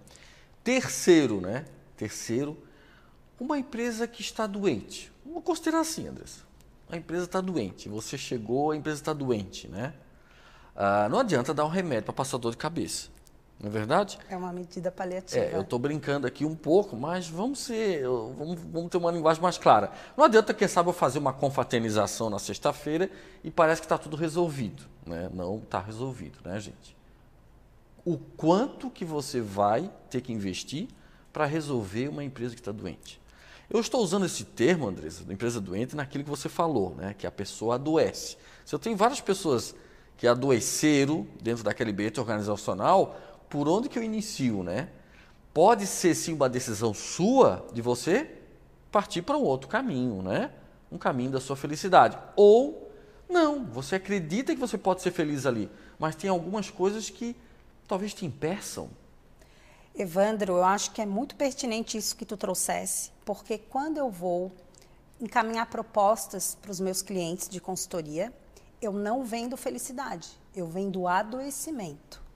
Terceiro, 0.62 1.40
né? 1.40 1.64
Terceiro, 1.96 2.56
uma 3.38 3.58
empresa 3.58 4.06
que 4.06 4.22
está 4.22 4.46
doente. 4.46 5.12
Vamos 5.26 5.42
considerar 5.42 5.80
assim, 5.80 6.06
Andresa. 6.06 6.42
A 6.88 6.96
empresa 6.96 7.24
está 7.24 7.40
doente, 7.40 7.88
você 7.88 8.16
chegou, 8.16 8.70
a 8.70 8.76
empresa 8.76 9.00
está 9.00 9.12
doente, 9.12 9.66
né? 9.66 9.92
Ah, 10.76 11.08
não 11.10 11.18
adianta 11.18 11.52
dar 11.52 11.64
um 11.64 11.68
remédio 11.68 12.04
para 12.04 12.14
passar 12.14 12.38
dor 12.38 12.52
de 12.52 12.58
cabeça. 12.58 13.08
Não 13.60 13.68
é 13.68 13.70
verdade? 13.70 14.18
É 14.30 14.36
uma 14.36 14.52
medida 14.52 14.90
paliativa. 14.90 15.44
É, 15.44 15.54
eu 15.54 15.60
estou 15.60 15.78
brincando 15.78 16.26
aqui 16.26 16.46
um 16.46 16.54
pouco, 16.54 16.96
mas 16.96 17.28
vamos 17.28 17.58
ser, 17.58 18.04
vamos, 18.04 18.58
vamos, 18.72 18.90
ter 18.90 18.96
uma 18.96 19.10
linguagem 19.10 19.42
mais 19.42 19.58
clara. 19.58 19.92
Não 20.16 20.24
adianta, 20.24 20.54
quem 20.54 20.66
sabe, 20.66 20.88
eu 20.88 20.94
fazer 20.94 21.18
uma 21.18 21.32
confraternização 21.34 22.30
na 22.30 22.38
sexta-feira 22.38 23.10
e 23.44 23.50
parece 23.50 23.82
que 23.82 23.84
está 23.84 23.98
tudo 23.98 24.16
resolvido. 24.16 24.84
Né? 25.04 25.28
Não 25.32 25.58
está 25.58 25.78
resolvido, 25.78 26.38
né, 26.42 26.58
gente? 26.58 26.96
O 28.02 28.16
quanto 28.16 28.88
que 28.88 29.04
você 29.04 29.42
vai 29.42 29.90
ter 30.08 30.22
que 30.22 30.32
investir 30.32 30.88
para 31.30 31.44
resolver 31.44 32.08
uma 32.08 32.24
empresa 32.24 32.54
que 32.54 32.62
está 32.62 32.72
doente? 32.72 33.20
Eu 33.68 33.78
estou 33.78 34.02
usando 34.02 34.24
esse 34.24 34.44
termo, 34.44 34.88
Andressa, 34.88 35.22
da 35.22 35.34
empresa 35.34 35.60
doente, 35.60 35.94
naquilo 35.94 36.24
que 36.24 36.30
você 36.30 36.48
falou, 36.48 36.94
né? 36.96 37.14
que 37.16 37.26
a 37.26 37.30
pessoa 37.30 37.74
adoece. 37.74 38.38
Se 38.64 38.74
eu 38.74 38.78
tenho 38.78 38.96
várias 38.96 39.20
pessoas 39.20 39.74
que 40.16 40.26
adoeceram 40.26 41.26
dentro 41.40 41.62
daquele 41.62 41.92
ambiente 41.92 42.18
organizacional, 42.18 43.16
por 43.50 43.68
onde 43.68 43.88
que 43.88 43.98
eu 43.98 44.02
inicio, 44.02 44.62
né? 44.62 44.88
Pode 45.52 45.86
ser 45.86 46.14
sim 46.14 46.32
uma 46.32 46.48
decisão 46.48 46.94
sua 46.94 47.66
de 47.72 47.82
você 47.82 48.30
partir 48.90 49.22
para 49.22 49.36
um 49.36 49.42
outro 49.42 49.68
caminho, 49.68 50.22
né? 50.22 50.52
Um 50.90 50.96
caminho 50.96 51.32
da 51.32 51.40
sua 51.40 51.56
felicidade. 51.56 52.16
Ou 52.36 52.90
não, 53.28 53.64
você 53.64 53.96
acredita 53.96 54.54
que 54.54 54.60
você 54.60 54.78
pode 54.78 55.02
ser 55.02 55.10
feliz 55.10 55.44
ali, 55.46 55.68
mas 55.98 56.14
tem 56.14 56.30
algumas 56.30 56.70
coisas 56.70 57.10
que 57.10 57.36
talvez 57.86 58.14
te 58.14 58.24
impeçam. 58.24 58.88
Evandro, 59.94 60.54
eu 60.54 60.64
acho 60.64 60.92
que 60.92 61.02
é 61.02 61.06
muito 61.06 61.34
pertinente 61.34 61.98
isso 61.98 62.16
que 62.16 62.24
tu 62.24 62.36
trouxesse, 62.36 63.10
porque 63.24 63.58
quando 63.58 63.98
eu 63.98 64.08
vou 64.08 64.52
encaminhar 65.20 65.66
propostas 65.66 66.56
para 66.62 66.70
os 66.70 66.78
meus 66.78 67.02
clientes 67.02 67.48
de 67.48 67.60
consultoria, 67.60 68.32
eu 68.80 68.92
não 68.92 69.24
vendo 69.24 69.56
felicidade, 69.56 70.28
eu 70.54 70.66
vendo 70.66 71.06
adoecimento. 71.06 72.29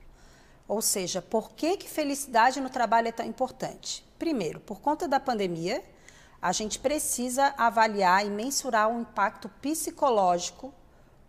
Ou 0.67 0.81
seja, 0.81 1.21
por 1.21 1.53
que, 1.53 1.77
que 1.77 1.89
felicidade 1.89 2.61
no 2.61 2.71
trabalho 2.71 3.09
é 3.09 3.13
tão 3.13 3.27
importante? 3.27 4.05
Primeiro, 4.19 4.61
por 4.61 4.81
conta 4.81 5.07
da 5.07 5.21
pandemia, 5.21 5.83
a 6.41 6.53
gente 6.53 6.79
precisa 6.79 7.55
avaliar 7.57 8.27
e 8.27 8.31
mensurar 8.31 8.91
o 8.91 9.01
impacto 9.01 9.49
psicológico 9.61 10.73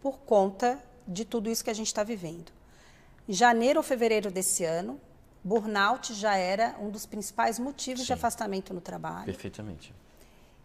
por 0.02 0.20
conta 0.20 0.82
de 1.08 1.26
tudo 1.26 1.50
isso 1.50 1.64
que 1.64 1.70
a 1.70 1.74
gente 1.74 1.88
está 1.88 2.04
vivendo. 2.04 2.52
Em 3.28 3.34
janeiro 3.34 3.80
ou 3.80 3.84
fevereiro 3.84 4.32
desse 4.32 4.64
ano, 4.64 5.00
burnout 5.44 6.14
já 6.14 6.36
era 6.36 6.76
um 6.80 6.90
dos 6.90 7.06
principais 7.06 7.60
motivos 7.60 8.02
Sim. 8.02 8.08
de 8.08 8.14
afastamento 8.14 8.74
no 8.74 8.82
trabalho. 8.82 9.26
Perfeitamente. 9.26 9.94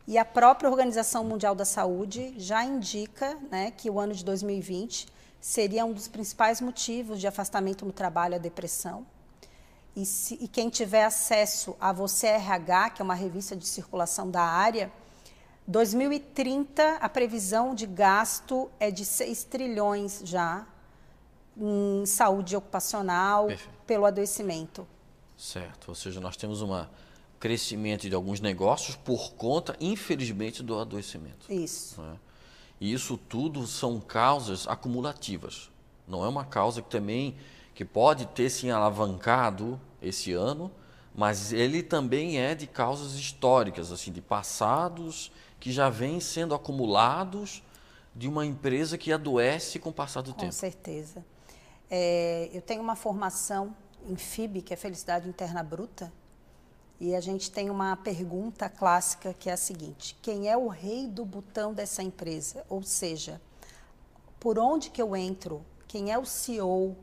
E 0.06 0.18
a 0.18 0.24
própria 0.24 0.68
Organização 0.68 1.22
Mundial 1.24 1.54
da 1.54 1.64
Saúde 1.64 2.35
já 2.37 2.64
indica 2.64 3.37
né, 3.50 3.70
que 3.70 3.88
o 3.90 4.00
ano 4.00 4.14
de 4.14 4.24
2020 4.24 5.06
seria 5.40 5.85
um 5.85 5.92
dos 5.92 6.07
principais 6.07 6.61
motivos 6.61 7.18
de 7.18 7.26
afastamento 7.26 7.87
no 7.87 7.92
trabalho 7.92 8.35
a 8.35 8.38
depressão. 8.38 9.07
E, 9.96 10.05
se, 10.05 10.38
e 10.40 10.46
quem 10.46 10.68
tiver 10.68 11.05
acesso 11.05 11.76
a 11.81 11.92
Você 11.92 12.29
RH, 12.29 12.90
que 12.90 13.03
é 13.03 13.05
uma 13.05 13.14
revista 13.14 13.57
de 13.57 13.66
circulação 13.66 14.31
da 14.31 14.42
área, 14.42 14.92
2030 15.66 16.96
a 16.96 17.09
previsão 17.09 17.74
de 17.74 17.87
gasto 17.87 18.70
é 18.79 18.90
de 18.90 19.05
6 19.05 19.44
trilhões 19.44 20.22
já 20.24 20.66
em 21.57 22.05
saúde 22.07 22.57
ocupacional 22.57 23.46
Perfeito. 23.46 23.72
pelo 23.87 24.07
adoecimento. 24.07 24.87
Certo, 25.37 25.88
ou 25.88 25.94
seja, 25.94 26.20
nós 26.20 26.37
temos 26.37 26.62
um 26.62 26.87
crescimento 27.38 28.09
de 28.09 28.14
alguns 28.14 28.40
negócios 28.40 28.96
por 28.96 29.33
conta, 29.33 29.76
infelizmente, 29.81 30.62
do 30.62 30.79
adoecimento. 30.79 31.50
Isso. 31.50 32.00
Né? 32.00 32.18
E 32.80 32.92
isso 32.92 33.16
tudo 33.16 33.66
são 33.66 34.00
causas 34.00 34.66
acumulativas. 34.66 35.70
Não 36.08 36.24
é 36.24 36.28
uma 36.28 36.44
causa 36.44 36.80
que 36.80 36.88
também 36.88 37.36
que 37.74 37.84
pode 37.84 38.26
ter 38.26 38.48
se 38.50 38.70
alavancado 38.70 39.80
esse 40.02 40.32
ano, 40.32 40.70
mas 41.14 41.52
ele 41.52 41.82
também 41.82 42.38
é 42.38 42.54
de 42.54 42.66
causas 42.66 43.14
históricas, 43.14 43.92
assim, 43.92 44.10
de 44.10 44.20
passados 44.20 45.30
que 45.58 45.70
já 45.70 45.90
vêm 45.90 46.20
sendo 46.20 46.54
acumulados 46.54 47.62
de 48.14 48.26
uma 48.26 48.44
empresa 48.44 48.96
que 48.96 49.12
adoece 49.12 49.78
com 49.78 49.90
o 49.90 49.92
passar 49.92 50.22
do 50.22 50.32
com 50.32 50.40
tempo. 50.40 50.52
Com 50.52 50.58
certeza. 50.58 51.24
É, 51.90 52.48
eu 52.52 52.62
tenho 52.62 52.80
uma 52.80 52.96
formação 52.96 53.74
em 54.08 54.16
FIB, 54.16 54.62
que 54.62 54.72
é 54.72 54.76
Felicidade 54.76 55.28
Interna 55.28 55.62
Bruta, 55.62 56.12
e 57.00 57.14
a 57.14 57.20
gente 57.20 57.50
tem 57.50 57.70
uma 57.70 57.96
pergunta 57.96 58.68
clássica 58.68 59.32
que 59.32 59.48
é 59.48 59.54
a 59.54 59.56
seguinte: 59.56 60.16
quem 60.20 60.48
é 60.48 60.56
o 60.56 60.68
rei 60.68 61.08
do 61.08 61.24
botão 61.24 61.72
dessa 61.72 62.02
empresa? 62.02 62.64
Ou 62.68 62.82
seja, 62.82 63.40
por 64.38 64.58
onde 64.58 64.90
que 64.90 65.00
eu 65.00 65.16
entro? 65.16 65.64
Quem 65.88 66.12
é 66.12 66.18
o 66.18 66.26
CEO, 66.26 66.94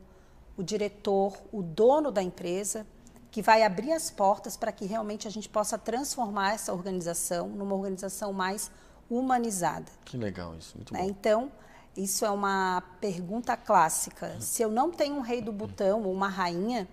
o 0.56 0.62
diretor, 0.62 1.36
o 1.52 1.62
dono 1.62 2.12
da 2.12 2.22
empresa, 2.22 2.86
que 3.30 3.42
vai 3.42 3.62
abrir 3.62 3.92
as 3.92 4.10
portas 4.10 4.56
para 4.56 4.72
que 4.72 4.86
realmente 4.86 5.26
a 5.26 5.30
gente 5.30 5.48
possa 5.48 5.76
transformar 5.76 6.54
essa 6.54 6.72
organização 6.72 7.48
numa 7.48 7.74
organização 7.74 8.32
mais 8.32 8.70
humanizada. 9.10 9.90
Que 10.04 10.16
legal 10.16 10.56
isso, 10.56 10.76
muito 10.76 10.92
né? 10.92 11.00
bom. 11.00 11.08
Então, 11.08 11.52
isso 11.96 12.24
é 12.24 12.30
uma 12.30 12.82
pergunta 13.00 13.56
clássica. 13.56 14.40
Se 14.40 14.62
eu 14.62 14.70
não 14.70 14.90
tenho 14.90 15.16
um 15.16 15.20
rei 15.20 15.42
do 15.42 15.52
botão 15.52 16.04
ou 16.04 16.12
uma 16.12 16.28
rainha, 16.28 16.88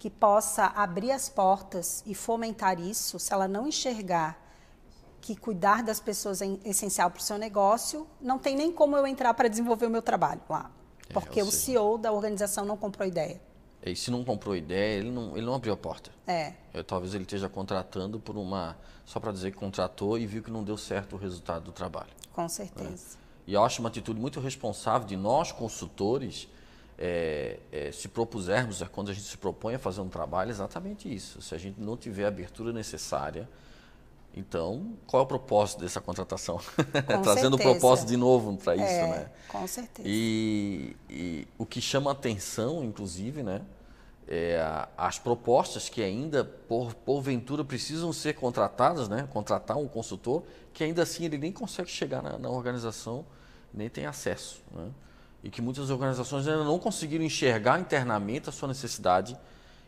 que 0.00 0.08
possa 0.08 0.64
abrir 0.64 1.12
as 1.12 1.28
portas 1.28 2.02
e 2.06 2.14
fomentar 2.14 2.80
isso, 2.80 3.18
se 3.18 3.34
ela 3.34 3.46
não 3.46 3.66
enxergar 3.66 4.42
que 5.20 5.36
cuidar 5.36 5.82
das 5.82 6.00
pessoas 6.00 6.40
é 6.40 6.46
essencial 6.64 7.10
para 7.10 7.20
o 7.20 7.22
seu 7.22 7.36
negócio, 7.36 8.06
não 8.18 8.38
tem 8.38 8.56
nem 8.56 8.72
como 8.72 8.96
eu 8.96 9.06
entrar 9.06 9.34
para 9.34 9.46
desenvolver 9.46 9.84
o 9.84 9.90
meu 9.90 10.00
trabalho 10.00 10.40
lá. 10.48 10.70
É, 11.06 11.12
porque 11.12 11.42
o 11.42 11.50
CEO 11.50 11.98
da 11.98 12.10
organização 12.10 12.64
não 12.64 12.78
comprou 12.78 13.06
ideia. 13.06 13.38
E 13.84 13.94
se 13.94 14.10
não 14.10 14.24
comprou 14.24 14.56
ideia, 14.56 15.00
ele 15.00 15.10
não, 15.10 15.36
ele 15.36 15.44
não 15.44 15.54
abriu 15.54 15.74
a 15.74 15.76
porta. 15.76 16.10
É. 16.26 16.54
Eu, 16.72 16.82
talvez 16.82 17.12
ele 17.12 17.24
esteja 17.24 17.50
contratando 17.50 18.18
por 18.18 18.38
uma. 18.38 18.78
só 19.04 19.20
para 19.20 19.32
dizer 19.32 19.50
que 19.50 19.58
contratou 19.58 20.18
e 20.18 20.26
viu 20.26 20.42
que 20.42 20.50
não 20.50 20.64
deu 20.64 20.78
certo 20.78 21.14
o 21.16 21.18
resultado 21.18 21.64
do 21.64 21.72
trabalho. 21.72 22.10
Com 22.32 22.48
certeza. 22.48 23.18
É. 23.18 23.50
E 23.50 23.52
eu 23.52 23.62
acho 23.62 23.80
uma 23.80 23.90
atitude 23.90 24.18
muito 24.18 24.40
responsável 24.40 25.06
de 25.06 25.16
nós, 25.16 25.52
consultores, 25.52 26.48
é, 27.02 27.58
é, 27.72 27.90
se 27.92 28.08
propusermos, 28.08 28.82
é 28.82 28.86
quando 28.86 29.10
a 29.10 29.14
gente 29.14 29.26
se 29.26 29.38
propõe 29.38 29.74
a 29.74 29.78
fazer 29.78 30.02
um 30.02 30.08
trabalho, 30.08 30.50
é 30.50 30.52
exatamente 30.52 31.12
isso. 31.12 31.40
Se 31.40 31.54
a 31.54 31.58
gente 31.58 31.80
não 31.80 31.96
tiver 31.96 32.26
a 32.26 32.28
abertura 32.28 32.74
necessária, 32.74 33.48
então 34.36 34.92
qual 35.06 35.22
é 35.22 35.24
o 35.24 35.26
propósito 35.26 35.80
dessa 35.80 35.98
contratação? 35.98 36.60
Trazendo 37.24 37.56
o 37.56 37.58
propósito 37.58 38.08
de 38.08 38.18
novo 38.18 38.54
para 38.58 38.76
isso, 38.76 38.84
é, 38.84 39.08
né? 39.08 39.30
Com 39.48 39.66
certeza. 39.66 40.06
E, 40.06 40.94
e, 41.08 41.48
o 41.56 41.64
que 41.64 41.80
chama 41.80 42.12
atenção, 42.12 42.84
inclusive, 42.84 43.42
né? 43.42 43.62
É, 44.28 44.62
as 44.96 45.18
propostas 45.18 45.88
que 45.88 46.02
ainda, 46.02 46.44
por, 46.44 46.94
porventura, 46.94 47.64
precisam 47.64 48.12
ser 48.12 48.34
contratadas, 48.34 49.08
né? 49.08 49.26
contratar 49.32 49.76
um 49.76 49.88
consultor, 49.88 50.44
que 50.72 50.84
ainda 50.84 51.02
assim 51.02 51.24
ele 51.24 51.36
nem 51.36 51.50
consegue 51.50 51.90
chegar 51.90 52.22
na, 52.22 52.38
na 52.38 52.48
organização, 52.48 53.24
nem 53.74 53.88
tem 53.88 54.06
acesso. 54.06 54.62
Né? 54.70 54.88
E 55.42 55.50
que 55.50 55.62
muitas 55.62 55.90
organizações 55.90 56.46
ainda 56.46 56.64
não 56.64 56.78
conseguiram 56.78 57.24
enxergar 57.24 57.80
internamente 57.80 58.48
a 58.48 58.52
sua 58.52 58.68
necessidade 58.68 59.36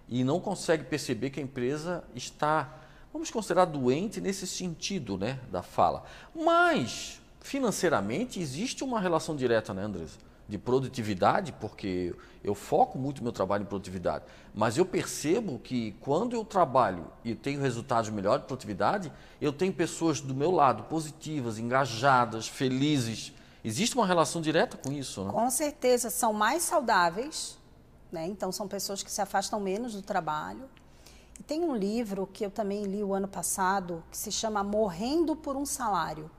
e 0.08 0.24
não 0.24 0.40
conseguem 0.40 0.86
perceber 0.86 1.30
que 1.30 1.40
a 1.40 1.42
empresa 1.42 2.04
está, 2.14 2.80
vamos 3.12 3.30
considerar, 3.30 3.66
doente 3.66 4.20
nesse 4.20 4.46
sentido 4.46 5.16
né, 5.16 5.38
da 5.50 5.62
fala. 5.62 6.04
Mas, 6.34 7.20
financeiramente, 7.40 8.40
existe 8.40 8.82
uma 8.84 9.00
relação 9.00 9.36
direta, 9.36 9.72
né, 9.72 9.84
Andresa? 9.84 10.18
De 10.48 10.58
produtividade, 10.58 11.52
porque 11.52 12.14
eu 12.42 12.54
foco 12.54 12.98
muito 12.98 13.22
meu 13.22 13.32
trabalho 13.32 13.62
em 13.62 13.66
produtividade, 13.66 14.24
mas 14.54 14.76
eu 14.76 14.84
percebo 14.84 15.58
que 15.58 15.92
quando 16.00 16.34
eu 16.34 16.44
trabalho 16.44 17.06
e 17.24 17.34
tenho 17.34 17.60
resultados 17.60 18.10
melhores 18.10 18.42
de 18.42 18.48
produtividade, 18.48 19.12
eu 19.40 19.52
tenho 19.52 19.72
pessoas 19.72 20.20
do 20.20 20.34
meu 20.34 20.50
lado 20.50 20.82
positivas, 20.84 21.58
engajadas, 21.58 22.48
felizes, 22.48 23.32
Existe 23.64 23.94
uma 23.94 24.06
relação 24.06 24.40
direta 24.40 24.76
com 24.76 24.92
isso, 24.92 25.24
né? 25.24 25.32
Com 25.32 25.50
certeza, 25.50 26.10
são 26.10 26.32
mais 26.32 26.62
saudáveis, 26.62 27.56
né? 28.10 28.26
Então 28.26 28.50
são 28.50 28.66
pessoas 28.66 29.02
que 29.02 29.10
se 29.10 29.20
afastam 29.20 29.60
menos 29.60 29.94
do 29.94 30.02
trabalho. 30.02 30.68
E 31.38 31.42
tem 31.42 31.62
um 31.62 31.74
livro 31.74 32.26
que 32.26 32.44
eu 32.44 32.50
também 32.50 32.84
li 32.84 33.02
o 33.02 33.14
ano 33.14 33.28
passado 33.28 34.02
que 34.10 34.16
se 34.16 34.32
chama 34.32 34.64
Morrendo 34.64 35.36
por 35.36 35.56
um 35.56 35.64
Salário. 35.64 36.30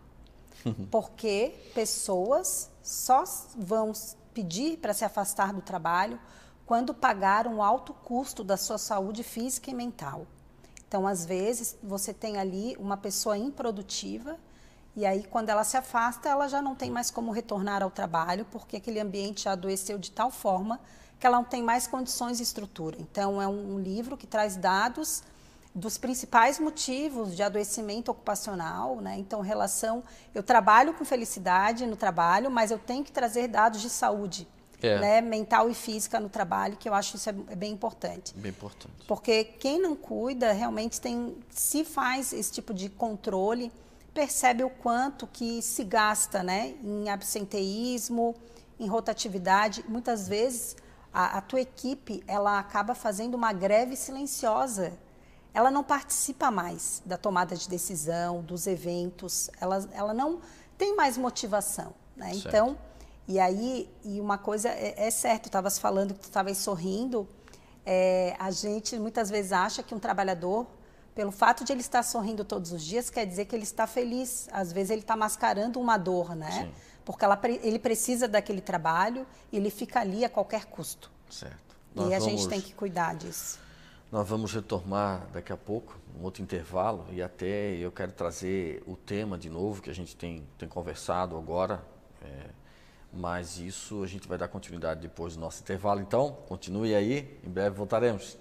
Porque 0.92 1.56
pessoas 1.74 2.70
só 2.82 3.24
vão 3.58 3.94
pedir 4.34 4.78
para 4.78 4.94
se 4.94 5.06
afastar 5.06 5.54
do 5.54 5.62
trabalho 5.62 6.20
quando 6.66 6.94
pagar 6.94 7.48
um 7.48 7.62
alto 7.62 7.94
custo 7.94 8.44
da 8.44 8.58
sua 8.58 8.78
saúde 8.78 9.24
física 9.24 9.70
e 9.70 9.74
mental. 9.74 10.28
Então, 10.88 11.08
às 11.08 11.26
vezes, 11.26 11.78
você 11.82 12.14
tem 12.14 12.38
ali 12.38 12.76
uma 12.78 12.96
pessoa 12.98 13.38
improdutiva 13.38 14.38
e 14.96 15.06
aí, 15.06 15.24
quando 15.24 15.50
ela 15.50 15.64
se 15.64 15.76
afasta, 15.76 16.30
ela 16.30 16.48
já 16.48 16.62
não 16.62 16.76
tem 16.76 16.92
mais 16.92 17.10
como 17.10 17.32
retornar 17.32 17.82
ao 17.82 17.90
trabalho, 17.90 18.46
porque 18.52 18.78
aquele 18.78 19.00
ambiente 19.00 19.44
já 19.44 19.54
adoeceu 19.54 19.98
de 19.98 20.12
tal 20.12 20.30
forma 20.30 20.80
que 21.20 21.26
ela 21.26 21.38
não 21.38 21.44
tem 21.44 21.64
mais 21.64 21.88
condições 21.88 22.40
e 22.40 22.44
estrutura. 22.44 22.98
Então, 23.00 23.42
é 23.42 23.48
um, 23.48 23.80
livro 23.80 24.16
que 24.16 24.28
traz 24.28 24.56
dados 24.56 25.24
dos 25.74 25.98
principais 25.98 26.60
motivos 26.60 27.36
de 27.36 27.42
adoecimento 27.42 28.12
ocupacional, 28.12 28.98
né? 28.98 29.18
Então, 29.18 29.42
relação, 29.42 30.04
eu 30.36 30.44
trabalho 30.44 30.94
com 30.94 31.04
felicidade 31.04 31.88
no 31.88 31.96
trabalho, 31.96 32.52
mas 32.52 32.70
eu 32.70 32.78
tenho 32.78 33.04
que 33.04 33.12
trazer 33.12 33.48
dados 33.48 33.82
de 33.82 33.90
saúde, 33.90 34.48
é. 34.80 35.00
né? 35.00 35.22
Mental 35.22 35.72
e 35.72 35.74
física 35.74 36.20
no 36.20 36.30
trabalho, 36.30 36.78
que 36.78 36.88
eu 36.88 36.94
acho 36.94 37.16
isso 37.16 37.28
é, 37.32 37.36
é 37.48 37.56
bem 37.56 37.72
importante. 37.72 38.36
Bem 38.36 38.52
importante. 38.52 38.94
Porque 39.08 39.44
quem 39.44 39.82
não 39.82 39.96
cuida 39.96 40.52
realmente 40.52 41.02
tem, 41.02 41.36
se 41.50 41.84
faz 41.84 42.32
esse 42.32 42.52
tipo 42.52 42.76
de 42.76 42.90
controle, 42.90 43.72
percebe 44.14 44.64
o 44.64 44.70
quanto 44.70 45.26
que 45.28 45.62
se 45.62 45.84
gasta 45.84 46.44
né, 46.44 46.76
em 46.84 47.10
absenteísmo, 47.10 48.36
em 48.80 48.88
rotatividade. 48.88 49.84
Muitas 49.88 50.28
vezes 50.28 50.76
a, 51.12 51.38
a 51.38 51.42
tua 51.42 51.62
equipe 51.62 52.24
ela 52.28 52.60
acaba 52.60 52.94
fazendo 52.94 53.36
uma 53.36 53.52
greve 53.52 53.96
silenciosa. 53.96 54.94
Ela 55.54 55.70
não 55.70 55.84
participa 55.84 56.50
mais 56.50 57.02
da 57.06 57.18
tomada 57.18 57.56
de 57.56 57.70
decisão, 57.70 58.42
dos 58.42 58.66
eventos, 58.66 59.50
ela, 59.60 59.88
ela 59.94 60.14
não 60.14 60.42
tem 60.78 60.96
mais 60.96 61.18
motivação. 61.18 61.94
Né? 62.16 62.32
Então, 62.34 62.78
e 63.28 63.40
aí, 63.40 63.90
e 64.04 64.20
uma 64.20 64.38
coisa 64.38 64.70
é, 64.70 65.08
é 65.08 65.12
certo, 65.12 65.46
estavas 65.46 65.78
falando 65.78 66.14
que 66.14 66.22
tu 66.22 66.26
estavas 66.26 66.58
sorrindo, 66.58 67.28
é, 67.86 68.36
a 68.40 68.50
gente 68.50 68.98
muitas 68.98 69.30
vezes 69.30 69.52
acha 69.52 69.84
que 69.84 69.94
um 69.94 70.00
trabalhador 70.00 70.66
pelo 71.16 71.32
fato 71.32 71.64
de 71.64 71.72
ele 71.72 71.82
estar 71.82 72.04
sorrindo 72.04 72.44
todos 72.44 72.72
os 72.72 72.84
dias, 72.84 73.10
quer 73.10 73.26
dizer 73.26 73.46
que 73.46 73.56
ele 73.56 73.64
está 73.64 73.86
feliz. 73.86 74.48
Às 74.52 74.72
vezes 74.72 74.90
ele 74.90 75.02
está 75.02 75.16
mascarando 75.16 75.80
uma 75.80 75.98
dor, 75.98 76.36
né? 76.36 76.52
Sim. 76.52 76.72
Porque 77.06 77.24
ela, 77.24 77.40
ele 77.62 77.80
precisa 77.80 78.28
daquele 78.28 78.62
trabalho 78.62 79.26
e 79.52 79.58
ele 79.58 79.70
fica 79.70 80.00
ali 80.00 80.24
a 80.24 80.30
qualquer 80.30 80.66
custo. 80.66 81.12
Certo. 81.30 81.76
Nós 81.94 82.10
e 82.10 82.16
a 82.16 82.20
vamos, 82.20 82.42
gente 82.42 82.50
tem 82.50 82.62
que 82.62 82.74
cuidar 82.74 83.16
disso. 83.16 83.60
Nós 84.12 84.28
vamos 84.28 84.54
retomar 84.54 85.28
daqui 85.34 85.52
a 85.52 85.58
pouco, 85.58 86.00
um 86.20 86.24
outro 86.24 86.42
intervalo, 86.42 87.06
e 87.12 87.22
até 87.22 87.76
eu 87.76 87.92
quero 87.92 88.12
trazer 88.12 88.84
o 88.86 88.96
tema 88.96 89.38
de 89.38 89.50
novo 89.50 89.82
que 89.82 89.90
a 89.90 89.94
gente 89.94 90.16
tem, 90.16 90.48
tem 90.58 90.70
conversado 90.70 91.36
agora. 91.36 91.84
É, 92.22 92.50
mas 93.12 93.60
isso 93.60 94.04
a 94.04 94.08
gente 94.08 94.28
vai 94.28 94.38
dar 94.38 94.48
continuidade 94.48 95.02
depois 95.02 95.36
do 95.36 95.40
nosso 95.40 95.62
intervalo. 95.62 96.00
Então, 96.00 96.38
continue 96.48 96.96
aí, 96.96 97.40
em 97.44 97.50
breve 97.50 97.76
voltaremos. 97.76 98.38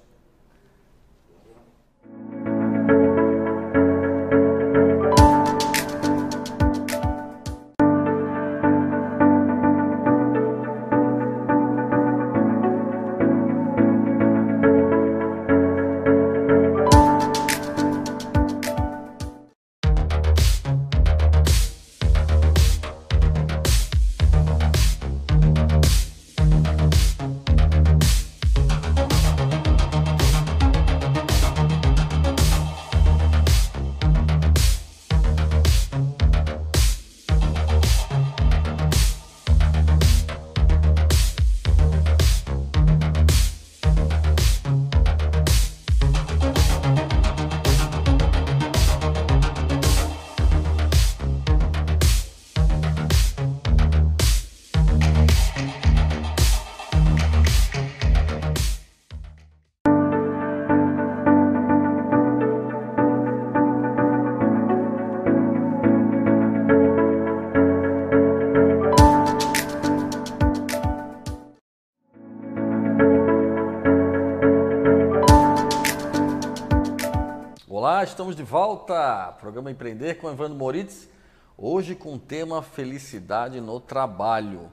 Estamos 78.12 78.36
de 78.36 78.42
volta. 78.42 79.34
Programa 79.40 79.70
Empreender 79.70 80.16
com 80.16 80.30
Evandro 80.30 80.54
Moritz. 80.54 81.08
Hoje 81.56 81.94
com 81.94 82.12
o 82.12 82.18
tema 82.18 82.62
Felicidade 82.62 83.58
no 83.58 83.80
Trabalho. 83.80 84.70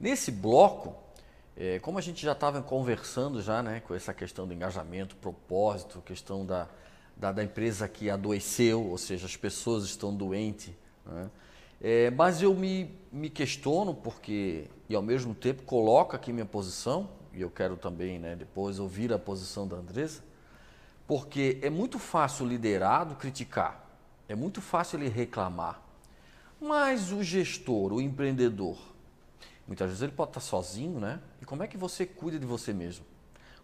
Nesse 0.00 0.32
bloco, 0.32 0.92
é, 1.56 1.78
como 1.78 1.96
a 1.96 2.00
gente 2.00 2.20
já 2.20 2.32
estava 2.32 2.60
conversando 2.60 3.40
já, 3.40 3.62
né, 3.62 3.80
com 3.86 3.94
essa 3.94 4.12
questão 4.12 4.48
do 4.48 4.52
engajamento, 4.52 5.14
propósito, 5.14 6.02
questão 6.04 6.44
da, 6.44 6.66
da, 7.16 7.30
da 7.30 7.44
empresa 7.44 7.86
que 7.86 8.10
adoeceu, 8.10 8.84
ou 8.84 8.98
seja, 8.98 9.26
as 9.26 9.36
pessoas 9.36 9.84
estão 9.84 10.12
doentes, 10.12 10.72
né? 11.06 11.30
É, 11.80 12.10
mas 12.10 12.42
eu 12.42 12.52
me, 12.52 12.90
me 13.12 13.30
questiono 13.30 13.94
porque, 13.94 14.64
e 14.88 14.94
ao 14.96 15.02
mesmo 15.02 15.36
tempo 15.36 15.62
coloco 15.62 16.16
aqui 16.16 16.32
minha 16.32 16.46
posição, 16.46 17.08
e 17.32 17.42
eu 17.42 17.50
quero 17.50 17.76
também 17.76 18.18
né, 18.18 18.34
depois 18.34 18.80
ouvir 18.80 19.12
a 19.12 19.18
posição 19.18 19.68
da 19.68 19.76
Andresa, 19.76 20.25
porque 21.06 21.58
é 21.62 21.70
muito 21.70 21.98
fácil 21.98 22.44
o 22.44 22.48
liderado 22.48 23.14
criticar, 23.14 23.84
é 24.28 24.34
muito 24.34 24.60
fácil 24.60 24.98
ele 24.98 25.08
reclamar, 25.08 25.80
mas 26.60 27.12
o 27.12 27.22
gestor, 27.22 27.92
o 27.92 28.00
empreendedor, 28.00 28.78
muitas 29.66 29.88
vezes 29.88 30.02
ele 30.02 30.12
pode 30.12 30.30
estar 30.30 30.40
sozinho, 30.40 30.98
né? 30.98 31.20
E 31.40 31.44
como 31.44 31.62
é 31.62 31.66
que 31.66 31.76
você 31.76 32.06
cuida 32.06 32.38
de 32.38 32.46
você 32.46 32.72
mesmo? 32.72 33.04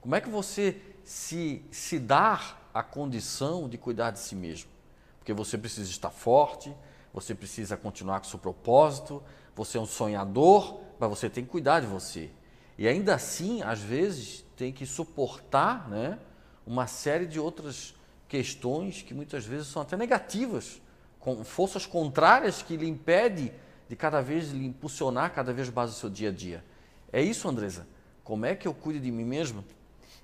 Como 0.00 0.14
é 0.14 0.20
que 0.20 0.28
você 0.28 0.80
se, 1.04 1.64
se 1.70 1.98
dá 1.98 2.56
a 2.74 2.82
condição 2.82 3.68
de 3.68 3.78
cuidar 3.78 4.10
de 4.10 4.18
si 4.18 4.34
mesmo? 4.34 4.70
Porque 5.18 5.32
você 5.32 5.56
precisa 5.56 5.88
estar 5.88 6.10
forte, 6.10 6.74
você 7.12 7.34
precisa 7.34 7.76
continuar 7.76 8.18
com 8.20 8.26
seu 8.26 8.38
propósito, 8.38 9.22
você 9.54 9.78
é 9.78 9.80
um 9.80 9.86
sonhador, 9.86 10.80
mas 10.98 11.08
você 11.08 11.30
tem 11.30 11.44
que 11.44 11.50
cuidar 11.50 11.80
de 11.80 11.86
você. 11.86 12.30
E 12.76 12.88
ainda 12.88 13.14
assim, 13.14 13.62
às 13.62 13.80
vezes, 13.80 14.44
tem 14.56 14.72
que 14.72 14.86
suportar 14.86 15.88
né, 15.88 16.18
uma 16.66 16.86
série 16.86 17.26
de 17.26 17.38
outras 17.40 17.94
questões 18.28 19.02
que 19.02 19.12
muitas 19.12 19.44
vezes 19.44 19.68
são 19.68 19.82
até 19.82 19.96
negativas, 19.96 20.80
com 21.20 21.44
forças 21.44 21.86
contrárias 21.86 22.62
que 22.62 22.76
lhe 22.76 22.88
impedem 22.88 23.52
de 23.88 23.96
cada 23.96 24.22
vez 24.22 24.50
lhe 24.50 24.66
impulsionar 24.66 25.32
cada 25.34 25.52
vez 25.52 25.68
mais 25.68 25.90
o 25.90 25.94
seu 25.94 26.08
dia 26.08 26.30
a 26.30 26.32
dia. 26.32 26.64
É 27.12 27.20
isso, 27.20 27.46
Andresa? 27.46 27.86
Como 28.24 28.46
é 28.46 28.54
que 28.54 28.66
eu 28.66 28.72
cuido 28.72 29.00
de 29.00 29.10
mim 29.10 29.24
mesmo? 29.24 29.64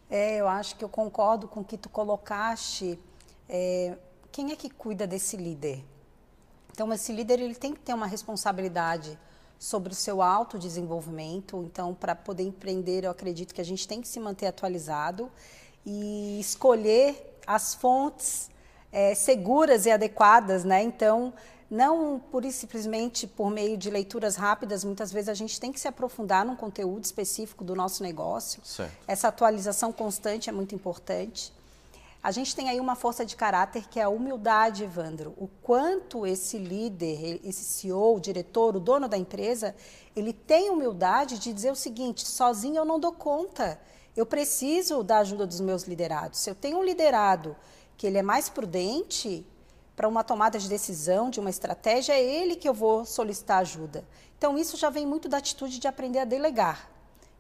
É, 0.09 0.37
eu 0.37 0.49
acho 0.49 0.77
que 0.77 0.85
eu 0.85 0.89
concordo 0.89 1.47
com 1.47 1.61
o 1.61 1.65
que 1.65 1.77
tu 1.77 1.89
colocaste. 1.89 2.99
É, 3.49 3.99
quem 4.33 4.53
é 4.53 4.57
que 4.57 4.71
cuida 4.71 5.07
desse 5.07 5.37
líder? 5.37 5.85
Então, 6.73 6.91
esse 6.93 7.13
líder 7.13 7.41
ele 7.41 7.55
tem 7.55 7.75
que 7.75 7.81
ter 7.81 7.93
uma 7.93 8.07
responsabilidade 8.07 9.19
sobre 9.59 9.93
o 9.93 9.95
seu 9.95 10.23
autodesenvolvimento. 10.23 11.63
Então, 11.65 11.93
para 11.93 12.15
poder 12.15 12.45
empreender, 12.45 13.05
eu 13.05 13.11
acredito 13.11 13.55
que 13.55 13.61
a 13.61 13.65
gente 13.65 13.87
tem 13.87 14.01
que 14.01 14.09
se 14.09 14.19
manter 14.19 14.47
atualizado 14.47 15.31
e 15.85 16.39
escolher 16.41 17.39
as 17.47 17.75
fontes 17.75 18.51
é, 18.93 19.15
seguras 19.15 19.87
e 19.87 19.91
adequadas, 19.91 20.65
né? 20.65 20.83
Então, 20.83 21.33
não 21.71 22.19
por 22.31 22.45
simplesmente 22.51 23.27
por 23.27 23.51
meio 23.51 23.77
de 23.77 23.91
leituras 23.91 24.37
rápidas, 24.37 24.85
muitas 24.85 25.13
vezes 25.13 25.29
a 25.29 25.35
gente 25.35 25.61
tem 25.61 25.71
que 25.71 25.79
se 25.79 25.89
aprofundar 25.89 26.45
num 26.45 26.57
conteúdo 26.57 27.05
específico 27.05 27.63
do 27.63 27.75
nosso 27.75 28.03
negócio. 28.03 28.61
Certo. 28.65 28.97
Essa 29.07 29.29
atualização 29.29 29.93
constante 29.93 30.49
é 30.49 30.53
muito 30.53 30.75
importante. 30.75 31.53
A 32.23 32.33
gente 32.33 32.55
tem 32.57 32.69
aí 32.69 32.81
uma 32.81 32.97
força 32.97 33.25
de 33.25 33.37
caráter 33.37 33.87
que 33.89 34.01
é 34.01 34.03
a 34.03 34.09
humildade, 34.09 34.83
Evandro. 34.83 35.35
O 35.37 35.49
quanto 35.63 36.27
esse 36.27 36.59
líder, 36.59 37.41
esse 37.45 37.63
CEO, 37.63 38.17
o 38.17 38.21
diretor, 38.21 38.75
o 38.75 38.81
dono 38.81 39.07
da 39.07 39.17
empresa, 39.17 39.75
ele 40.17 40.33
tem 40.33 40.69
humildade 40.69 41.39
de 41.39 41.53
dizer 41.53 41.71
o 41.71 41.77
seguinte: 41.77 42.27
sozinho 42.27 42.77
eu 42.77 42.85
não 42.85 42.99
dou 42.99 43.13
conta. 43.13 43.81
Eu 44.19 44.27
preciso 44.27 45.05
da 45.05 45.19
ajuda 45.19 45.47
dos 45.47 45.61
meus 45.61 45.85
liderados. 45.85 46.41
Se 46.41 46.51
eu 46.51 46.55
tenho 46.57 46.79
um 46.79 46.83
liderado 46.83 47.55
que 47.97 48.05
ele 48.05 48.19
é 48.19 48.23
mais 48.23 48.49
prudente 48.49 49.47
para 49.95 50.09
uma 50.09 50.25
tomada 50.25 50.59
de 50.59 50.69
decisão, 50.69 51.31
de 51.31 51.39
uma 51.39 51.51
estratégia, 51.51 52.15
é 52.15 52.21
ele 52.21 52.57
que 52.57 52.69
eu 52.69 52.75
vou 52.75 53.05
solicitar 53.05 53.59
ajuda. 53.59 54.05
Então, 54.37 54.59
isso 54.59 54.77
já 54.77 54.91
vem 54.91 55.07
muito 55.07 55.29
da 55.29 55.37
atitude 55.37 55.79
de 55.79 55.87
aprender 55.87 56.19
a 56.19 56.25
delegar. 56.25 56.91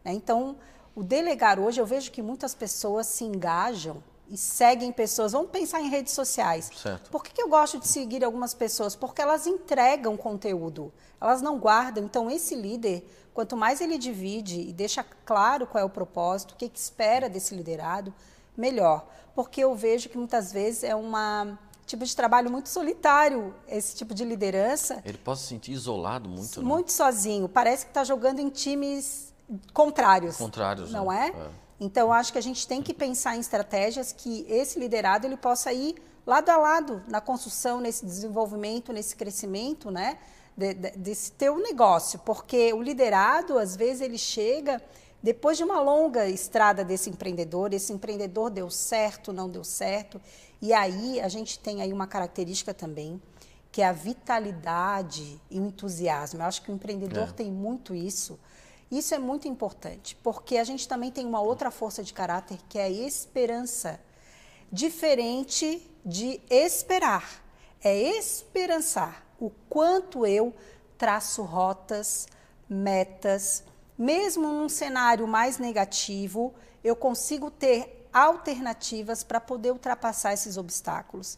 Né? 0.04 0.12
Então, 0.12 0.54
o 0.94 1.02
delegar 1.02 1.58
hoje, 1.58 1.80
eu 1.80 1.86
vejo 1.86 2.12
que 2.12 2.22
muitas 2.22 2.54
pessoas 2.54 3.08
se 3.08 3.24
engajam 3.24 4.00
e 4.30 4.36
seguem 4.36 4.92
pessoas. 4.92 5.32
Vamos 5.32 5.50
pensar 5.50 5.80
em 5.80 5.88
redes 5.88 6.12
sociais. 6.12 6.70
Certo. 6.80 7.10
Por 7.10 7.24
que, 7.24 7.32
que 7.32 7.42
eu 7.42 7.48
gosto 7.48 7.80
de 7.80 7.88
seguir 7.88 8.22
algumas 8.24 8.54
pessoas? 8.54 8.94
Porque 8.94 9.20
elas 9.20 9.48
entregam 9.48 10.16
conteúdo, 10.16 10.92
elas 11.20 11.42
não 11.42 11.58
guardam. 11.58 12.04
Então, 12.04 12.30
esse 12.30 12.54
líder, 12.54 13.04
quanto 13.38 13.56
mais 13.56 13.80
ele 13.80 13.98
divide 13.98 14.62
e 14.62 14.72
deixa 14.72 15.06
claro 15.24 15.64
qual 15.64 15.80
é 15.80 15.84
o 15.84 15.88
propósito, 15.88 16.54
o 16.54 16.56
que, 16.56 16.68
que 16.68 16.76
espera 16.76 17.28
desse 17.28 17.54
liderado, 17.54 18.12
melhor. 18.56 19.06
Porque 19.32 19.62
eu 19.62 19.76
vejo 19.76 20.08
que 20.08 20.18
muitas 20.18 20.50
vezes 20.50 20.82
é 20.82 20.92
uma 20.92 21.56
tipo 21.86 22.04
de 22.04 22.16
trabalho 22.16 22.50
muito 22.50 22.68
solitário, 22.68 23.54
esse 23.68 23.94
tipo 23.94 24.12
de 24.12 24.24
liderança. 24.24 25.00
Ele 25.04 25.18
pode 25.18 25.38
se 25.38 25.46
sentir 25.46 25.70
isolado 25.70 26.28
muito, 26.28 26.60
né? 26.60 26.66
Muito 26.66 26.88
né? 26.88 26.92
sozinho. 26.92 27.48
Parece 27.48 27.84
que 27.84 27.92
está 27.92 28.02
jogando 28.02 28.40
em 28.40 28.50
times 28.50 29.32
contrários. 29.72 30.36
Contrários, 30.36 30.90
não 30.90 31.06
né? 31.06 31.32
é? 31.32 31.38
é. 31.38 31.50
Então, 31.78 32.12
acho 32.12 32.32
que 32.32 32.38
a 32.38 32.42
gente 32.42 32.66
tem 32.66 32.82
que 32.82 32.92
pensar 32.92 33.36
em 33.36 33.40
estratégias 33.40 34.10
que 34.10 34.44
esse 34.48 34.80
liderado 34.80 35.28
ele 35.28 35.36
possa 35.36 35.72
ir 35.72 35.94
lado 36.26 36.48
a 36.48 36.56
lado 36.56 37.04
na 37.06 37.20
construção, 37.20 37.80
nesse 37.80 38.04
desenvolvimento, 38.04 38.92
nesse 38.92 39.14
crescimento, 39.14 39.92
né? 39.92 40.18
De, 40.58 40.74
de, 40.74 40.90
desse 40.90 41.30
teu 41.30 41.56
negócio, 41.56 42.18
porque 42.18 42.72
o 42.72 42.82
liderado, 42.82 43.56
às 43.56 43.76
vezes, 43.76 44.00
ele 44.00 44.18
chega 44.18 44.82
depois 45.22 45.56
de 45.56 45.64
uma 45.64 45.80
longa 45.80 46.28
estrada 46.28 46.84
desse 46.84 47.10
empreendedor, 47.10 47.72
esse 47.72 47.92
empreendedor 47.92 48.50
deu 48.50 48.70
certo, 48.70 49.32
não 49.32 49.48
deu 49.48 49.64
certo, 49.64 50.20
e 50.60 50.72
aí 50.72 51.20
a 51.20 51.28
gente 51.28 51.58
tem 51.58 51.82
aí 51.82 51.92
uma 51.92 52.06
característica 52.06 52.72
também, 52.72 53.20
que 53.70 53.82
é 53.82 53.86
a 53.86 53.92
vitalidade 53.92 55.40
e 55.50 55.60
o 55.60 55.66
entusiasmo. 55.66 56.40
Eu 56.40 56.46
acho 56.46 56.62
que 56.62 56.70
o 56.70 56.74
empreendedor 56.74 57.28
é. 57.28 57.32
tem 57.32 57.50
muito 57.50 57.94
isso. 57.94 58.38
Isso 58.90 59.14
é 59.14 59.18
muito 59.18 59.46
importante, 59.46 60.16
porque 60.22 60.56
a 60.56 60.64
gente 60.64 60.88
também 60.88 61.10
tem 61.10 61.26
uma 61.26 61.40
outra 61.40 61.70
força 61.70 62.02
de 62.02 62.12
caráter 62.12 62.58
que 62.68 62.78
é 62.78 62.84
a 62.84 62.90
esperança. 62.90 64.00
Diferente 64.72 65.88
de 66.04 66.40
esperar, 66.48 67.44
é 67.82 67.96
esperançar 68.18 69.27
o 69.38 69.50
quanto 69.68 70.26
eu 70.26 70.54
traço 70.96 71.42
rotas, 71.42 72.26
metas, 72.68 73.64
mesmo 73.96 74.48
num 74.48 74.68
cenário 74.68 75.26
mais 75.26 75.58
negativo, 75.58 76.54
eu 76.82 76.94
consigo 76.96 77.50
ter 77.50 78.06
alternativas 78.12 79.22
para 79.22 79.40
poder 79.40 79.72
ultrapassar 79.72 80.32
esses 80.32 80.56
obstáculos. 80.56 81.36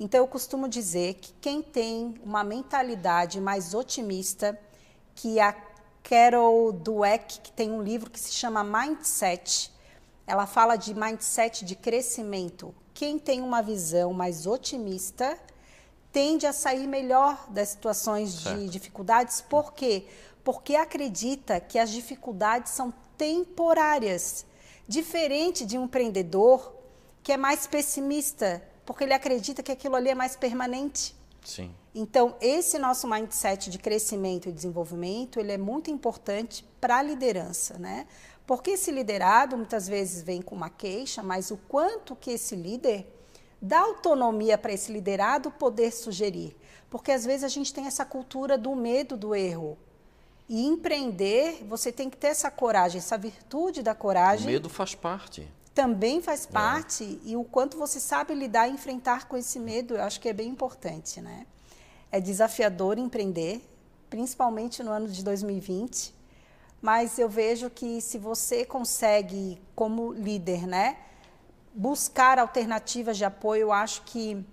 Então, 0.00 0.20
eu 0.20 0.28
costumo 0.28 0.68
dizer 0.68 1.14
que 1.14 1.32
quem 1.40 1.60
tem 1.60 2.14
uma 2.22 2.44
mentalidade 2.44 3.40
mais 3.40 3.74
otimista, 3.74 4.58
que 5.14 5.40
a 5.40 5.54
Carol 6.02 6.72
Dweck, 6.72 7.40
que 7.40 7.52
tem 7.52 7.70
um 7.70 7.82
livro 7.82 8.10
que 8.10 8.20
se 8.20 8.32
chama 8.32 8.62
Mindset. 8.64 9.72
Ela 10.26 10.46
fala 10.46 10.76
de 10.76 10.94
mindset 10.94 11.64
de 11.64 11.74
crescimento. 11.74 12.74
Quem 12.94 13.18
tem 13.18 13.42
uma 13.42 13.60
visão 13.60 14.12
mais 14.12 14.46
otimista 14.46 15.38
tende 16.18 16.48
a 16.48 16.52
sair 16.52 16.88
melhor 16.88 17.48
das 17.48 17.68
situações 17.68 18.32
certo. 18.32 18.58
de 18.58 18.68
dificuldades. 18.68 19.40
Por 19.40 19.72
quê? 19.72 20.04
Porque 20.42 20.74
acredita 20.74 21.60
que 21.60 21.78
as 21.78 21.90
dificuldades 21.90 22.72
são 22.72 22.92
temporárias. 23.16 24.44
Diferente 24.88 25.64
de 25.64 25.78
um 25.78 25.84
empreendedor 25.84 26.74
que 27.22 27.30
é 27.30 27.36
mais 27.36 27.68
pessimista, 27.68 28.60
porque 28.84 29.04
ele 29.04 29.12
acredita 29.12 29.62
que 29.62 29.70
aquilo 29.70 29.94
ali 29.94 30.08
é 30.08 30.14
mais 30.16 30.34
permanente. 30.34 31.14
Sim. 31.44 31.72
Então, 31.94 32.34
esse 32.40 32.80
nosso 32.80 33.06
mindset 33.06 33.70
de 33.70 33.78
crescimento 33.78 34.48
e 34.48 34.52
desenvolvimento, 34.52 35.38
ele 35.38 35.52
é 35.52 35.58
muito 35.58 35.88
importante 35.88 36.66
para 36.80 36.96
a 36.96 37.02
liderança, 37.02 37.78
né? 37.78 38.08
Porque 38.44 38.72
esse 38.72 38.90
liderado 38.90 39.56
muitas 39.56 39.86
vezes 39.86 40.24
vem 40.24 40.42
com 40.42 40.56
uma 40.56 40.68
queixa, 40.68 41.22
mas 41.22 41.52
o 41.52 41.56
quanto 41.68 42.16
que 42.16 42.32
esse 42.32 42.56
líder 42.56 43.06
dá 43.60 43.80
autonomia 43.80 44.56
para 44.56 44.72
esse 44.72 44.92
liderado 44.92 45.50
poder 45.50 45.92
sugerir. 45.92 46.56
Porque 46.90 47.12
às 47.12 47.24
vezes 47.24 47.44
a 47.44 47.48
gente 47.48 47.72
tem 47.72 47.86
essa 47.86 48.04
cultura 48.04 48.56
do 48.56 48.74
medo 48.74 49.16
do 49.16 49.34
erro. 49.34 49.76
E 50.48 50.66
empreender, 50.66 51.64
você 51.68 51.92
tem 51.92 52.08
que 52.08 52.16
ter 52.16 52.28
essa 52.28 52.50
coragem, 52.50 52.98
essa 52.98 53.18
virtude 53.18 53.82
da 53.82 53.94
coragem. 53.94 54.46
O 54.46 54.50
medo 54.50 54.68
faz 54.70 54.94
parte. 54.94 55.46
Também 55.74 56.22
faz 56.22 56.46
é. 56.46 56.50
parte. 56.50 57.20
É. 57.24 57.30
E 57.30 57.36
o 57.36 57.44
quanto 57.44 57.76
você 57.76 58.00
sabe 58.00 58.32
lidar 58.34 58.66
e 58.68 58.72
enfrentar 58.72 59.28
com 59.28 59.36
esse 59.36 59.58
medo, 59.58 59.96
eu 59.96 60.02
acho 60.02 60.18
que 60.18 60.28
é 60.28 60.32
bem 60.32 60.48
importante, 60.48 61.20
né? 61.20 61.46
É 62.10 62.18
desafiador 62.18 62.96
empreender, 62.96 63.62
principalmente 64.08 64.82
no 64.82 64.90
ano 64.90 65.08
de 65.08 65.22
2020, 65.22 66.14
mas 66.80 67.18
eu 67.18 67.28
vejo 67.28 67.68
que 67.68 68.00
se 68.00 68.16
você 68.16 68.64
consegue, 68.64 69.60
como 69.74 70.12
líder, 70.12 70.66
né, 70.66 70.96
buscar 71.74 72.38
alternativas 72.38 73.16
de 73.16 73.24
apoio, 73.24 73.72
acho 73.72 74.02
que, 74.02 74.44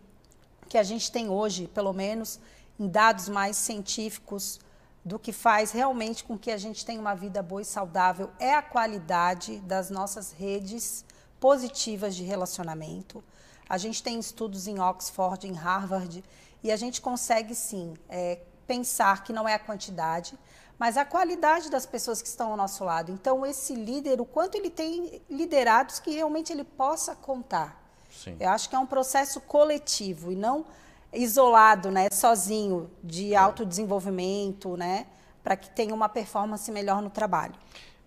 que 0.70 0.78
a 0.78 0.84
gente 0.84 1.12
tem 1.12 1.30
hoje, 1.30 1.68
pelo 1.68 1.94
menos 1.94 2.40
em 2.80 2.88
dados 2.88 3.30
mais 3.30 3.58
científicos, 3.58 4.60
do 5.04 5.20
que 5.20 5.32
faz 5.32 5.72
realmente 5.72 6.24
com 6.24 6.38
que 6.38 6.50
a 6.50 6.58
gente 6.58 6.84
tenha 6.84 7.00
uma 7.00 7.14
vida 7.14 7.44
boa 7.44 7.62
e 7.62 7.66
saudável 7.66 8.32
é 8.40 8.56
a 8.56 8.62
qualidade 8.62 9.60
das 9.60 9.92
nossas 9.92 10.32
redes 10.32 11.06
positivas 11.40 12.16
de 12.16 12.24
relacionamento. 12.24 13.24
A 13.70 13.78
gente 13.78 14.02
tem 14.02 14.20
estudos 14.20 14.68
em 14.68 14.80
Oxford, 14.80 15.48
em 15.48 15.54
Harvard, 15.54 16.24
e 16.64 16.72
a 16.72 16.76
gente 16.76 17.02
consegue 17.02 17.54
sim 17.54 17.94
é, 18.10 18.40
pensar 18.66 19.24
que 19.24 19.32
não 19.32 19.48
é 19.48 19.54
a 19.54 19.60
quantidade, 19.60 20.38
mas 20.78 20.98
a 20.98 21.06
qualidade 21.06 21.70
das 21.70 21.86
pessoas 21.86 22.22
que 22.22 22.28
estão 22.28 22.52
ao 22.52 22.58
nosso 22.58 22.84
lado. 22.84 23.12
Então, 23.12 23.46
esse 23.46 23.74
líder, 23.74 24.20
o 24.20 24.26
quanto 24.26 24.56
ele 24.56 24.70
tem 24.70 25.22
liderados 25.30 26.00
que 26.00 26.12
realmente 26.12 26.52
ele 26.52 26.64
possa 26.64 27.16
contar. 27.16 27.82
Sim. 28.12 28.36
Eu 28.40 28.50
acho 28.50 28.70
que 28.70 28.76
é 28.76 28.80
um 28.80 28.86
processo 28.86 29.40
coletivo 29.42 30.32
e 30.32 30.36
não 30.36 30.66
isolado, 31.14 31.92
né, 31.92 32.10
sozinho, 32.12 32.90
de 33.04 33.34
é. 33.34 33.38
autodesenvolvimento, 33.38 34.76
né, 34.76 35.08
para 35.44 35.56
que 35.56 35.70
tenha 35.70 35.94
uma 35.94 36.10
performance 36.10 36.70
melhor 36.72 37.02
no 37.02 37.10
trabalho. 37.10 37.56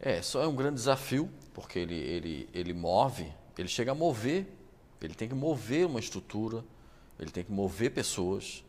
É, 0.00 0.20
só 0.20 0.42
é 0.42 0.46
um 0.46 0.54
grande 0.54 0.74
desafio, 0.74 1.30
porque 1.54 1.78
ele, 1.78 1.94
ele, 1.94 2.48
ele 2.52 2.72
move, 2.74 3.32
ele 3.56 3.68
chega 3.68 3.92
a 3.92 3.94
mover, 3.94 4.46
ele 5.00 5.14
tem 5.14 5.28
que 5.28 5.34
mover 5.34 5.86
uma 5.86 5.98
estrutura, 5.98 6.64
ele 7.18 7.30
tem 7.30 7.42
que 7.42 7.50
mover 7.50 7.92
pessoas 7.92 8.64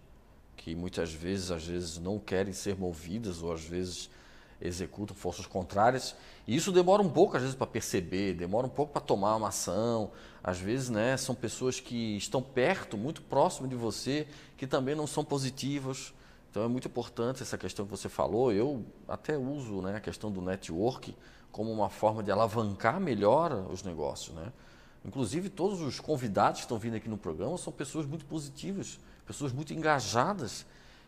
que 0.59 0.75
muitas 0.75 1.13
vezes, 1.13 1.51
às 1.51 1.65
vezes 1.65 1.97
não 1.97 2.19
querem 2.19 2.51
ser 2.51 2.77
movidas 2.77 3.41
ou 3.41 3.53
às 3.53 3.63
vezes 3.63 4.09
executam 4.61 5.15
forças 5.15 5.45
contrárias. 5.45 6.13
E 6.45 6.53
isso 6.53 6.69
demora 6.69 7.01
um 7.01 7.09
pouco, 7.09 7.37
às 7.37 7.41
vezes, 7.41 7.55
para 7.55 7.65
perceber, 7.65 8.33
demora 8.33 8.67
um 8.67 8.69
pouco 8.69 8.91
para 8.91 9.01
tomar 9.01 9.37
uma 9.37 9.47
ação. 9.47 10.11
Às 10.43 10.59
vezes, 10.59 10.89
né, 10.89 11.15
são 11.15 11.33
pessoas 11.33 11.79
que 11.79 12.17
estão 12.17 12.41
perto, 12.41 12.97
muito 12.97 13.21
próximo 13.21 13.69
de 13.69 13.75
você, 13.75 14.27
que 14.57 14.67
também 14.67 14.95
não 14.95 15.07
são 15.07 15.23
positivas. 15.23 16.13
Então, 16.51 16.63
é 16.63 16.67
muito 16.67 16.89
importante 16.89 17.41
essa 17.41 17.57
questão 17.57 17.85
que 17.85 17.91
você 17.91 18.09
falou. 18.09 18.51
Eu 18.51 18.83
até 19.07 19.37
uso 19.37 19.81
né, 19.81 19.95
a 19.95 20.01
questão 20.01 20.29
do 20.29 20.41
network 20.41 21.15
como 21.53 21.71
uma 21.71 21.89
forma 21.89 22.21
de 22.21 22.31
alavancar 22.31 22.99
melhor 22.99 23.53
os 23.71 23.81
negócios. 23.81 24.35
Né? 24.35 24.51
Inclusive, 25.05 25.47
todos 25.47 25.79
os 25.79 26.01
convidados 26.01 26.59
que 26.59 26.65
estão 26.65 26.77
vindo 26.77 26.95
aqui 26.95 27.07
no 27.07 27.17
programa 27.17 27.57
são 27.57 27.71
pessoas 27.71 28.05
muito 28.05 28.25
positivas, 28.25 28.99
pessoas 29.29 29.53
muito 29.53 29.71
engajadas. 29.75 30.65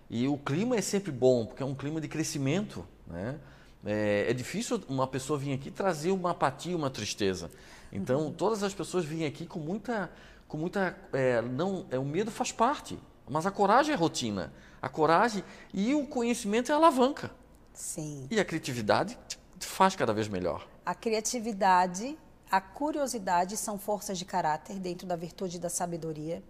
E 0.08 0.28
o 0.28 0.38
clima 0.38 0.76
é 0.76 0.82
sempre 0.82 1.12
bom, 1.12 1.44
porque 1.44 1.64
é 1.64 1.66
um 1.66 1.74
clima 1.74 2.00
de 2.00 2.08
crescimento. 2.08 2.86
Né? 3.08 3.40
É, 3.84 4.28
é, 4.30 4.34
difícil 4.34 4.84
uma 4.88 5.08
pessoa 5.08 5.40
vir 5.40 5.54
aqui 5.54 5.72
trazer 5.72 6.12
uma 6.12 6.30
apatia, 6.30 6.78
uma 6.78 6.92
tristeza. 6.92 7.50
Então, 7.92 8.26
uhum. 8.26 8.32
todas 8.32 8.62
as 8.62 8.76
pessoas 8.76 9.06
vêm 9.06 9.26
aqui 9.26 9.48
com 9.48 9.60
muita. 9.60 10.12
Com 10.48 10.58
muita 10.58 10.96
é, 11.14 11.42
não, 11.42 11.88
é, 11.90 11.98
o 11.98 12.06
medo 12.06 12.30
faz 12.30 12.52
parte, 12.52 13.00
mas 13.28 13.46
a 13.46 13.52
coragem 13.52 13.94
é 13.94 13.98
rotina. 13.98 14.54
A 14.82 14.90
coragem 14.90 15.44
e 15.74 15.96
o 15.96 16.06
conhecimento 16.06 16.72
é 16.72 16.76
alavanca. 16.76 17.32
Sim. 17.74 18.28
E 18.30 18.40
a 18.40 18.46
criatividade 18.46 19.18
faz 19.60 19.96
cada 19.96 20.14
vez 20.14 20.28
melhor. 20.28 20.68
A 20.86 20.94
criatividade, 20.94 22.18
a 22.52 22.60
curiosidade 22.60 23.56
são 23.58 23.80
forças 23.80 24.20
de 24.20 24.26
caráter 24.26 24.78
dentro 24.78 25.08
da 25.08 25.16
virtude 25.16 25.58
da 25.58 25.70
sabedoria. 25.70 26.44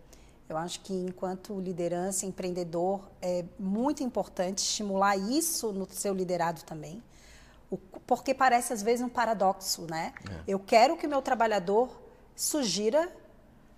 Eu 0.51 0.57
acho 0.57 0.81
que, 0.81 0.93
enquanto 0.93 1.57
liderança, 1.61 2.25
empreendedor, 2.25 3.09
é 3.21 3.45
muito 3.57 4.03
importante 4.03 4.57
estimular 4.57 5.15
isso 5.15 5.71
no 5.71 5.87
seu 5.89 6.13
liderado 6.13 6.63
também. 6.63 7.01
porque 8.05 8.33
parece, 8.33 8.73
às 8.73 8.83
vezes, 8.83 9.03
um 9.03 9.07
paradoxo, 9.07 9.87
né? 9.89 10.13
É. 10.29 10.43
Eu 10.45 10.59
quero 10.59 10.97
que 10.97 11.07
o 11.07 11.09
meu 11.09 11.21
trabalhador 11.21 11.89
sugira, 12.35 13.09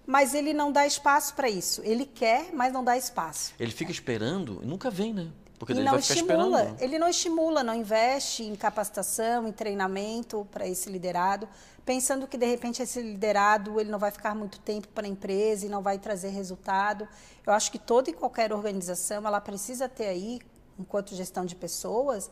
mas 0.04 0.34
ele 0.34 0.52
não 0.52 0.72
dá 0.72 0.88
espaço 0.88 1.36
para 1.36 1.48
isso. 1.48 1.80
Ele 1.86 2.08
quer, 2.08 2.52
mas 2.52 2.74
não 2.74 2.84
dá 2.84 2.98
espaço. 2.98 3.54
Ele 3.60 3.72
fica 3.72 3.92
esperando 3.92 4.60
e 4.64 4.66
nunca 4.66 4.90
vem, 4.90 5.14
né? 5.14 5.32
Porque 5.66 5.74
ele 5.74 5.84
não 5.84 5.98
estimula, 5.98 6.76
ele 6.80 7.00
não 7.00 7.08
estimula, 7.08 7.64
não 7.64 7.74
investe 7.74 8.44
em 8.44 8.56
capacitação, 8.56 9.48
em 9.48 9.52
treinamento 9.52 10.48
para 10.52 10.68
esse 10.68 10.90
liderado 10.90 11.48
pensando 11.86 12.28
que 12.28 12.38
de 12.38 12.46
repente 12.46 12.82
esse 12.82 13.02
liderado 13.02 13.80
ele 13.80 13.92
não 13.92 14.00
vai 14.00 14.12
ficar 14.12 14.34
muito 14.34 14.60
tempo 14.60 14.88
para 14.90 15.06
a 15.06 15.10
empresa 15.10 15.66
e 15.66 15.70
não 15.70 15.82
vai 15.82 15.98
trazer 15.98 16.30
resultado. 16.30 17.08
Eu 17.46 17.54
acho 17.54 17.72
que 17.72 17.80
toda 17.80 18.10
e 18.10 18.14
qualquer 18.14 18.54
organização 18.54 19.26
ela 19.26 19.42
precisa 19.42 19.90
ter 19.90 20.08
aí, 20.08 20.40
enquanto 20.80 21.16
gestão 21.16 21.46
de 21.46 21.56
pessoas, 21.56 22.30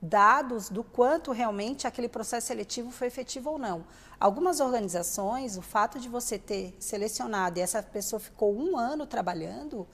dados 0.00 0.68
do 0.68 0.84
quanto 0.84 1.32
realmente 1.32 1.86
aquele 1.86 2.08
processo 2.08 2.48
seletivo 2.48 2.90
foi 2.90 3.06
efetivo 3.06 3.50
ou 3.50 3.58
não. 3.58 3.84
Algumas 4.18 4.60
organizações, 4.60 5.56
o 5.56 5.62
fato 5.62 5.98
de 5.98 6.08
você 6.08 6.38
ter 6.38 6.76
selecionado 6.80 7.58
e 7.58 7.62
essa 7.62 7.82
pessoa 7.82 8.18
ficou 8.18 8.54
um 8.56 8.76
ano 8.76 9.06
trabalhando 9.06 9.86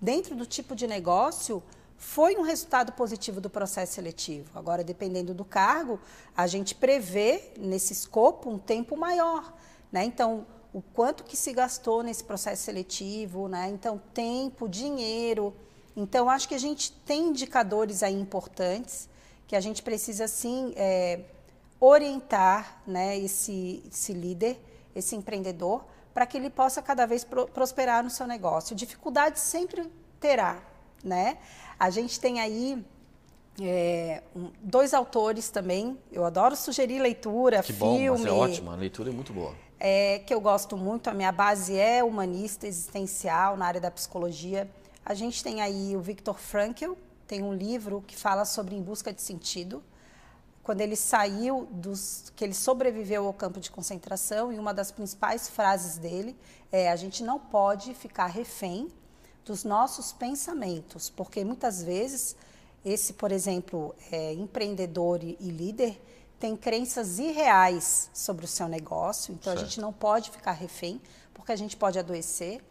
dentro 0.00 0.34
do 0.34 0.44
tipo 0.44 0.74
de 0.74 0.86
negócio 0.86 1.62
foi 2.00 2.34
um 2.38 2.40
resultado 2.40 2.92
positivo 2.92 3.42
do 3.42 3.50
processo 3.50 3.92
seletivo. 3.92 4.58
Agora, 4.58 4.82
dependendo 4.82 5.34
do 5.34 5.44
cargo, 5.44 6.00
a 6.34 6.46
gente 6.46 6.74
prevê 6.74 7.52
nesse 7.58 7.92
escopo 7.92 8.48
um 8.48 8.58
tempo 8.58 8.96
maior, 8.96 9.54
né? 9.92 10.02
Então, 10.04 10.46
o 10.72 10.80
quanto 10.80 11.22
que 11.22 11.36
se 11.36 11.52
gastou 11.52 12.02
nesse 12.02 12.24
processo 12.24 12.62
seletivo, 12.62 13.48
né? 13.48 13.68
Então, 13.68 14.00
tempo, 14.14 14.66
dinheiro. 14.66 15.54
Então, 15.94 16.30
acho 16.30 16.48
que 16.48 16.54
a 16.54 16.58
gente 16.58 16.90
tem 16.90 17.28
indicadores 17.28 18.02
aí 18.02 18.18
importantes 18.18 19.06
que 19.46 19.54
a 19.54 19.60
gente 19.60 19.82
precisa, 19.82 20.26
sim, 20.26 20.72
é, 20.76 21.20
orientar 21.78 22.80
né, 22.86 23.18
esse, 23.18 23.84
esse 23.92 24.14
líder, 24.14 24.58
esse 24.94 25.14
empreendedor, 25.14 25.84
para 26.14 26.24
que 26.24 26.38
ele 26.38 26.48
possa 26.48 26.80
cada 26.80 27.04
vez 27.04 27.24
pro, 27.24 27.46
prosperar 27.46 28.02
no 28.02 28.08
seu 28.08 28.26
negócio. 28.26 28.74
Dificuldade 28.74 29.38
sempre 29.38 29.92
terá, 30.18 30.62
né? 31.02 31.38
A 31.78 31.90
gente 31.90 32.20
tem 32.20 32.40
aí 32.40 32.84
é, 33.60 34.22
um, 34.34 34.50
dois 34.60 34.94
autores 34.94 35.50
também. 35.50 35.98
Eu 36.12 36.24
adoro 36.24 36.56
sugerir 36.56 37.00
leitura, 37.00 37.62
que 37.62 37.72
filme. 37.72 38.08
Bom, 38.08 38.18
mas 38.18 38.26
é 38.26 38.30
ótima, 38.30 38.72
a 38.72 38.76
leitura 38.76 39.10
é 39.10 39.12
muito 39.12 39.32
boa. 39.32 39.54
É, 39.78 40.18
que 40.20 40.32
eu 40.32 40.40
gosto 40.40 40.76
muito. 40.76 41.08
A 41.08 41.14
minha 41.14 41.32
base 41.32 41.76
é 41.76 42.04
humanista, 42.04 42.66
existencial, 42.66 43.56
na 43.56 43.66
área 43.66 43.80
da 43.80 43.90
psicologia. 43.90 44.70
A 45.04 45.14
gente 45.14 45.42
tem 45.42 45.62
aí 45.62 45.96
o 45.96 46.00
Viktor 46.00 46.38
Frankl, 46.38 46.92
tem 47.26 47.42
um 47.42 47.54
livro 47.54 48.04
que 48.06 48.16
fala 48.16 48.44
sobre 48.44 48.74
Em 48.74 48.82
Busca 48.82 49.12
de 49.12 49.22
Sentido. 49.22 49.82
Quando 50.62 50.82
ele 50.82 50.96
saiu 50.96 51.66
dos. 51.70 52.30
que 52.36 52.44
ele 52.44 52.54
sobreviveu 52.54 53.26
ao 53.26 53.32
campo 53.32 53.58
de 53.58 53.70
concentração, 53.70 54.52
e 54.52 54.58
uma 54.58 54.74
das 54.74 54.92
principais 54.92 55.48
frases 55.48 55.96
dele 55.96 56.36
é: 56.70 56.90
a 56.90 56.96
gente 56.96 57.24
não 57.24 57.38
pode 57.38 57.94
ficar 57.94 58.26
refém 58.26 58.88
dos 59.44 59.64
nossos 59.64 60.12
pensamentos, 60.12 61.10
porque 61.10 61.44
muitas 61.44 61.82
vezes 61.82 62.36
esse, 62.84 63.12
por 63.12 63.32
exemplo, 63.32 63.94
é, 64.10 64.32
empreendedor 64.32 65.22
e, 65.22 65.36
e, 65.40 65.50
líder 65.50 66.00
tem 66.38 66.56
crenças 66.56 67.18
irreais 67.18 68.10
sobre 68.14 68.44
o 68.44 68.48
seu 68.48 68.66
negócio, 68.66 69.32
então 69.32 69.52
certo. 69.52 69.58
a 69.58 69.68
gente 69.68 69.80
não 69.80 69.92
pode 69.92 70.30
ficar 70.30 70.52
refém, 70.52 71.00
porque 71.34 71.52
a 71.52 71.56
gente 71.56 71.76
pode 71.76 71.98
adoecer. 71.98 72.62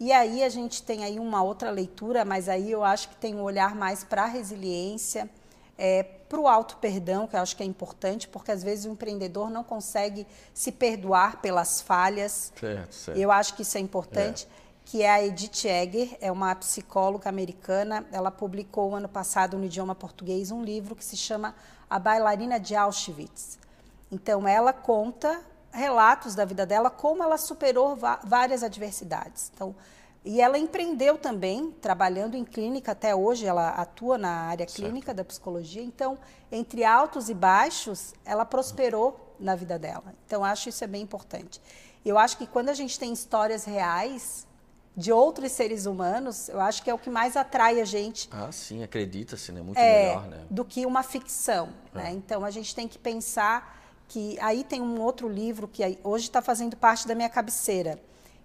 E 0.00 0.10
aí 0.10 0.42
a 0.42 0.48
gente 0.48 0.82
tem 0.82 1.04
aí 1.04 1.20
uma 1.20 1.42
outra 1.44 1.70
leitura, 1.70 2.24
mas 2.24 2.48
aí 2.48 2.72
eu 2.72 2.82
acho 2.82 3.08
que 3.08 3.16
tem 3.16 3.36
um 3.36 3.42
olhar 3.42 3.76
mais 3.76 4.02
para 4.02 4.24
a 4.24 4.26
resiliência, 4.26 5.30
é, 5.78 6.02
para 6.02 6.40
o 6.40 6.48
auto 6.48 6.76
perdão, 6.78 7.28
que 7.28 7.36
eu 7.36 7.40
acho 7.40 7.56
que 7.56 7.62
é 7.62 7.66
importante, 7.66 8.26
porque 8.26 8.50
às 8.50 8.64
vezes 8.64 8.84
o 8.84 8.88
empreendedor 8.88 9.48
não 9.48 9.62
consegue 9.62 10.26
se 10.52 10.72
perdoar 10.72 11.40
pelas 11.40 11.80
falhas. 11.80 12.52
Certo, 12.58 12.92
certo. 12.92 13.18
Eu 13.18 13.30
acho 13.30 13.54
que 13.54 13.62
isso 13.62 13.78
é 13.78 13.80
importante. 13.80 14.46
É 14.46 14.62
que 14.84 15.02
é 15.02 15.10
a 15.10 15.24
Edith 15.24 15.64
Egger, 15.66 16.16
é 16.20 16.30
uma 16.30 16.54
psicóloga 16.54 17.28
americana. 17.28 18.06
Ela 18.12 18.30
publicou 18.30 18.94
ano 18.94 19.08
passado 19.08 19.56
no 19.56 19.64
idioma 19.64 19.94
português 19.94 20.50
um 20.50 20.62
livro 20.62 20.94
que 20.94 21.04
se 21.04 21.16
chama 21.16 21.54
A 21.88 21.98
Bailarina 21.98 22.58
de 22.58 22.74
Auschwitz. 22.74 23.58
Então, 24.10 24.46
ela 24.46 24.72
conta 24.72 25.40
relatos 25.72 26.34
da 26.34 26.44
vida 26.44 26.66
dela, 26.66 26.90
como 26.90 27.22
ela 27.22 27.38
superou 27.38 27.96
várias 28.24 28.62
adversidades. 28.62 29.50
Então, 29.54 29.74
e 30.24 30.40
ela 30.40 30.56
empreendeu 30.56 31.18
também, 31.18 31.72
trabalhando 31.80 32.36
em 32.36 32.44
clínica 32.44 32.92
até 32.92 33.14
hoje, 33.14 33.44
ela 33.44 33.70
atua 33.70 34.16
na 34.16 34.30
área 34.42 34.66
clínica 34.66 35.06
certo. 35.06 35.16
da 35.16 35.24
psicologia. 35.24 35.82
Então, 35.82 36.16
entre 36.50 36.84
altos 36.84 37.28
e 37.28 37.34
baixos, 37.34 38.14
ela 38.24 38.44
prosperou 38.44 39.34
na 39.40 39.56
vida 39.56 39.78
dela. 39.78 40.14
Então, 40.26 40.44
acho 40.44 40.68
isso 40.68 40.84
é 40.84 40.86
bem 40.86 41.02
importante. 41.02 41.60
Eu 42.04 42.18
acho 42.18 42.36
que 42.36 42.46
quando 42.46 42.68
a 42.68 42.74
gente 42.74 42.98
tem 42.98 43.12
histórias 43.12 43.64
reais, 43.64 44.46
de 44.96 45.10
outros 45.10 45.52
seres 45.52 45.86
humanos, 45.86 46.48
eu 46.48 46.60
acho 46.60 46.82
que 46.82 46.90
é 46.90 46.94
o 46.94 46.98
que 46.98 47.08
mais 47.08 47.36
atrai 47.36 47.80
a 47.80 47.84
gente. 47.84 48.28
Ah, 48.30 48.52
sim, 48.52 48.82
acredita-se, 48.82 49.50
né? 49.50 49.62
Muito 49.62 49.78
é, 49.78 50.08
melhor, 50.08 50.28
né? 50.28 50.46
Do 50.50 50.64
que 50.64 50.84
uma 50.84 51.02
ficção, 51.02 51.70
é. 51.94 51.98
né? 51.98 52.12
Então 52.12 52.44
a 52.44 52.50
gente 52.50 52.74
tem 52.74 52.86
que 52.86 52.98
pensar 52.98 53.80
que 54.08 54.38
aí 54.40 54.62
tem 54.62 54.82
um 54.82 55.00
outro 55.00 55.28
livro 55.28 55.66
que 55.66 55.98
hoje 56.04 56.24
está 56.24 56.42
fazendo 56.42 56.76
parte 56.76 57.08
da 57.08 57.14
minha 57.14 57.30
cabeceira, 57.30 57.98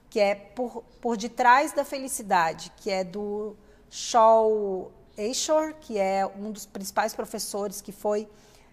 que 0.09 0.19
é 0.19 0.33
por, 0.33 0.83
por 1.01 1.17
detrás 1.17 1.73
da 1.73 1.83
felicidade, 1.83 2.71
que 2.77 2.89
é 2.89 3.03
do 3.03 3.53
Shaw 3.89 4.89
Ashore, 5.17 5.75
que 5.81 5.97
é 5.97 6.25
um 6.25 6.51
dos 6.51 6.65
principais 6.65 7.13
professores 7.13 7.81
que 7.81 7.91
foi 7.91 8.29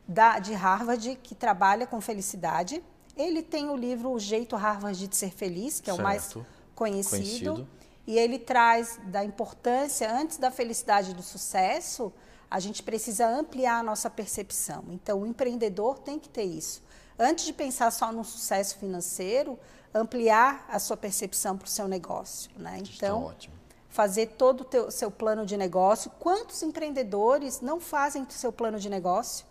da, 0.07 0.39
de 0.39 0.53
Harvard, 0.53 1.19
que 1.23 1.35
trabalha 1.35 1.87
com 1.87 2.01
felicidade. 2.01 2.81
Ele 3.17 3.43
tem 3.43 3.69
o 3.69 3.77
livro 3.77 4.13
O 4.13 4.19
Jeito 4.21 4.55
Harvard 4.55 5.09
de 5.09 5.17
Ser 5.17 5.31
Feliz, 5.33 5.81
que 5.81 5.91
é 5.91 5.95
certo. 5.95 6.01
o 6.01 6.03
mais 6.03 6.37
conhecido, 6.75 7.55
conhecido. 7.55 7.69
E 8.07 8.19
ele 8.19 8.39
traz 8.39 9.01
da 9.07 9.25
importância, 9.25 10.13
antes 10.13 10.37
da 10.37 10.51
felicidade 10.51 11.13
e 11.13 11.15
do 11.15 11.23
sucesso, 11.23 12.13
a 12.51 12.61
gente 12.61 12.83
precisa 12.83 13.27
ampliar 13.27 13.81
a 13.81 13.83
nossa 13.83 14.09
percepção. 14.09 14.85
Então, 14.91 15.23
o 15.23 15.27
empreendedor 15.27 15.99
tem 15.99 16.19
que 16.19 16.29
ter 16.29 16.45
isso. 16.45 16.83
Antes 17.19 17.45
de 17.45 17.53
pensar 17.53 17.91
só 17.91 18.13
no 18.13 18.25
sucesso 18.25 18.79
financeiro, 18.79 19.59
ampliar 19.93 20.65
a 20.69 20.79
sua 20.79 20.97
percepção 20.97 21.57
para 21.57 21.67
o 21.67 21.69
seu 21.69 21.89
negócio. 21.89 22.51
Né? 22.57 22.81
Então, 22.81 23.35
fazer 23.89 24.27
todo 24.39 24.61
o 24.61 24.65
teu, 24.65 24.91
seu 24.91 25.11
plano 25.11 25.47
de 25.47 25.57
negócio. 25.57 26.11
Quantos 26.21 26.63
empreendedores 26.63 27.61
não 27.61 27.81
fazem 27.81 28.23
o 28.23 28.31
seu 28.31 28.53
plano 28.53 28.79
de 28.79 28.91
negócio? 28.91 29.47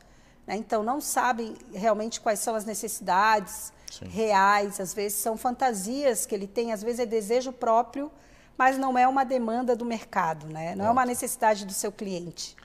Né? 0.46 0.56
Então, 0.56 0.84
não 0.84 1.02
sabem 1.02 1.56
realmente 1.74 2.22
quais 2.22 2.40
são 2.40 2.54
as 2.54 2.66
necessidades 2.66 3.73
Sim. 4.00 4.06
reais, 4.08 4.80
às 4.80 4.94
vezes 4.94 5.18
são 5.20 5.38
fantasias 5.38 6.26
que 6.26 6.34
ele 6.34 6.48
tem, 6.48 6.72
às 6.72 6.82
vezes 6.82 7.00
é 7.00 7.06
desejo 7.06 7.52
próprio, 7.52 8.12
mas 8.58 8.78
não 8.78 8.98
é 8.98 9.08
uma 9.08 9.24
demanda 9.24 9.76
do 9.76 9.86
mercado, 9.86 10.48
né? 10.48 10.76
não 10.76 10.86
é 10.86 10.92
uma 10.92 11.06
necessidade 11.06 11.66
do 11.66 11.74
seu 11.74 11.92
cliente. 11.92 12.56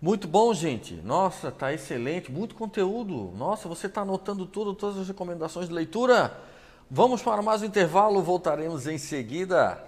Muito 0.00 0.28
bom, 0.28 0.54
gente. 0.54 0.94
Nossa, 0.94 1.50
tá 1.50 1.72
excelente, 1.72 2.30
muito 2.30 2.54
conteúdo. 2.54 3.32
Nossa, 3.36 3.68
você 3.68 3.88
está 3.88 4.02
anotando 4.02 4.46
tudo, 4.46 4.72
todas 4.72 4.96
as 4.96 5.08
recomendações 5.08 5.68
de 5.68 5.74
leitura. 5.74 6.40
Vamos 6.88 7.20
para 7.20 7.42
mais 7.42 7.62
um 7.62 7.64
intervalo, 7.64 8.22
voltaremos 8.22 8.86
em 8.86 8.96
seguida. 8.96 9.87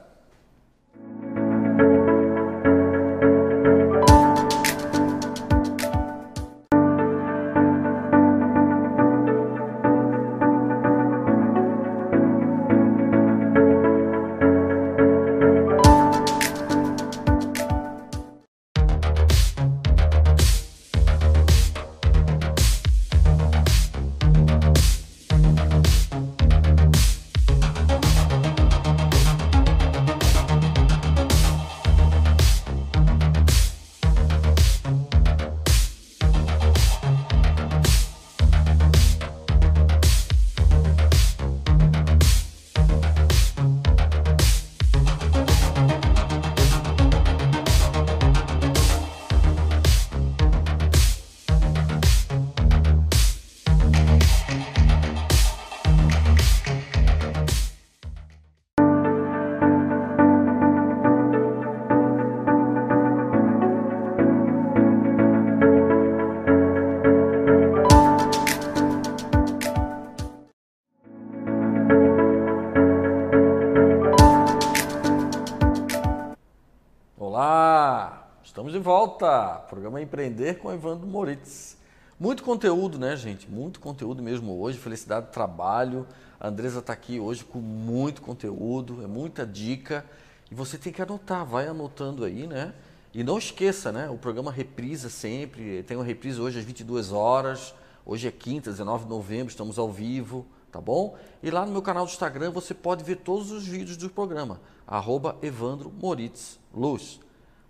Volta, 79.20 79.66
programa 79.68 80.00
Empreender 80.00 80.58
com 80.58 80.72
Evandro 80.72 81.06
Moritz. 81.06 81.76
Muito 82.18 82.42
conteúdo, 82.42 82.98
né, 82.98 83.14
gente? 83.16 83.50
Muito 83.50 83.78
conteúdo 83.78 84.22
mesmo 84.22 84.58
hoje. 84.58 84.78
Felicidade 84.78 85.26
do 85.26 85.30
trabalho. 85.30 86.06
A 86.40 86.48
Andresa 86.48 86.78
está 86.78 86.94
aqui 86.94 87.20
hoje 87.20 87.44
com 87.44 87.58
muito 87.58 88.22
conteúdo, 88.22 89.04
é 89.04 89.06
muita 89.06 89.46
dica. 89.46 90.06
E 90.50 90.54
você 90.54 90.78
tem 90.78 90.90
que 90.90 91.02
anotar, 91.02 91.44
vai 91.44 91.66
anotando 91.66 92.24
aí, 92.24 92.46
né? 92.46 92.72
E 93.12 93.22
não 93.22 93.36
esqueça, 93.36 93.92
né? 93.92 94.08
O 94.08 94.16
programa 94.16 94.50
reprisa 94.50 95.10
sempre. 95.10 95.82
Tem 95.82 95.98
uma 95.98 96.04
reprise 96.04 96.40
hoje 96.40 96.58
às 96.58 96.64
22 96.64 97.12
horas. 97.12 97.74
Hoje 98.06 98.26
é 98.26 98.30
quinta, 98.30 98.70
19 98.70 99.04
de 99.04 99.10
novembro, 99.10 99.50
estamos 99.50 99.78
ao 99.78 99.92
vivo, 99.92 100.46
tá 100.72 100.80
bom? 100.80 101.18
E 101.42 101.50
lá 101.50 101.66
no 101.66 101.72
meu 101.72 101.82
canal 101.82 102.06
do 102.06 102.08
Instagram 102.08 102.50
você 102.52 102.72
pode 102.72 103.04
ver 103.04 103.16
todos 103.16 103.50
os 103.50 103.66
vídeos 103.66 103.98
do 103.98 104.08
programa. 104.08 104.62
Arroba 104.86 105.36
Evandro 105.42 105.92
Moritz 106.00 106.58
Luz. 106.74 107.20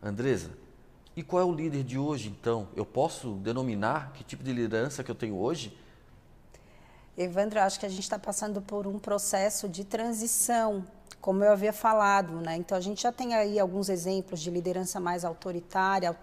Andresa, 0.00 0.50
e 1.16 1.22
qual 1.22 1.42
é 1.42 1.44
o 1.44 1.52
líder 1.52 1.82
de 1.84 1.98
hoje, 1.98 2.28
então? 2.28 2.68
Eu 2.74 2.86
posso 2.86 3.32
denominar 3.34 4.12
que 4.12 4.22
tipo 4.22 4.42
de 4.42 4.52
liderança 4.52 5.02
que 5.02 5.10
eu 5.10 5.14
tenho 5.14 5.36
hoje? 5.36 5.76
Evandro, 7.16 7.60
acho 7.60 7.78
que 7.78 7.86
a 7.86 7.88
gente 7.88 8.02
está 8.02 8.18
passando 8.18 8.62
por 8.62 8.86
um 8.86 8.98
processo 8.98 9.68
de 9.68 9.84
transição, 9.84 10.84
como 11.20 11.44
eu 11.44 11.52
havia 11.52 11.72
falado, 11.72 12.34
né? 12.40 12.56
Então 12.56 12.78
a 12.78 12.80
gente 12.80 13.02
já 13.02 13.12
tem 13.12 13.34
aí 13.34 13.58
alguns 13.58 13.88
exemplos 13.88 14.40
de 14.40 14.50
liderança 14.50 14.98
mais 15.00 15.24
autoritária, 15.24 16.16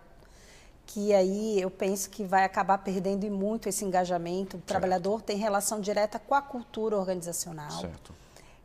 que 0.88 1.14
aí 1.14 1.62
eu 1.62 1.70
penso 1.70 2.10
que 2.10 2.24
vai 2.24 2.46
acabar 2.46 2.78
perdendo 2.80 3.30
muito 3.30 3.68
esse 3.68 3.84
engajamento. 3.84 4.56
O 4.56 4.60
certo. 4.60 4.68
trabalhador 4.68 5.22
tem 5.22 5.38
relação 5.38 5.82
direta 5.82 6.18
com 6.18 6.34
a 6.34 6.42
cultura 6.42 6.98
organizacional. 6.98 7.82
Certo. 7.82 8.14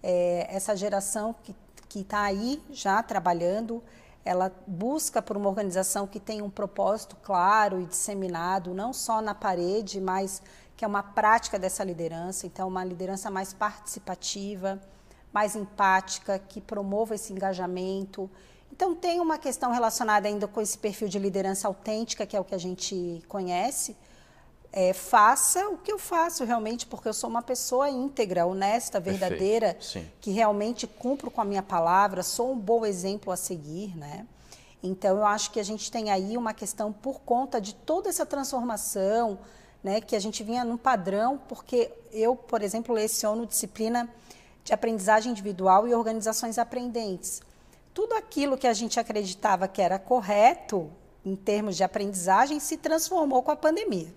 É, 0.03 0.47
essa 0.49 0.75
geração 0.77 1.35
que 1.89 2.01
está 2.01 2.23
aí 2.23 2.63
já 2.71 3.03
trabalhando, 3.03 3.83
ela 4.25 4.53
busca 4.67 5.21
por 5.21 5.37
uma 5.37 5.49
organização 5.49 6.07
que 6.07 6.21
tenha 6.21 6.45
um 6.45 6.51
propósito 6.51 7.17
claro 7.23 7.81
e 7.81 7.87
disseminado, 7.87 8.73
não 8.73 8.93
só 8.93 9.21
na 9.21 9.35
parede, 9.35 10.01
mas 10.01 10.43
que 10.77 10.85
é 10.85 10.89
uma 10.89 11.03
prática 11.03 11.59
dessa 11.59 11.83
liderança, 11.85 12.47
então 12.47 12.69
uma 12.69 12.85
liderança 12.85 13.31
mais 13.31 13.53
participativa, 13.53 14.81
mais 15.33 15.57
empática, 15.57 16.39
que 16.39 16.61
promova 16.61 17.15
esse 17.15 17.33
engajamento. 17.33 18.31
Então 18.71 18.95
tem 18.95 19.21
uma 19.21 19.39
questão 19.39 19.73
relacionada 19.73 20.29
ainda 20.29 20.47
com 20.47 20.61
esse 20.61 20.79
perfil 20.79 21.09
de 21.09 21.19
liderança 21.19 21.67
autêntica, 21.67 22.27
que 22.27 22.37
é 22.37 22.41
o 22.41 22.45
que 22.45 22.55
a 22.55 22.59
gente 22.59 23.23
conhece, 23.29 23.97
é, 24.73 24.95
faça 24.95 25.69
o 25.69 25.77
que 25.77 25.93
eu 25.93 25.99
faço 25.99 26.45
realmente, 26.45 26.87
porque 26.87 27.07
eu 27.07 27.13
sou 27.13 27.29
uma 27.29 27.43
pessoa 27.43 27.91
íntegra, 27.91 28.47
honesta, 28.47 28.99
verdadeira, 28.99 29.77
que 30.21 30.31
realmente 30.31 30.87
cumpro 30.87 31.31
com 31.31 31.43
a 31.43 31.45
minha 31.45 31.63
palavra, 31.63 32.23
sou 32.23 32.53
um 32.53 32.59
bom 32.59 32.87
exemplo 32.87 33.31
a 33.31 33.37
seguir, 33.37 33.95
né? 33.97 34.27
Então, 34.83 35.19
eu 35.19 35.27
acho 35.27 35.51
que 35.51 35.61
a 35.61 35.63
gente 35.63 35.93
tem 35.93 36.11
aí 36.11 36.37
uma 36.37 36.55
questão 36.55 36.93
por 36.93 37.21
conta 37.21 37.61
de 37.61 37.75
toda 37.75 38.09
essa 38.09 38.27
transformação, 38.27 39.39
né, 39.85 40.01
que 40.01 40.17
a 40.17 40.19
gente 40.19 40.43
vinha 40.43 40.65
num 40.65 40.77
padrão, 40.77 41.41
porque 41.49 41.91
eu, 42.11 42.35
por 42.35 42.63
exemplo, 42.63 42.95
leciono 42.95 43.47
disciplina 43.47 44.09
de 44.65 44.73
aprendizagem 44.73 45.31
individual 45.31 45.87
e 45.87 45.95
organizações 45.95 46.59
aprendentes. 46.59 47.43
Tudo 47.93 48.15
aquilo 48.15 48.57
que 48.57 48.67
a 48.67 48.73
gente 48.73 48.99
acreditava 48.99 49.69
que 49.69 49.83
era 49.83 49.99
correto 49.99 50.91
em 51.25 51.37
termos 51.37 51.77
de 51.77 51.85
aprendizagem 51.85 52.59
se 52.59 52.77
transformou 52.77 53.43
com 53.43 53.51
a 53.51 53.57
pandemia. 53.57 54.13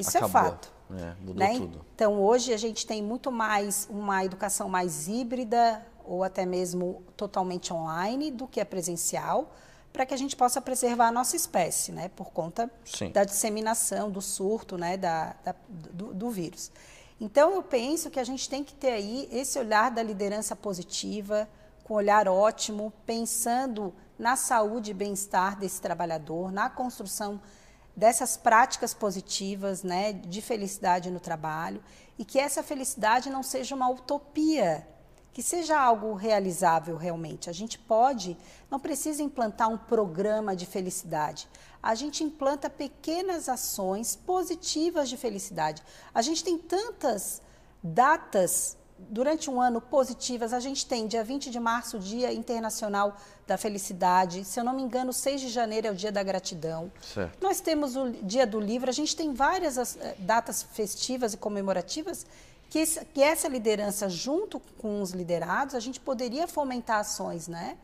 Isso 0.00 0.16
é 0.16 0.20
Acabou. 0.20 0.40
é 0.40 0.44
fato. 0.44 0.72
É, 0.90 1.14
mudou 1.20 1.34
né? 1.34 1.54
tudo. 1.56 1.84
Então, 1.94 2.22
hoje 2.22 2.52
a 2.52 2.56
gente 2.56 2.86
tem 2.86 3.02
muito 3.02 3.30
mais 3.30 3.86
uma 3.90 4.24
educação 4.24 4.68
mais 4.68 5.06
híbrida 5.08 5.84
ou 6.04 6.24
até 6.24 6.46
mesmo 6.46 7.02
totalmente 7.16 7.72
online 7.72 8.30
do 8.30 8.46
que 8.46 8.60
a 8.60 8.64
presencial, 8.64 9.52
para 9.92 10.06
que 10.06 10.14
a 10.14 10.16
gente 10.16 10.34
possa 10.34 10.60
preservar 10.60 11.08
a 11.08 11.12
nossa 11.12 11.36
espécie, 11.36 11.92
né? 11.92 12.10
Por 12.16 12.30
conta 12.30 12.70
Sim. 12.84 13.10
da 13.10 13.24
disseminação, 13.24 14.10
do 14.10 14.22
surto, 14.22 14.78
né? 14.78 14.96
Da, 14.96 15.34
da 15.44 15.54
do, 15.68 16.14
do 16.14 16.30
vírus. 16.30 16.70
Então, 17.20 17.54
eu 17.54 17.62
penso 17.62 18.08
que 18.08 18.20
a 18.20 18.24
gente 18.24 18.48
tem 18.48 18.62
que 18.64 18.74
ter 18.74 18.92
aí 18.92 19.28
esse 19.30 19.58
olhar 19.58 19.90
da 19.90 20.02
liderança 20.02 20.54
positiva, 20.54 21.48
com 21.84 21.94
um 21.94 21.96
olhar 21.96 22.28
ótimo, 22.28 22.92
pensando 23.04 23.92
na 24.18 24.36
saúde 24.36 24.92
e 24.92 24.94
bem-estar 24.94 25.58
desse 25.58 25.80
trabalhador, 25.80 26.52
na 26.52 26.70
construção 26.70 27.40
dessas 27.98 28.36
práticas 28.36 28.94
positivas, 28.94 29.82
né, 29.82 30.12
de 30.12 30.40
felicidade 30.40 31.10
no 31.10 31.18
trabalho 31.18 31.82
e 32.16 32.24
que 32.24 32.38
essa 32.38 32.62
felicidade 32.62 33.28
não 33.28 33.42
seja 33.42 33.74
uma 33.74 33.90
utopia, 33.90 34.86
que 35.32 35.42
seja 35.42 35.76
algo 35.76 36.14
realizável 36.14 36.96
realmente. 36.96 37.50
A 37.50 37.52
gente 37.52 37.76
pode, 37.76 38.38
não 38.70 38.78
precisa 38.78 39.20
implantar 39.20 39.68
um 39.68 39.76
programa 39.76 40.54
de 40.54 40.64
felicidade. 40.64 41.48
A 41.82 41.96
gente 41.96 42.22
implanta 42.22 42.70
pequenas 42.70 43.48
ações 43.48 44.14
positivas 44.14 45.08
de 45.08 45.16
felicidade. 45.16 45.82
A 46.14 46.22
gente 46.22 46.44
tem 46.44 46.56
tantas 46.56 47.42
datas 47.82 48.76
durante 48.98 49.50
um 49.50 49.60
ano 49.60 49.80
positivas. 49.80 50.52
A 50.52 50.60
gente 50.60 50.86
tem 50.86 51.06
dia 51.06 51.22
20 51.22 51.50
de 51.50 51.60
março, 51.60 51.98
Dia 51.98 52.32
Internacional 52.32 53.16
da 53.46 53.56
Felicidade. 53.56 54.44
Se 54.44 54.58
eu 54.58 54.64
não 54.64 54.74
me 54.74 54.82
engano, 54.82 55.12
6 55.12 55.40
de 55.40 55.48
janeiro 55.48 55.86
é 55.86 55.90
o 55.90 55.94
Dia 55.94 56.12
da 56.12 56.22
Gratidão. 56.22 56.90
Certo. 57.00 57.42
Nós 57.42 57.60
temos 57.60 57.96
o 57.96 58.10
Dia 58.10 58.46
do 58.46 58.60
Livro. 58.60 58.90
A 58.90 58.92
gente 58.92 59.14
tem 59.14 59.32
várias 59.32 59.96
eh, 59.96 60.16
datas 60.18 60.62
festivas 60.62 61.34
e 61.34 61.36
comemorativas 61.36 62.26
que, 62.68 62.84
que 63.14 63.22
essa 63.22 63.48
liderança, 63.48 64.08
junto 64.08 64.60
com 64.78 65.00
os 65.00 65.12
liderados, 65.12 65.74
a 65.74 65.80
gente 65.80 65.98
poderia 66.00 66.46
fomentar 66.46 67.00
ações, 67.00 67.48
né? 67.48 67.76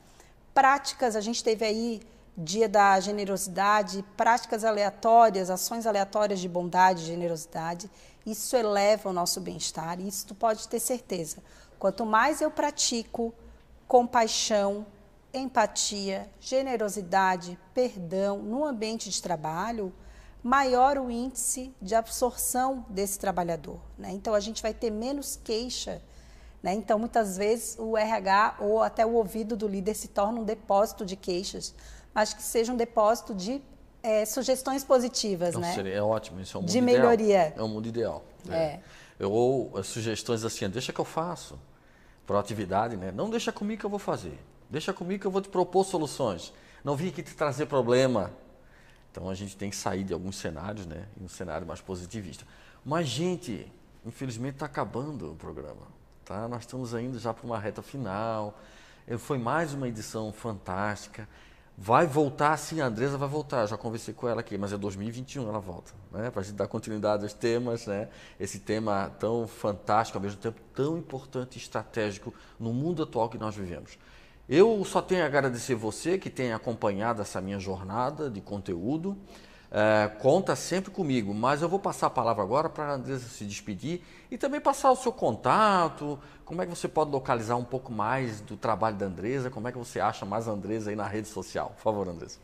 Práticas, 0.53 1.17
a 1.17 1.21
gente 1.21 1.43
teve 1.43 1.65
aí 1.65 2.03
Dia 2.37 2.69
da 2.69 2.99
Generosidade, 2.99 4.05
práticas 4.17 4.65
aleatórias, 4.65 5.51
ações 5.51 5.87
aleatórias 5.87 6.41
de 6.41 6.49
bondade 6.49 7.03
e 7.03 7.07
generosidade. 7.07 7.89
Isso 8.27 8.57
eleva 8.57 9.11
o 9.11 9.13
nosso 9.13 9.41
bem-estar 9.41 10.01
isso 10.01 10.27
tu 10.27 10.35
pode 10.35 10.67
ter 10.69 10.81
certeza. 10.81 11.43
Quanto 11.79 12.07
mais 12.07 12.41
eu 12.41 12.51
pratico 12.51 13.35
compaixão, 13.87 14.87
empatia, 15.33 16.31
generosidade, 16.41 17.59
perdão 17.75 18.39
no 18.39 18.65
ambiente 18.65 19.11
de 19.11 19.21
trabalho, 19.21 19.93
maior 20.43 20.99
o 20.99 21.11
índice 21.11 21.75
de 21.81 21.95
absorção 21.95 22.85
desse 22.89 23.19
trabalhador. 23.19 23.81
Né? 23.99 24.11
Então, 24.13 24.35
a 24.35 24.41
gente 24.41 24.63
vai 24.63 24.73
ter 24.73 24.91
menos 24.91 25.41
queixa. 25.43 26.03
Né? 26.63 26.75
Então, 26.75 26.99
muitas 26.99 27.37
vezes, 27.37 27.77
o 27.79 27.97
RH 27.97 28.57
ou 28.61 28.83
até 28.83 29.05
o 29.05 29.15
ouvido 29.15 29.57
do 29.57 29.67
líder 29.67 29.95
se 29.95 30.09
torna 30.09 30.41
um 30.41 30.45
depósito 30.45 31.05
de 31.05 31.17
queixas, 31.17 31.75
mas 32.13 32.33
que 32.33 32.43
seja 32.43 32.73
um 32.73 32.77
depósito 32.77 33.35
de 33.35 33.61
é, 34.05 34.25
sugestões 34.27 34.85
positivas. 34.85 35.57
Então, 35.57 35.61
né? 35.63 35.91
É 35.91 36.03
ótimo, 36.03 36.39
isso 36.41 36.57
é 36.57 36.59
um 36.59 36.63
mundo 36.63 36.71
de 36.71 36.79
ideal. 36.79 36.97
melhoria. 36.97 37.55
É 37.57 37.63
um 37.63 37.69
mundo 37.69 37.89
ideal. 37.89 38.23
É. 38.51 38.79
é. 39.19 39.27
Ou 39.27 39.83
sugestões 39.83 40.45
assim, 40.45 40.69
deixa 40.69 40.93
que 40.93 41.01
eu 41.01 41.05
faço. 41.07 41.59
Proatividade, 42.27 42.97
né? 42.97 43.11
Não 43.11 43.31
deixa 43.31 43.51
comigo 43.51 43.81
que 43.81 43.87
eu 43.87 43.91
vou 43.91 43.99
fazer. 43.99 44.39
Deixa 44.69 44.93
comigo 44.93 45.23
que 45.23 45.27
eu 45.27 45.31
vou 45.31 45.41
te 45.41 45.49
propor 45.49 45.85
soluções. 45.85 46.53
Não 46.85 46.95
vim 46.95 47.09
aqui 47.09 47.23
te 47.23 47.35
trazer 47.35 47.67
problema. 47.67 48.31
Então 49.11 49.31
a 49.31 49.35
gente 49.35 49.57
tem 49.57 49.71
que 49.71 49.77
sair 49.77 50.05
de 50.05 50.13
alguns 50.13 50.37
cenários, 50.37 50.85
né? 50.85 51.07
E 51.19 51.25
um 51.25 51.29
cenário 51.29 51.67
mais 51.67 51.81
positivista. 51.81 52.45
Mas, 52.85 53.07
gente, 53.07 53.71
infelizmente 54.05 54.55
está 54.55 54.67
acabando 54.67 55.33
o 55.33 55.37
programa. 55.37 55.87
Tá? 56.27 56.47
Nós 56.47 56.61
estamos 56.61 56.93
indo 56.93 57.19
já 57.19 57.33
para 57.33 57.47
uma 57.47 57.59
reta 57.59 57.81
final. 57.81 58.59
Foi 59.19 59.39
mais 59.39 59.73
uma 59.73 59.89
edição 59.89 60.33
fantástica. 60.33 61.27
Vai 61.77 62.07
voltar 62.07 62.57
sim, 62.57 62.81
a 62.81 62.87
Andresa 62.87 63.19
vai 63.19 63.29
voltar. 63.29 63.67
Já 63.67 63.77
conversei 63.77 64.15
com 64.15 64.29
ela 64.29 64.41
aqui, 64.41 64.57
mas 64.57 64.73
é 64.73 64.79
2021 64.79 65.49
ela 65.49 65.59
volta, 65.59 65.93
né? 66.13 66.31
Para 66.31 66.41
a 66.41 66.45
gente 66.45 66.55
dar 66.55 66.69
continuidade 66.69 67.25
aos 67.25 67.33
temas, 67.33 67.87
né? 67.87 68.09
Esse 68.39 68.61
tema 68.61 69.11
tão 69.19 69.49
fantástico, 69.49 70.17
ao 70.17 70.23
mesmo 70.23 70.41
tempo 70.41 70.61
tão 70.73 70.97
importante 70.97 71.57
e 71.57 71.59
estratégico 71.59 72.33
no 72.61 72.73
mundo 72.73 73.03
atual 73.03 73.29
que 73.29 73.39
nós 73.39 73.57
vivemos. 73.57 73.99
Eu 74.49 74.85
só 74.85 75.03
tenho 75.03 75.25
a 75.25 75.27
agradecer 75.27 75.75
você 75.75 76.17
que 76.17 76.31
tem 76.31 76.53
acompanhado 76.53 77.21
essa 77.23 77.41
minha 77.41 77.59
jornada 77.59 78.31
de 78.31 78.41
conteúdo. 78.41 79.17
É, 79.77 80.07
conta 80.21 80.55
sempre 80.55 80.93
comigo, 80.93 81.35
mas 81.35 81.61
eu 81.61 81.69
vou 81.69 81.81
passar 81.81 82.07
a 82.07 82.11
palavra 82.11 82.45
agora 82.45 82.69
para 82.69 82.85
a 82.85 82.93
Andresa 82.93 83.29
se 83.29 83.45
despedir 83.45 84.03
e 84.31 84.39
também 84.39 84.61
passar 84.61 84.93
o 84.93 84.95
seu 84.95 85.11
contato, 85.11 86.17
como 86.45 86.63
é 86.63 86.65
que 86.65 86.71
você 86.71 86.87
pode 86.87 87.11
localizar 87.11 87.57
um 87.57 87.65
pouco 87.65 87.91
mais 87.91 88.41
do 88.41 88.57
trabalho 88.57 88.95
da 88.95 89.07
Andresa, 89.07 89.51
como 89.51 89.67
é 89.67 89.73
que 89.73 89.79
você 89.79 89.99
acha 89.99 90.25
mais 90.25 90.47
a 90.47 90.53
Andresa 90.53 90.91
aí 90.91 90.97
na 90.97 91.09
rede 91.09 91.27
social. 91.27 91.73
Por 91.75 91.83
favor, 91.83 92.09
Andresa. 92.09 92.39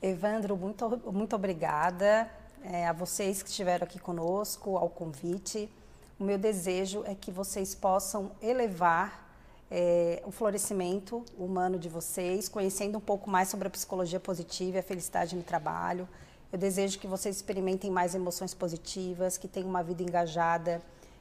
Evandro, 0.00 0.56
muito, 0.56 1.02
muito 1.12 1.34
obrigada 1.34 2.30
é, 2.62 2.86
a 2.86 2.92
vocês 2.92 3.42
que 3.42 3.48
estiveram 3.48 3.82
aqui 3.82 3.98
conosco, 3.98 4.76
ao 4.76 4.88
convite. 4.88 5.68
O 6.16 6.22
meu 6.22 6.38
desejo 6.38 7.02
é 7.06 7.14
que 7.16 7.32
vocês 7.32 7.74
possam 7.74 8.30
elevar 8.40 9.28
é, 9.68 10.22
o 10.24 10.30
florescimento 10.30 11.24
humano 11.36 11.76
de 11.76 11.88
vocês, 11.88 12.48
conhecendo 12.48 12.98
um 12.98 13.00
pouco 13.00 13.28
mais 13.28 13.48
sobre 13.48 13.66
a 13.66 13.70
psicologia 13.70 14.20
positiva 14.20 14.76
e 14.76 14.78
a 14.78 14.82
felicidade 14.84 15.34
no 15.34 15.42
trabalho. 15.42 16.08
Eu 16.50 16.58
desejo 16.58 16.98
que 16.98 17.06
vocês 17.06 17.36
experimentem 17.36 17.90
mais 17.90 18.14
emoções 18.14 18.54
positivas, 18.54 19.36
que 19.36 19.46
tenham 19.46 19.68
uma 19.68 19.82
vida 19.82 20.02
engajada, 20.02 20.80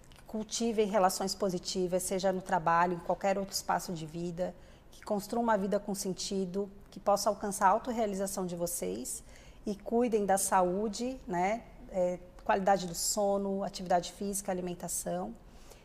que 0.10 0.24
cultivem 0.24 0.88
relações 0.88 1.36
positivas, 1.36 2.04
seja 2.04 2.32
no 2.32 2.42
trabalho, 2.42 2.94
em 2.94 3.00
qualquer 3.00 3.38
outro 3.38 3.54
espaço 3.54 3.92
de 3.92 4.06
vida, 4.06 4.56
que 4.90 5.02
construam 5.04 5.44
uma 5.44 5.58
vida 5.58 5.80
com 5.82 5.94
sentido, 5.94 6.70
que 6.90 7.00
possam 7.00 7.34
alcançar 7.34 7.68
a 7.68 7.72
autorrealização 7.72 8.46
de 8.46 8.56
vocês 8.56 9.22
e 9.66 9.76
cuidem 9.76 10.26
da 10.26 10.38
saúde, 10.38 11.20
né? 11.28 11.62
É, 11.92 12.20
qualidade 12.46 12.88
do 12.88 12.96
sono, 12.96 13.66
atividade 13.66 14.14
física, 14.14 14.50
alimentação. 14.50 15.36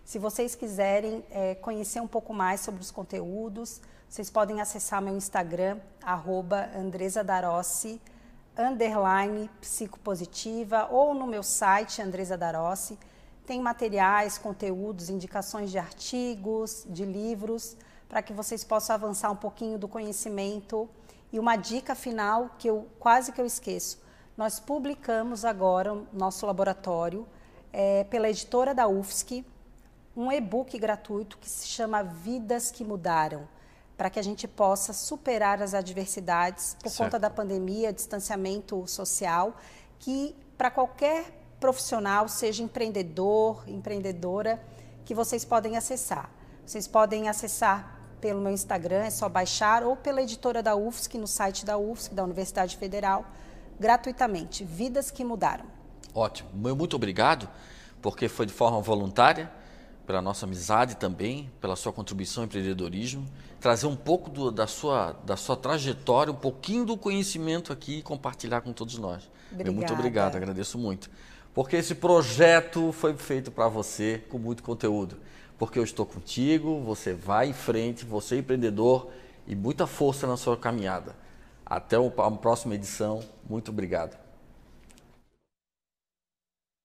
Se 0.05 0.21
vocês 0.21 0.55
quiserem 0.55 1.25
é, 1.31 1.57
conhecer 1.57 2.01
um 2.01 2.07
pouco 2.07 2.33
mais 2.33 2.61
sobre 2.61 2.81
os 2.81 2.93
conteúdos, 2.93 3.81
vocês 4.09 4.31
podem 4.31 4.61
acessar 4.61 5.03
meu 5.03 5.17
Instagram, 5.17 5.81
arroba 6.01 6.71
underline 8.57 9.49
psicopositiva, 9.61 10.89
ou 10.91 11.15
no 11.15 11.27
meu 11.27 11.43
site, 11.43 12.03
Andresa 12.03 12.37
Darossi. 12.37 12.99
Tem 13.47 13.61
materiais, 13.61 14.39
conteúdos, 14.39 15.09
indicações 15.09 15.71
de 15.71 15.79
artigos, 15.79 16.85
de 16.89 17.05
livros, 17.05 17.77
para 18.09 18.23
que 18.23 18.33
vocês 18.33 18.63
possam 18.63 18.95
avançar 18.95 19.31
um 19.31 19.37
pouquinho 19.37 19.79
do 19.79 19.89
conhecimento. 19.89 20.89
E 21.33 21.39
uma 21.39 21.57
dica 21.57 21.95
final 21.95 22.51
que 22.59 22.69
eu 22.69 22.87
quase 22.99 23.33
que 23.33 23.41
eu 23.41 23.47
esqueço. 23.47 24.01
Nós 24.37 24.61
publicamos 24.61 25.45
agora 25.45 25.97
nosso 26.13 26.47
laboratório 26.47 27.27
é, 27.73 28.05
pela 28.05 28.29
editora 28.29 28.75
da 28.75 28.87
UFSC, 28.87 29.45
um 30.17 30.31
e-book 30.31 30.79
gratuito 30.79 31.39
que 31.39 31.49
se 31.49 31.67
chama 31.67 32.03
Vidas 32.03 32.71
que 32.71 32.85
Mudaram, 32.85 33.49
para 33.97 34.11
que 34.11 34.19
a 34.19 34.23
gente 34.23 34.49
possa 34.49 34.93
superar 34.93 35.63
as 35.63 35.75
adversidades 35.75 36.77
por 36.83 36.91
certo. 36.91 37.05
conta 37.05 37.19
da 37.19 37.31
pandemia, 37.31 37.93
distanciamento 37.93 38.87
social, 38.87 39.57
que 39.99 40.35
para 40.57 40.71
qualquer 40.71 41.43
profissional, 41.61 42.29
seja 42.29 42.63
empreendedor, 42.63 43.63
empreendedora, 43.69 44.61
que 45.05 45.15
vocês 45.15 45.45
podem 45.45 45.77
acessar. 45.77 46.29
Vocês 46.67 46.89
podem 46.89 47.29
acessar 47.29 48.01
pelo 48.21 48.41
meu 48.41 48.53
Instagram, 48.53 49.05
é 49.05 49.11
só 49.11 49.29
baixar, 49.29 49.85
ou 49.85 49.97
pela 49.97 50.23
editora 50.23 50.63
da 50.63 50.75
UFSC, 50.75 51.19
no 51.19 51.27
site 51.27 51.65
da 51.65 51.77
UFSC, 51.77 52.15
da 52.15 52.25
Universidade 52.25 52.77
Federal, 52.77 53.25
gratuitamente. 53.79 54.65
Vidas 54.65 55.11
que 55.11 55.25
mudaram. 55.25 55.65
Ótimo. 56.15 56.51
Muito 56.53 56.97
obrigado, 56.97 57.49
porque 58.01 58.29
foi 58.29 58.47
de 58.47 58.53
forma 58.53 58.81
voluntária 58.81 59.51
pela 60.13 60.21
nossa 60.21 60.45
amizade 60.45 60.97
também, 60.97 61.51
pela 61.59 61.75
sua 61.75 61.91
contribuição 61.91 62.43
ao 62.43 62.45
empreendedorismo, 62.45 63.27
trazer 63.59 63.87
um 63.87 63.97
pouco 63.97 64.29
do, 64.29 64.51
da, 64.51 64.67
sua, 64.67 65.13
da 65.25 65.39
sua 65.39 65.57
trajetória, 65.57 66.31
um 66.31 66.37
pouquinho 66.37 66.85
do 66.85 66.99
conhecimento 66.99 67.73
aqui 67.73 68.01
e 68.01 68.03
compartilhar 68.03 68.61
com 68.61 68.75
todos 68.75 68.99
nós. 68.99 69.31
Muito 69.73 69.91
obrigado, 69.95 70.37
agradeço 70.37 70.77
muito. 70.77 71.11
Porque 71.55 71.77
esse 71.77 71.95
projeto 71.95 72.93
foi 72.93 73.15
feito 73.15 73.51
para 73.51 73.69
você 73.69 74.23
com 74.29 74.37
muito 74.37 74.63
conteúdo. 74.63 75.17
Porque 75.59 75.79
eu 75.79 75.85
estou 75.85 76.05
contigo, 76.05 76.83
você 76.83 77.15
vai 77.15 77.49
em 77.49 77.55
frente, 77.55 78.05
você 78.05 78.35
é 78.35 78.39
empreendedor 78.41 79.09
e 79.47 79.55
muita 79.55 79.87
força 79.87 80.27
na 80.27 80.37
sua 80.37 80.59
caminhada. 80.59 81.17
Até 81.65 81.97
a 81.97 82.31
próxima 82.33 82.75
edição. 82.75 83.25
Muito 83.49 83.71
obrigado. 83.71 84.22